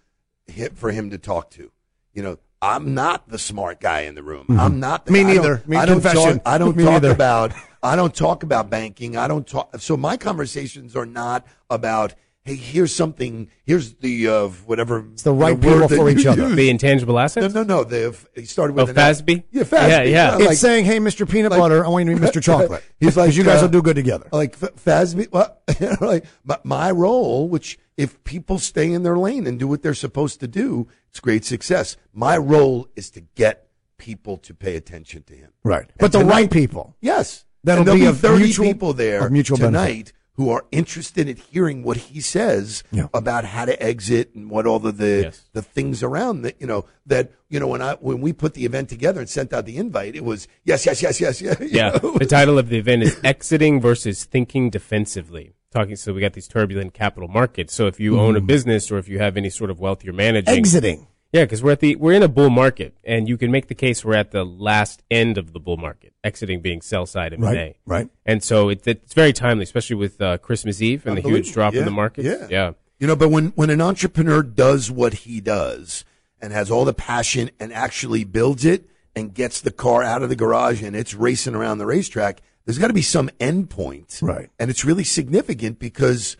hit 0.45 0.77
for 0.77 0.91
him 0.91 1.09
to 1.11 1.17
talk 1.17 1.49
to. 1.51 1.71
You 2.13 2.23
know, 2.23 2.37
I'm 2.61 2.93
not 2.93 3.29
the 3.29 3.39
smart 3.39 3.79
guy 3.79 4.01
in 4.01 4.15
the 4.15 4.23
room. 4.23 4.45
I'm 4.49 4.79
not. 4.79 5.05
The, 5.05 5.13
Mm-hmm. 5.13 5.27
Me 5.27 5.31
I 5.31 5.35
don't- 5.35 5.43
neither. 5.43 5.63
Me 5.67 5.77
I 5.77 5.85
don't 5.85 6.01
talk. 6.01 6.41
I 6.45 6.57
don't 6.57 6.77
talk 6.83 7.03
about. 7.03 7.53
I 7.81 7.95
don't 7.95 8.13
talk 8.13 8.43
about 8.43 8.69
banking. 8.69 9.15
I 9.15 9.27
don't 9.29 9.47
talk. 9.47 9.73
So 9.79 9.95
my 9.95 10.17
conversations 10.17 10.95
are 10.95 11.05
not 11.05 11.47
about. 11.69 12.13
Hey, 12.49 12.55
here's 12.55 12.95
something. 12.95 13.49
Here's 13.63 13.93
the 13.93 14.27
uh, 14.27 14.47
whatever. 14.65 15.05
It's 15.13 15.21
the 15.21 15.31
right 15.33 15.59
people 15.59 15.87
for 15.87 16.09
each 16.09 16.25
other. 16.25 16.49
The 16.49 16.69
intangible 16.69 17.19
assets? 17.19 17.53
No, 17.53 17.61
no, 17.63 17.81
no. 17.81 17.83
They 17.83 18.11
he 18.35 18.45
started 18.45 18.75
with 18.75 18.87
Oh, 18.87 18.89
an 18.89 18.95
FASB? 18.95 19.43
Yeah, 19.51 19.63
FASB. 19.63 19.87
Yeah, 19.89 20.01
yeah. 20.03 20.35
it's 20.37 20.45
like- 20.45 20.57
saying, 20.57 20.85
hey, 20.85 20.99
Mr. 20.99 21.29
Peanut 21.29 21.51
like- 21.51 21.59
Butter, 21.59 21.85
I 21.85 21.89
want 21.89 22.07
you 22.07 22.15
to 22.15 22.19
be 22.21 22.25
Mr. 22.27 22.41
Chocolate. 22.43 22.83
He's 22.99 23.15
like, 23.15 23.35
you 23.35 23.43
guys 23.43 23.59
uh, 23.61 23.65
will 23.65 23.69
do 23.71 23.81
good 23.83 23.95
together. 23.97 24.27
like 24.31 24.55
F- 24.61 24.73
FASB. 24.83 25.31
What? 25.31 25.61
like 26.01 26.25
my, 26.43 26.57
my 26.63 26.91
role, 26.91 27.47
which 27.47 27.77
if 27.97 28.23
people 28.23 28.57
stay 28.57 28.91
in 28.91 29.03
their 29.03 29.17
lane 29.17 29.45
and 29.45 29.59
do 29.59 29.67
what 29.67 29.83
they're 29.83 29.93
supposed 29.93 30.39
to 30.39 30.47
do, 30.47 30.87
it's 31.09 31.19
great 31.19 31.45
success. 31.45 31.97
My 32.13 32.35
role 32.37 32.87
is 32.95 33.11
to 33.11 33.21
get 33.35 33.67
people 33.99 34.37
to 34.37 34.53
pay 34.55 34.75
attention 34.75 35.21
to 35.23 35.35
him. 35.35 35.51
Right. 35.63 35.83
And 35.87 35.97
But 35.99 36.11
the 36.13 36.19
tonight- 36.19 36.31
right 36.33 36.51
people. 36.51 36.95
Yes, 36.99 37.45
That'll 37.63 37.81
and 37.81 37.87
there'll 37.89 37.99
be 37.99 38.05
be, 38.05 38.09
of 38.09 38.19
thirty 38.19 38.43
mutual- 38.45 38.65
people 38.65 38.93
there 38.93 39.25
of 39.25 39.31
mutual 39.31 39.57
tonight 39.57 39.87
benefit. 39.87 40.13
Who 40.39 40.49
are 40.49 40.65
interested 40.71 41.27
in 41.27 41.35
hearing 41.35 41.83
what 41.83 41.97
he 41.97 42.21
says 42.21 42.81
Yeah. 42.93 43.07
about 43.13 43.43
how 43.43 43.65
to 43.65 43.83
exit 43.83 44.33
and 44.33 44.49
what 44.49 44.65
all 44.65 44.79
the 44.79 44.93
the, 44.93 45.23
Yes. 45.23 45.41
the 45.51 45.61
things 45.61 46.01
around 46.01 46.43
that 46.43 46.55
you 46.61 46.65
know 46.65 46.85
that 47.05 47.33
you 47.49 47.59
know 47.59 47.67
when 47.67 47.81
I 47.81 47.95
when 47.95 48.21
we 48.21 48.31
put 48.31 48.53
the 48.53 48.63
event 48.63 48.87
together 48.87 49.19
and 49.19 49.29
sent 49.29 49.51
out 49.51 49.65
the 49.65 49.75
invite, 49.75 50.15
it 50.15 50.23
was 50.23 50.47
yes, 50.63 50.85
yes, 50.85 51.01
yes, 51.01 51.19
yes, 51.19 51.41
yes. 51.41 51.57
Yeah. 51.79 51.99
know? 52.01 52.17
the 52.17 52.25
title 52.25 52.57
of 52.57 52.69
the 52.69 52.77
event 52.77 53.03
is 53.03 53.19
Exiting 53.21 53.81
versus 53.81 54.23
Thinking 54.23 54.69
Defensively. 54.69 55.55
Talking, 55.71 55.97
so 55.97 56.13
we 56.13 56.21
got 56.21 56.33
these 56.33 56.47
turbulent 56.47 56.93
capital 56.93 57.27
markets. 57.27 57.73
So 57.73 57.87
if 57.87 57.99
you 57.99 58.17
own 58.17 58.37
a 58.37 58.39
hmm. 58.39 58.45
business 58.45 58.89
or 58.89 58.97
if 58.97 59.09
you 59.09 59.19
have 59.19 59.35
any 59.35 59.49
sort 59.49 59.69
of 59.69 59.77
wealth 59.81 60.05
you're 60.05 60.13
managing, 60.13 60.55
Exiting. 60.55 61.07
Yeah, 61.31 61.43
because 61.43 61.61
we're 61.61 61.73
at 61.73 61.79
the 61.79 61.95
we're 61.95 62.13
in 62.13 62.23
a 62.23 62.27
bull 62.27 62.49
market, 62.49 62.97
and 63.03 63.29
you 63.29 63.37
can 63.37 63.51
make 63.51 63.67
the 63.67 63.75
case 63.75 64.03
we're 64.03 64.15
at 64.15 64.31
the 64.31 64.43
last 64.43 65.03
end 65.11 65.37
of 65.37 65.53
the 65.53 65.59
bull 65.59 65.77
market, 65.77 66.13
exiting 66.23 66.59
being 66.61 66.81
sell 66.81 67.05
side 67.05 67.33
in 67.33 67.41
Right, 67.41 67.53
May. 67.53 67.77
right. 67.85 68.09
And 68.25 68.43
so 68.43 68.69
it, 68.69 68.87
it's 68.87 69.13
very 69.13 69.31
timely, 69.33 69.63
especially 69.63 69.95
with 69.95 70.19
uh, 70.21 70.39
Christmas 70.39 70.81
Eve 70.81 71.05
and 71.05 71.15
the 71.17 71.21
huge 71.21 71.51
drop 71.53 71.75
in 71.75 71.85
the 71.85 71.91
market. 71.91 72.25
Yeah. 72.25 72.47
yeah. 72.49 72.71
You 72.99 73.07
know, 73.07 73.15
but 73.15 73.29
when, 73.29 73.47
when 73.49 73.69
an 73.69 73.79
entrepreneur 73.79 74.43
does 74.43 74.91
what 74.91 75.13
he 75.13 75.39
does 75.39 76.03
and 76.41 76.51
has 76.51 76.69
all 76.69 76.83
the 76.83 76.93
passion 76.93 77.49
and 77.59 77.71
actually 77.71 78.25
builds 78.25 78.65
it 78.65 78.89
and 79.15 79.33
gets 79.33 79.61
the 79.61 79.71
car 79.71 80.03
out 80.03 80.21
of 80.21 80.27
the 80.29 80.35
garage 80.35 80.81
and 80.83 80.95
it's 80.97 81.13
racing 81.13 81.55
around 81.55 81.77
the 81.77 81.85
racetrack, 81.85 82.41
there's 82.65 82.77
got 82.77 82.87
to 82.87 82.93
be 82.93 83.01
some 83.01 83.29
end 83.39 83.69
point. 83.69 84.19
Right. 84.21 84.49
And 84.59 84.69
it's 84.69 84.83
really 84.83 85.05
significant 85.05 85.79
because 85.79 86.35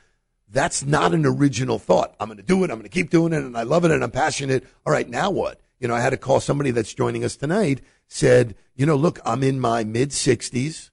that's 0.52 0.84
not 0.84 1.14
an 1.14 1.26
original 1.26 1.80
thought. 1.80 2.16
I'm 2.20 2.28
going 2.28 2.38
to 2.38 2.44
do 2.44 2.64
it. 2.64 2.72
I'm 2.72 2.78
going 2.78 2.84
to 2.84 2.90
keep 2.90 3.10
doing 3.10 3.34
it. 3.34 3.44
And 3.44 3.58
I 3.58 3.64
love 3.64 3.86
it. 3.86 3.92
And 3.92 4.04
I'm 4.04 4.12
passionate. 4.12 4.66
All 4.86 4.94
right. 4.94 5.08
Now 5.08 5.30
what? 5.30 5.62
You 5.80 5.88
know, 5.88 5.96
I 5.96 6.02
had 6.02 6.10
to 6.10 6.18
call 6.18 6.40
somebody 6.40 6.72
that's 6.72 6.94
joining 6.94 7.24
us 7.24 7.36
tonight 7.36 7.82
said, 8.08 8.56
you 8.76 8.86
know, 8.86 8.96
look, 8.96 9.20
I'm 9.24 9.44
in 9.44 9.60
my 9.60 9.84
mid 9.84 10.12
sixties. 10.12 10.92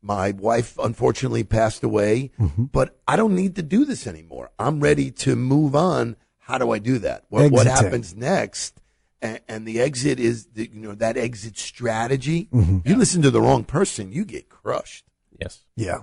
My 0.00 0.30
wife 0.30 0.78
unfortunately 0.78 1.42
passed 1.42 1.82
away, 1.82 2.30
mm-hmm. 2.38 2.64
but 2.64 2.98
I 3.08 3.16
don't 3.16 3.34
need 3.34 3.56
to 3.56 3.62
do 3.62 3.84
this 3.84 4.06
anymore. 4.06 4.50
I'm 4.58 4.80
ready 4.80 5.10
to 5.10 5.34
move 5.34 5.74
on. 5.74 6.16
How 6.38 6.56
do 6.56 6.70
I 6.70 6.78
do 6.78 6.98
that? 7.00 7.24
What, 7.28 7.50
what 7.50 7.66
happens 7.66 8.14
next? 8.14 8.80
And, 9.20 9.40
and 9.48 9.66
the 9.66 9.80
exit 9.80 10.20
is, 10.20 10.46
the, 10.54 10.70
you 10.72 10.80
know, 10.80 10.94
that 10.94 11.16
exit 11.16 11.58
strategy. 11.58 12.48
Mm-hmm. 12.52 12.88
You 12.88 12.96
listen 12.96 13.22
to 13.22 13.30
the 13.30 13.40
wrong 13.40 13.64
person, 13.64 14.12
you 14.12 14.24
get 14.24 14.48
crushed. 14.48 15.04
Yes. 15.40 15.64
Yeah. 15.74 16.02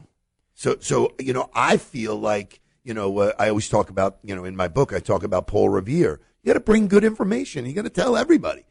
So, 0.54 0.76
so 0.82 1.14
you 1.20 1.32
know, 1.34 1.50
I 1.54 1.78
feel 1.78 2.18
like 2.18 2.60
you 2.86 2.94
know, 2.94 3.18
uh, 3.18 3.34
I 3.38 3.50
always 3.50 3.68
talk 3.68 3.90
about 3.90 4.20
you 4.24 4.34
know 4.34 4.46
in 4.46 4.56
my 4.56 4.70
book 4.70 4.94
I 4.94 5.00
talk 5.00 5.24
about 5.24 5.48
Paul 5.48 5.70
Revere. 5.70 6.22
You 6.44 6.48
got 6.50 6.54
to 6.54 6.60
bring 6.62 6.88
good 6.88 7.04
information. 7.04 7.66
You 7.66 7.74
got 7.74 7.82
to 7.82 7.90
tell 7.90 8.16
everybody. 8.16 8.64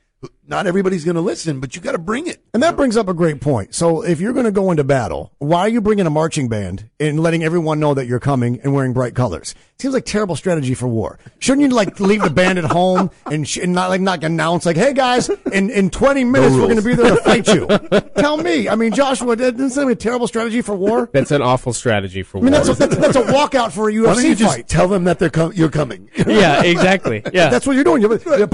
Not 0.46 0.66
everybody's 0.66 1.04
going 1.06 1.14
to 1.14 1.22
listen, 1.22 1.58
but 1.60 1.74
you 1.74 1.80
got 1.80 1.92
to 1.92 1.98
bring 1.98 2.26
it. 2.26 2.42
And 2.52 2.62
that 2.62 2.76
brings 2.76 2.98
up 2.98 3.08
a 3.08 3.14
great 3.14 3.40
point. 3.40 3.74
So 3.74 4.02
if 4.02 4.20
you're 4.20 4.34
going 4.34 4.44
to 4.44 4.52
go 4.52 4.70
into 4.70 4.84
battle, 4.84 5.32
why 5.38 5.60
are 5.60 5.68
you 5.68 5.80
bringing 5.80 6.06
a 6.06 6.10
marching 6.10 6.48
band 6.48 6.90
and 7.00 7.18
letting 7.18 7.42
everyone 7.42 7.80
know 7.80 7.94
that 7.94 8.06
you're 8.06 8.20
coming 8.20 8.60
and 8.62 8.74
wearing 8.74 8.92
bright 8.92 9.14
colors? 9.14 9.54
Seems 9.78 9.94
like 9.94 10.04
terrible 10.04 10.36
strategy 10.36 10.74
for 10.74 10.86
war. 10.86 11.18
Shouldn't 11.38 11.62
you 11.62 11.74
like 11.74 11.98
leave 11.98 12.22
the 12.22 12.30
band 12.30 12.58
at 12.58 12.64
home 12.64 13.10
and, 13.26 13.48
sh- 13.48 13.56
and 13.56 13.72
not 13.72 13.88
like 13.88 14.02
not 14.02 14.22
announce 14.22 14.66
like, 14.66 14.76
hey 14.76 14.92
guys, 14.92 15.28
in, 15.50 15.70
in 15.70 15.90
20 15.90 16.24
minutes 16.24 16.54
we're 16.54 16.60
going 16.68 16.76
to 16.76 16.82
be 16.82 16.94
there 16.94 17.16
to 17.16 17.22
fight 17.22 17.48
you. 17.48 17.66
Tell 18.22 18.36
me. 18.36 18.68
I 18.68 18.74
mean, 18.76 18.92
Joshua, 18.92 19.34
that 19.36 19.52
doesn't 19.52 19.70
seem 19.70 19.84
like 19.84 19.94
a 19.94 19.96
terrible 19.96 20.28
strategy 20.28 20.60
for 20.62 20.74
war. 20.76 21.08
That's 21.12 21.30
an 21.32 21.42
awful 21.42 21.72
strategy 21.72 22.22
for 22.22 22.38
war. 22.38 22.46
I 22.48 22.50
mean, 22.50 22.60
war. 22.60 22.74
that's 22.74 22.80
a, 22.80 22.86
that's, 22.86 23.14
that's 23.14 23.16
a 23.16 23.32
walkout 23.32 23.72
for 23.72 23.88
a 23.88 23.92
UFC 23.92 24.06
Why 24.06 24.14
don't 24.14 24.24
you 24.26 24.34
just 24.34 24.56
fight. 24.56 24.68
tell 24.68 24.88
them 24.88 25.04
that 25.04 25.18
they're 25.18 25.30
com- 25.30 25.54
you're 25.54 25.70
coming? 25.70 26.08
yeah, 26.26 26.62
exactly. 26.62 27.22
Yeah. 27.32 27.48
That's 27.48 27.66
what 27.66 27.74
you're 27.74 27.84
doing. 27.84 28.02
You're 28.02 28.18
you're 28.18 28.46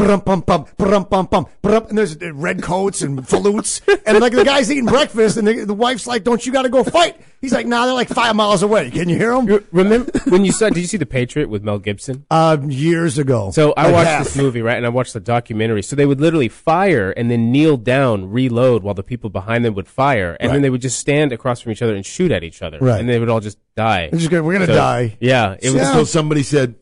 brum, 1.80 1.88
and 1.88 1.98
there's 1.98 2.16
uh, 2.20 2.32
red 2.34 2.62
coats 2.62 3.02
and 3.02 3.26
flutes, 3.28 3.80
and 4.06 4.20
like 4.20 4.32
the 4.32 4.44
guy's 4.44 4.70
eating 4.70 4.86
breakfast, 4.86 5.36
and 5.36 5.46
the, 5.46 5.64
the 5.64 5.74
wife's 5.74 6.06
like, 6.06 6.24
"Don't 6.24 6.44
you 6.44 6.52
got 6.52 6.62
to 6.62 6.68
go 6.68 6.84
fight?" 6.84 7.20
He's 7.40 7.52
like, 7.52 7.66
"Nah, 7.66 7.86
they're 7.86 7.94
like 7.94 8.08
five 8.08 8.36
miles 8.36 8.62
away. 8.62 8.90
Can 8.90 9.08
you 9.08 9.16
hear 9.16 9.32
them?" 9.34 9.64
Remember 9.72 10.10
when 10.28 10.44
you 10.44 10.52
saw? 10.52 10.68
Did 10.68 10.78
you 10.80 10.86
see 10.86 10.96
the 10.96 11.06
Patriot 11.06 11.48
with 11.48 11.62
Mel 11.62 11.78
Gibson? 11.78 12.26
Uh, 12.30 12.58
years 12.66 13.18
ago. 13.18 13.50
So 13.50 13.72
I 13.76 13.84
Like 13.86 13.92
watched 13.94 14.08
half. 14.08 14.24
this 14.24 14.36
movie, 14.36 14.62
right, 14.62 14.76
and 14.76 14.86
I 14.86 14.90
watched 14.90 15.12
the 15.14 15.20
documentary. 15.20 15.82
So 15.82 15.96
they 15.96 16.06
would 16.06 16.20
literally 16.20 16.48
fire 16.48 17.10
and 17.12 17.30
then 17.30 17.50
kneel 17.52 17.76
down, 17.76 18.30
reload, 18.30 18.82
while 18.82 18.94
the 18.94 19.02
people 19.02 19.30
behind 19.30 19.64
them 19.64 19.74
would 19.74 19.88
fire, 19.88 20.36
and 20.38 20.48
Right. 20.50 20.56
then 20.56 20.62
they 20.62 20.70
would 20.70 20.82
just 20.82 20.98
stand 20.98 21.32
across 21.32 21.60
from 21.60 21.72
each 21.72 21.82
other 21.82 21.94
and 21.94 22.04
shoot 22.04 22.30
at 22.30 22.44
each 22.44 22.62
other, 22.62 22.78
Right. 22.80 23.00
and 23.00 23.08
they 23.08 23.18
would 23.18 23.28
all 23.28 23.40
just 23.40 23.58
die. 23.76 24.08
They're 24.10 24.18
just 24.18 24.30
gonna- 24.30 24.42
we're 24.42 24.52
gonna 24.54 24.66
So, 24.66 24.74
die. 24.74 25.16
Yeah, 25.20 25.56
it 25.60 25.70
was. 25.70 25.82
Until 25.82 26.04
somebody 26.06 26.42
said, 26.42 26.74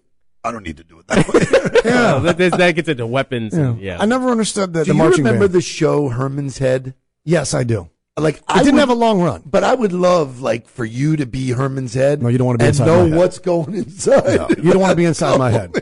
"I 0.44 0.50
don't 0.52 0.64
need 0.64 0.76
to 0.78 0.84
do 0.84 0.98
it 0.98 1.06
that 1.08 1.28
way." 1.28 1.40
Yeah, 1.88 2.18
that, 2.22 2.38
that- 2.38 2.58
that 2.58 2.72
gets 2.72 2.88
into 2.88 3.06
weapons. 3.06 3.54
Yeah. 3.56 3.60
And, 3.70 3.80
yeah. 3.80 3.96
I 4.00 4.06
never 4.06 4.28
understood 4.30 4.72
the, 4.72 4.80
do 4.80 4.84
the 4.84 4.92
you 4.92 4.98
marching 4.98 5.24
remember 5.24 5.46
band. 5.46 5.54
the 5.54 5.60
show 5.60 6.08
Herman's 6.08 6.58
Head? 6.58 6.94
yes, 7.24 7.54
I 7.54 7.64
do. 7.64 7.90
Like 8.16 8.36
It 8.38 8.42
I 8.48 8.58
didn't 8.64 8.74
would- 8.74 8.80
have 8.80 8.88
a 8.90 8.94
long 8.94 9.20
run. 9.22 9.42
But 9.46 9.62
I 9.62 9.74
would 9.74 9.92
love, 9.92 10.40
like, 10.40 10.66
for 10.66 10.84
you 10.84 11.16
to 11.16 11.24
be 11.26 11.50
Herman's 11.50 11.94
head. 11.94 12.20
No, 12.20 12.28
you 12.28 12.36
don't 12.38 12.46
wanna 12.48 12.58
be 12.58 12.64
and 12.64 12.70
inside 12.74 12.86
know 12.86 13.02
my 13.04 13.08
head. 13.10 13.18
what's 13.18 13.38
going 13.38 13.74
inside. 13.74 14.24
No, 14.36 14.48
you 14.62 14.72
don't 14.72 14.80
want 14.80 14.90
to 14.90 14.96
be 14.96 15.04
inside 15.04 15.38
my 15.38 15.50
head. 15.58 15.72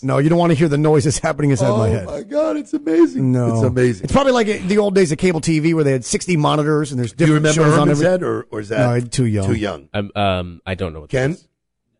No, 0.00 0.18
you 0.18 0.28
don't 0.28 0.38
want 0.38 0.50
to 0.50 0.54
hear 0.54 0.68
the 0.68 0.78
noises 0.78 1.18
happening 1.18 1.50
inside 1.50 1.68
oh 1.70 1.78
my 1.78 1.88
head. 1.88 2.06
Oh 2.08 2.12
my 2.12 2.22
god, 2.22 2.56
it's 2.56 2.72
amazing. 2.72 3.30
No, 3.32 3.52
it's 3.54 3.62
amazing. 3.62 4.04
It's 4.04 4.12
probably 4.12 4.32
like 4.32 4.46
the 4.68 4.78
old 4.78 4.94
days 4.94 5.10
of 5.12 5.18
cable 5.18 5.40
TV 5.40 5.74
where 5.74 5.82
they 5.84 5.92
had 5.92 6.04
60 6.04 6.36
monitors 6.36 6.92
and 6.92 6.98
there's 7.00 7.12
Do 7.12 7.24
you 7.26 7.38
different 7.38 7.56
remember 7.56 7.70
shows 7.70 7.78
on 7.80 7.88
Herman's 7.88 8.00
every. 8.00 8.10
head, 8.10 8.22
or, 8.22 8.46
or 8.50 8.60
is 8.60 8.68
that 8.70 8.78
No, 8.78 8.90
I'm 8.90 9.08
too 9.08 9.26
young. 9.26 9.46
Too 9.46 9.54
young. 9.54 9.88
Um, 9.92 10.10
um, 10.14 10.60
I 10.64 10.74
don't 10.76 10.92
know 10.92 11.00
what 11.00 11.10
that 11.10 11.16
Ken? 11.18 11.30
is. 11.32 11.48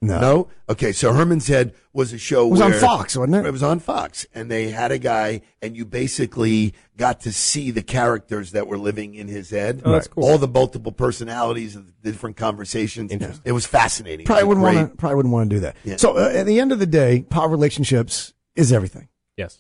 No. 0.03 0.21
No. 0.21 0.49
Okay, 0.69 0.91
so 0.91 1.13
Herman's 1.13 1.47
Head 1.47 1.75
was 1.93 2.13
a 2.13 2.19
show. 2.19 2.49
It 2.49 2.51
was 2.51 2.61
on 2.61 2.73
Fox, 2.73 3.17
wasn't 3.17 3.37
it? 3.37 3.47
It 3.47 3.53
was 3.53 3.63
on 3.63 3.79
Fox, 3.79 4.27
and 4.35 4.51
they 4.51 4.69
had 4.71 4.91
a 4.91 4.99
guy, 4.99 5.43
and 5.63 5.77
you 5.77 5.85
basically 5.85 6.75
got 6.97 7.21
to 7.21 7.33
see 7.33 7.71
the 7.71 7.83
characters 7.83 8.51
that 8.51 8.67
were 8.67 8.77
living 8.77 9.15
in 9.15 9.29
his 9.29 9.51
head. 9.51 9.81
Oh, 9.85 9.93
that's 9.93 10.09
cool. 10.09 10.25
All 10.25 10.39
the 10.39 10.49
multiple 10.49 10.91
personalities 10.91 11.77
of 11.77 11.87
the 11.87 12.11
different 12.11 12.37
conversations. 12.37 13.13
It 13.45 13.53
was 13.53 13.65
fascinating. 13.65 14.27
Probably 14.27 14.43
was 14.43 14.59
wouldn't 14.59 14.77
want 14.77 14.91
to. 14.91 14.97
Probably 14.97 15.17
wouldn't 15.17 15.33
want 15.33 15.51
to 15.51 15.57
do 15.57 15.61
that. 15.61 15.77
Yeah. 15.85 15.97
So 15.97 16.19
uh, 16.19 16.33
at 16.35 16.47
the 16.47 16.59
end 16.59 16.73
of 16.73 16.81
the 16.81 16.87
day, 16.87 17.23
power 17.31 17.49
relationships 17.49 18.35
is 18.57 18.73
everything. 18.73 19.09
Yes. 19.37 19.59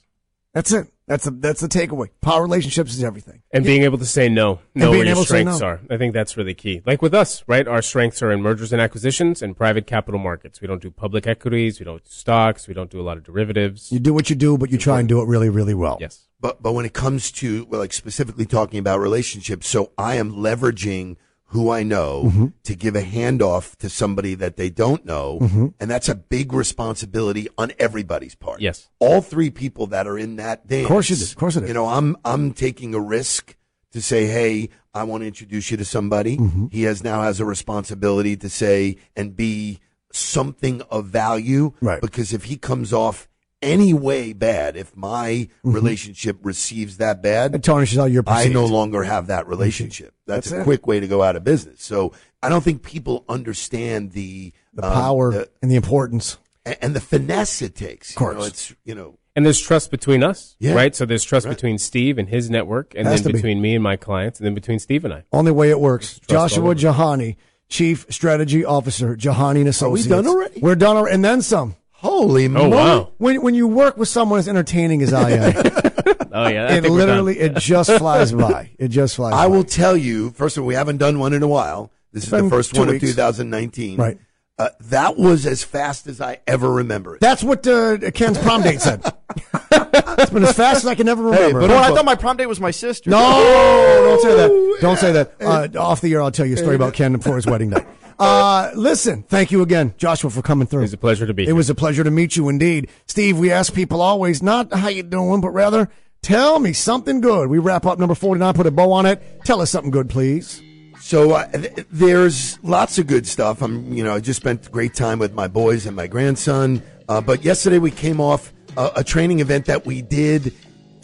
That's 0.54 0.72
it. 0.72 0.88
That's 1.12 1.24
the 1.26 1.30
that's 1.30 1.60
the 1.60 1.68
takeaway. 1.68 2.08
Power 2.22 2.40
relationships 2.40 2.94
is 2.94 3.04
everything. 3.04 3.42
And 3.52 3.66
being 3.66 3.82
able 3.82 3.98
to 3.98 4.06
say 4.06 4.30
no, 4.30 4.60
know 4.74 4.92
being 4.92 5.00
where 5.00 5.04
your 5.04 5.12
able 5.12 5.24
to 5.24 5.28
say 5.28 5.42
strengths 5.42 5.60
no. 5.60 5.66
are. 5.66 5.80
I 5.90 5.98
think 5.98 6.14
that's 6.14 6.38
really 6.38 6.54
key. 6.54 6.80
Like 6.86 7.02
with 7.02 7.12
us, 7.12 7.44
right? 7.46 7.68
Our 7.68 7.82
strengths 7.82 8.22
are 8.22 8.32
in 8.32 8.40
mergers 8.40 8.72
and 8.72 8.80
acquisitions 8.80 9.42
and 9.42 9.54
private 9.54 9.86
capital 9.86 10.18
markets. 10.18 10.62
We 10.62 10.68
don't 10.68 10.80
do 10.80 10.90
public 10.90 11.26
equities. 11.26 11.78
We 11.78 11.84
don't 11.84 12.02
do 12.02 12.10
stocks. 12.10 12.66
We 12.66 12.72
don't 12.72 12.88
do 12.88 12.98
a 12.98 13.02
lot 13.02 13.18
of 13.18 13.24
derivatives. 13.24 13.92
You 13.92 13.98
do 13.98 14.14
what 14.14 14.30
you 14.30 14.36
do, 14.36 14.56
but 14.56 14.70
you 14.70 14.78
try 14.78 15.00
and 15.00 15.06
do 15.06 15.20
it 15.20 15.28
really, 15.28 15.50
really 15.50 15.74
well. 15.74 15.98
yes. 16.00 16.28
But 16.40 16.62
but 16.62 16.72
when 16.72 16.86
it 16.86 16.94
comes 16.94 17.30
to 17.32 17.66
like 17.68 17.92
specifically 17.92 18.46
talking 18.46 18.78
about 18.78 18.98
relationships, 18.98 19.68
so 19.68 19.92
I 19.98 20.14
am 20.14 20.32
leveraging 20.32 21.16
who 21.52 21.70
I 21.70 21.82
know 21.82 22.24
Mm-hmm. 22.26 22.46
to 22.64 22.74
give 22.74 22.94
a 22.96 23.02
handoff 23.02 23.76
to 23.76 23.88
somebody 23.88 24.34
that 24.34 24.56
they 24.56 24.70
don't 24.70 25.04
know, 25.04 25.38
Mm-hmm. 25.40 25.66
and 25.80 25.90
that's 25.90 26.08
a 26.08 26.14
big 26.14 26.52
responsibility 26.52 27.46
on 27.56 27.72
everybody's 27.78 28.34
part. 28.34 28.60
Yes. 28.60 28.88
all 28.98 29.20
three 29.20 29.50
people 29.50 29.86
that 29.88 30.06
are 30.06 30.18
in 30.18 30.36
that 30.36 30.66
dance. 30.66 30.84
Of 30.84 30.88
course 30.88 31.10
it 31.10 31.14
is. 31.20 31.32
Of 31.32 31.38
course 31.38 31.56
it 31.56 31.62
is. 31.64 31.68
You 31.68 31.74
know, 31.74 31.86
I'm 31.88 32.16
I'm 32.24 32.52
taking 32.52 32.94
a 32.94 33.00
risk 33.00 33.56
to 33.92 34.00
say, 34.00 34.26
hey, 34.26 34.70
I 34.94 35.04
want 35.04 35.22
to 35.22 35.26
introduce 35.26 35.70
you 35.70 35.76
to 35.76 35.84
somebody. 35.84 36.36
Mm-hmm. 36.38 36.66
He 36.70 36.82
has 36.84 37.02
now 37.04 37.22
has 37.22 37.40
a 37.40 37.44
responsibility 37.44 38.36
to 38.38 38.48
say 38.48 38.96
and 39.16 39.36
be 39.36 39.78
something 40.12 40.82
of 40.90 41.06
value. 41.06 41.72
Right. 41.80 42.00
Because 42.00 42.32
if 42.32 42.44
he 42.44 42.56
comes 42.56 42.92
off 42.92 43.28
any 43.62 43.94
way 43.94 44.32
bad, 44.32 44.76
if 44.76 44.94
my 44.96 45.48
relationship 45.62 46.38
receives 46.42 46.96
that 46.98 47.22
bad, 47.22 47.54
It 47.54 47.62
tarnishes 47.62 47.98
how 47.98 48.04
you're 48.06 48.24
I 48.26 48.48
no 48.48 48.66
longer 48.66 49.02
have 49.04 49.28
that 49.28 49.46
relationship. 49.46 50.14
That's, 50.26 50.50
That's 50.50 50.58
a 50.58 50.60
it. 50.60 50.64
quick 50.64 50.86
way 50.86 51.00
to 51.00 51.06
go 51.06 51.22
out 51.22 51.36
of 51.36 51.44
business. 51.44 51.82
So 51.82 52.12
I 52.42 52.48
don't 52.48 52.62
think 52.62 52.82
people 52.82 53.24
understand 53.28 54.12
the 54.12 54.52
the 54.74 54.86
um, 54.86 54.92
power 54.92 55.32
the- 55.32 55.48
and 55.62 55.70
the 55.70 55.76
importance. 55.76 56.38
and 56.80 56.94
the 56.94 57.00
finesse 57.00 57.60
it 57.62 57.74
takes. 57.74 58.10
Of 58.10 58.16
course. 58.16 58.34
you 58.34 58.38
know, 58.40 58.44
it's 58.46 58.74
you 58.84 58.94
know 58.94 59.18
And 59.34 59.44
there's 59.46 59.60
trust 59.60 59.90
between 59.90 60.22
us, 60.22 60.56
Yeah. 60.60 60.74
right? 60.74 60.94
So 60.94 61.04
there's 61.06 61.24
trust 61.24 61.48
between 61.48 61.78
Steve 61.78 62.18
and 62.18 62.28
his 62.28 62.50
network, 62.50 62.94
and 62.96 63.06
Has 63.06 63.22
then 63.22 63.28
to 63.28 63.28
be. 63.30 63.38
between 63.38 63.60
me 63.62 63.74
and 63.74 63.82
my 63.82 63.96
clients, 63.96 64.38
and 64.40 64.46
then 64.46 64.54
between 64.54 64.78
Steve 64.78 65.04
and 65.04 65.12
I. 65.14 65.24
Only 65.32 65.52
way 65.52 65.70
it 65.70 65.80
works. 65.80 66.20
Joshua 66.28 66.64
over. 66.70 66.74
Jahani, 66.74 67.36
Chief 67.68 68.06
Strategy 68.10 68.64
Officer, 68.64 69.16
Jahani 69.16 69.60
and 69.60 69.68
Associates. 69.68 70.08
done 70.08 70.26
already? 70.26 70.60
We're 70.60 70.74
done, 70.76 71.08
and 71.10 71.24
then 71.24 71.40
some. 71.42 71.74
Holy 72.02 72.46
Oh 72.46 72.50
moly. 72.50 72.70
wow! 72.70 73.12
When 73.18 73.42
when 73.42 73.54
you 73.54 73.66
work 73.68 73.96
with 73.96 74.08
someone 74.08 74.38
as 74.38 74.48
entertaining 74.48 75.02
as 75.02 75.12
I 75.12 75.30
am, 75.30 75.52
Oh 76.32 76.46
yeah, 76.48 76.66
I 76.66 76.72
it 76.76 76.82
think 76.82 76.92
we're 76.92 76.98
done. 77.06 77.08
literally 77.24 77.38
it 77.38 77.56
just 77.56 77.90
flies 77.92 78.32
by. 78.32 78.70
It 78.78 78.88
just 78.88 79.16
flies. 79.16 79.32
I 79.34 79.44
by. 79.44 79.46
will 79.48 79.64
tell 79.64 79.96
you, 79.96 80.30
first 80.30 80.56
of 80.56 80.62
all, 80.62 80.66
we 80.66 80.74
haven't 80.74 80.96
done 80.98 81.18
one 81.18 81.32
in 81.32 81.42
a 81.42 81.48
while. 81.48 81.90
This 82.12 82.24
is 82.24 82.30
the 82.30 82.48
first 82.50 82.76
one 82.76 82.88
weeks. 82.88 83.02
of 83.04 83.10
2019. 83.10 83.98
Right. 83.98 84.18
Uh, 84.58 84.68
that 84.80 85.16
was 85.16 85.46
as 85.46 85.64
fast 85.64 86.06
as 86.06 86.20
I 86.20 86.40
ever 86.46 86.70
remember 86.70 87.16
it. 87.16 87.20
That's 87.20 87.42
what 87.42 87.66
uh, 87.66 88.10
Ken's 88.12 88.36
prom 88.38 88.62
date 88.62 88.80
said. 88.82 89.00
it's 89.72 90.30
been 90.30 90.44
as 90.44 90.54
fast 90.54 90.84
as 90.84 90.86
I 90.86 90.94
can 90.94 91.08
ever 91.08 91.22
remember. 91.22 91.60
but 91.60 91.70
Well, 91.70 91.82
I 91.82 91.94
thought 91.94 92.04
my 92.04 92.14
prom 92.14 92.36
date 92.36 92.46
was 92.46 92.60
my 92.60 92.70
sister. 92.70 93.08
no, 93.10 93.18
don't 93.18 94.20
say 94.20 94.34
that. 94.36 94.78
Don't 94.82 94.98
say 94.98 95.12
that. 95.12 95.34
Uh, 95.40 95.68
off 95.78 96.00
the 96.00 96.12
air, 96.12 96.20
I'll 96.22 96.30
tell 96.30 96.44
you 96.46 96.54
a 96.54 96.58
story 96.58 96.76
about 96.76 96.92
Ken 96.92 97.12
before 97.12 97.36
his 97.36 97.46
wedding 97.46 97.70
night. 97.70 97.86
Uh, 98.18 98.70
listen, 98.74 99.22
thank 99.24 99.50
you 99.50 99.62
again, 99.62 99.94
Joshua, 99.96 100.30
for 100.30 100.42
coming 100.42 100.66
through. 100.66 100.80
It 100.80 100.82
was 100.84 100.92
a 100.92 100.98
pleasure 100.98 101.26
to 101.26 101.34
be 101.34 101.42
here. 101.42 101.48
It 101.48 101.52
here. 101.52 101.56
was 101.56 101.70
a 101.70 101.74
pleasure 101.74 102.04
to 102.04 102.10
meet 102.10 102.36
you 102.36 102.48
indeed. 102.48 102.88
Steve, 103.06 103.38
we 103.38 103.50
ask 103.50 103.74
people 103.74 104.00
always 104.00 104.42
not 104.42 104.72
how 104.72 104.88
you 104.88 105.02
doing, 105.02 105.40
but 105.40 105.50
rather 105.50 105.88
tell 106.22 106.58
me 106.58 106.72
something 106.72 107.20
good. 107.20 107.48
We 107.48 107.58
wrap 107.58 107.86
up 107.86 107.98
number 107.98 108.14
49, 108.14 108.54
put 108.54 108.66
a 108.66 108.70
bow 108.70 108.92
on 108.92 109.06
it. 109.06 109.44
Tell 109.44 109.60
us 109.60 109.70
something 109.70 109.90
good, 109.90 110.08
please. 110.08 110.62
So 111.00 111.32
uh, 111.32 111.48
th- 111.50 111.86
there's 111.90 112.62
lots 112.62 112.98
of 112.98 113.08
good 113.08 113.26
stuff. 113.26 113.60
I'm, 113.60 113.92
you 113.92 114.04
know, 114.04 114.14
I 114.14 114.20
just 114.20 114.40
spent 114.40 114.70
great 114.70 114.94
time 114.94 115.18
with 115.18 115.34
my 115.34 115.48
boys 115.48 115.84
and 115.86 115.96
my 115.96 116.06
grandson. 116.06 116.80
Uh, 117.08 117.20
but 117.20 117.44
yesterday 117.44 117.78
we 117.80 117.90
came 117.90 118.20
off 118.20 118.52
a, 118.76 118.90
a 118.96 119.04
training 119.04 119.40
event 119.40 119.66
that 119.66 119.84
we 119.84 120.00
did 120.00 120.54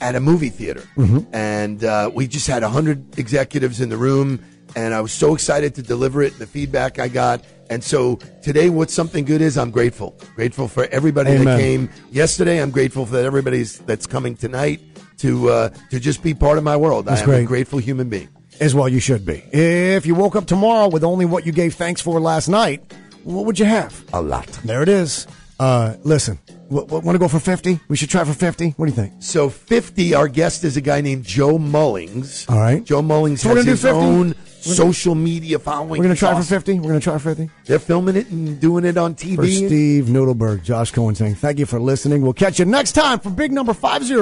at 0.00 0.14
a 0.14 0.20
movie 0.20 0.48
theater, 0.50 0.84
and 1.32 1.82
uh, 1.82 2.08
we 2.14 2.28
just 2.28 2.46
had 2.46 2.62
hundred 2.62 3.18
executives 3.18 3.80
in 3.80 3.88
the 3.88 3.96
room, 3.96 4.38
and 4.78 4.94
I 4.94 5.00
was 5.00 5.12
so 5.12 5.34
excited 5.34 5.74
to 5.74 5.82
deliver 5.82 6.22
it. 6.22 6.38
The 6.38 6.46
feedback 6.46 6.98
I 6.98 7.08
got, 7.08 7.44
and 7.68 7.82
so 7.82 8.16
today, 8.42 8.70
what 8.70 8.90
something 8.90 9.24
good 9.24 9.40
is, 9.40 9.58
I'm 9.58 9.70
grateful. 9.70 10.16
Grateful 10.36 10.68
for 10.68 10.86
everybody 10.86 11.32
Amen. 11.32 11.44
that 11.44 11.58
came 11.58 11.90
yesterday. 12.10 12.62
I'm 12.62 12.70
grateful 12.70 13.04
for 13.04 13.12
that 13.12 13.24
everybody's 13.24 13.78
that's 13.80 14.06
coming 14.06 14.36
tonight 14.36 14.80
to 15.18 15.50
uh, 15.50 15.68
to 15.90 15.98
just 15.98 16.22
be 16.22 16.32
part 16.32 16.58
of 16.58 16.64
my 16.64 16.76
world. 16.76 17.06
That's 17.06 17.22
I 17.22 17.24
am 17.24 17.30
a 17.30 17.44
grateful 17.44 17.80
human 17.80 18.08
being. 18.08 18.28
As 18.60 18.74
well, 18.74 18.88
you 18.88 19.00
should 19.00 19.24
be. 19.24 19.42
If 19.52 20.06
you 20.06 20.14
woke 20.14 20.36
up 20.36 20.46
tomorrow 20.46 20.88
with 20.88 21.04
only 21.04 21.24
what 21.24 21.44
you 21.46 21.52
gave 21.52 21.74
thanks 21.74 22.00
for 22.00 22.20
last 22.20 22.48
night, 22.48 22.92
what 23.24 23.46
would 23.46 23.58
you 23.58 23.66
have? 23.66 24.04
A 24.12 24.22
lot. 24.22 24.46
There 24.64 24.82
it 24.82 24.88
is. 24.88 25.26
Uh, 25.58 25.96
listen, 26.04 26.38
w- 26.68 26.86
w- 26.86 27.04
want 27.04 27.14
to 27.14 27.18
go 27.18 27.26
for 27.28 27.40
50? 27.40 27.80
We 27.88 27.96
should 27.96 28.10
try 28.10 28.22
for 28.24 28.32
50? 28.32 28.70
What 28.76 28.86
do 28.86 28.90
you 28.92 28.96
think? 28.96 29.14
So 29.20 29.48
50, 29.50 30.14
our 30.14 30.28
guest 30.28 30.62
is 30.64 30.76
a 30.76 30.80
guy 30.80 31.00
named 31.00 31.24
Joe 31.24 31.58
Mullings. 31.58 32.48
All 32.48 32.58
right. 32.60 32.84
Joe 32.84 33.02
Mullings 33.02 33.40
So 33.40 33.54
has 33.54 33.64
his 33.64 33.82
50? 33.82 33.96
own 33.96 34.34
social 34.60 35.14
media 35.16 35.58
following. 35.58 35.90
We're 36.00 36.04
going 36.04 36.14
to 36.14 36.18
try 36.18 36.34
for 36.36 36.46
50? 36.46 36.74
We're 36.74 36.82
going 36.88 37.00
to 37.00 37.04
try 37.04 37.18
for 37.18 37.34
50? 37.34 37.50
They're 37.64 37.78
filming 37.80 38.14
it 38.16 38.28
and 38.30 38.60
doing 38.60 38.84
it 38.84 38.96
on 38.96 39.14
TV. 39.16 39.36
For 39.36 39.46
Steve 39.46 40.04
Nudelberg, 40.04 40.62
Josh 40.62 40.92
Cohen 40.92 41.14
saying, 41.16 41.34
thank 41.36 41.58
you 41.58 41.66
for 41.66 41.80
listening. 41.80 42.22
We'll 42.22 42.32
catch 42.34 42.58
you 42.60 42.64
next 42.64 42.92
time 42.92 43.18
for 43.18 43.30
big 43.30 43.50
number 43.50 43.74
50 43.74 44.14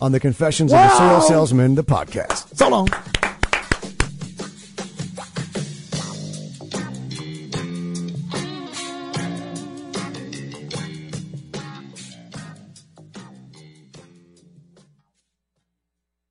on 0.00 0.12
the 0.12 0.20
Confessions 0.20 0.72
of 0.72 0.78
a 0.78 0.88
Serial 0.90 1.20
Salesman, 1.20 1.74
the 1.74 1.84
podcast. 1.84 2.56
So 2.56 2.68
long. 2.68 2.88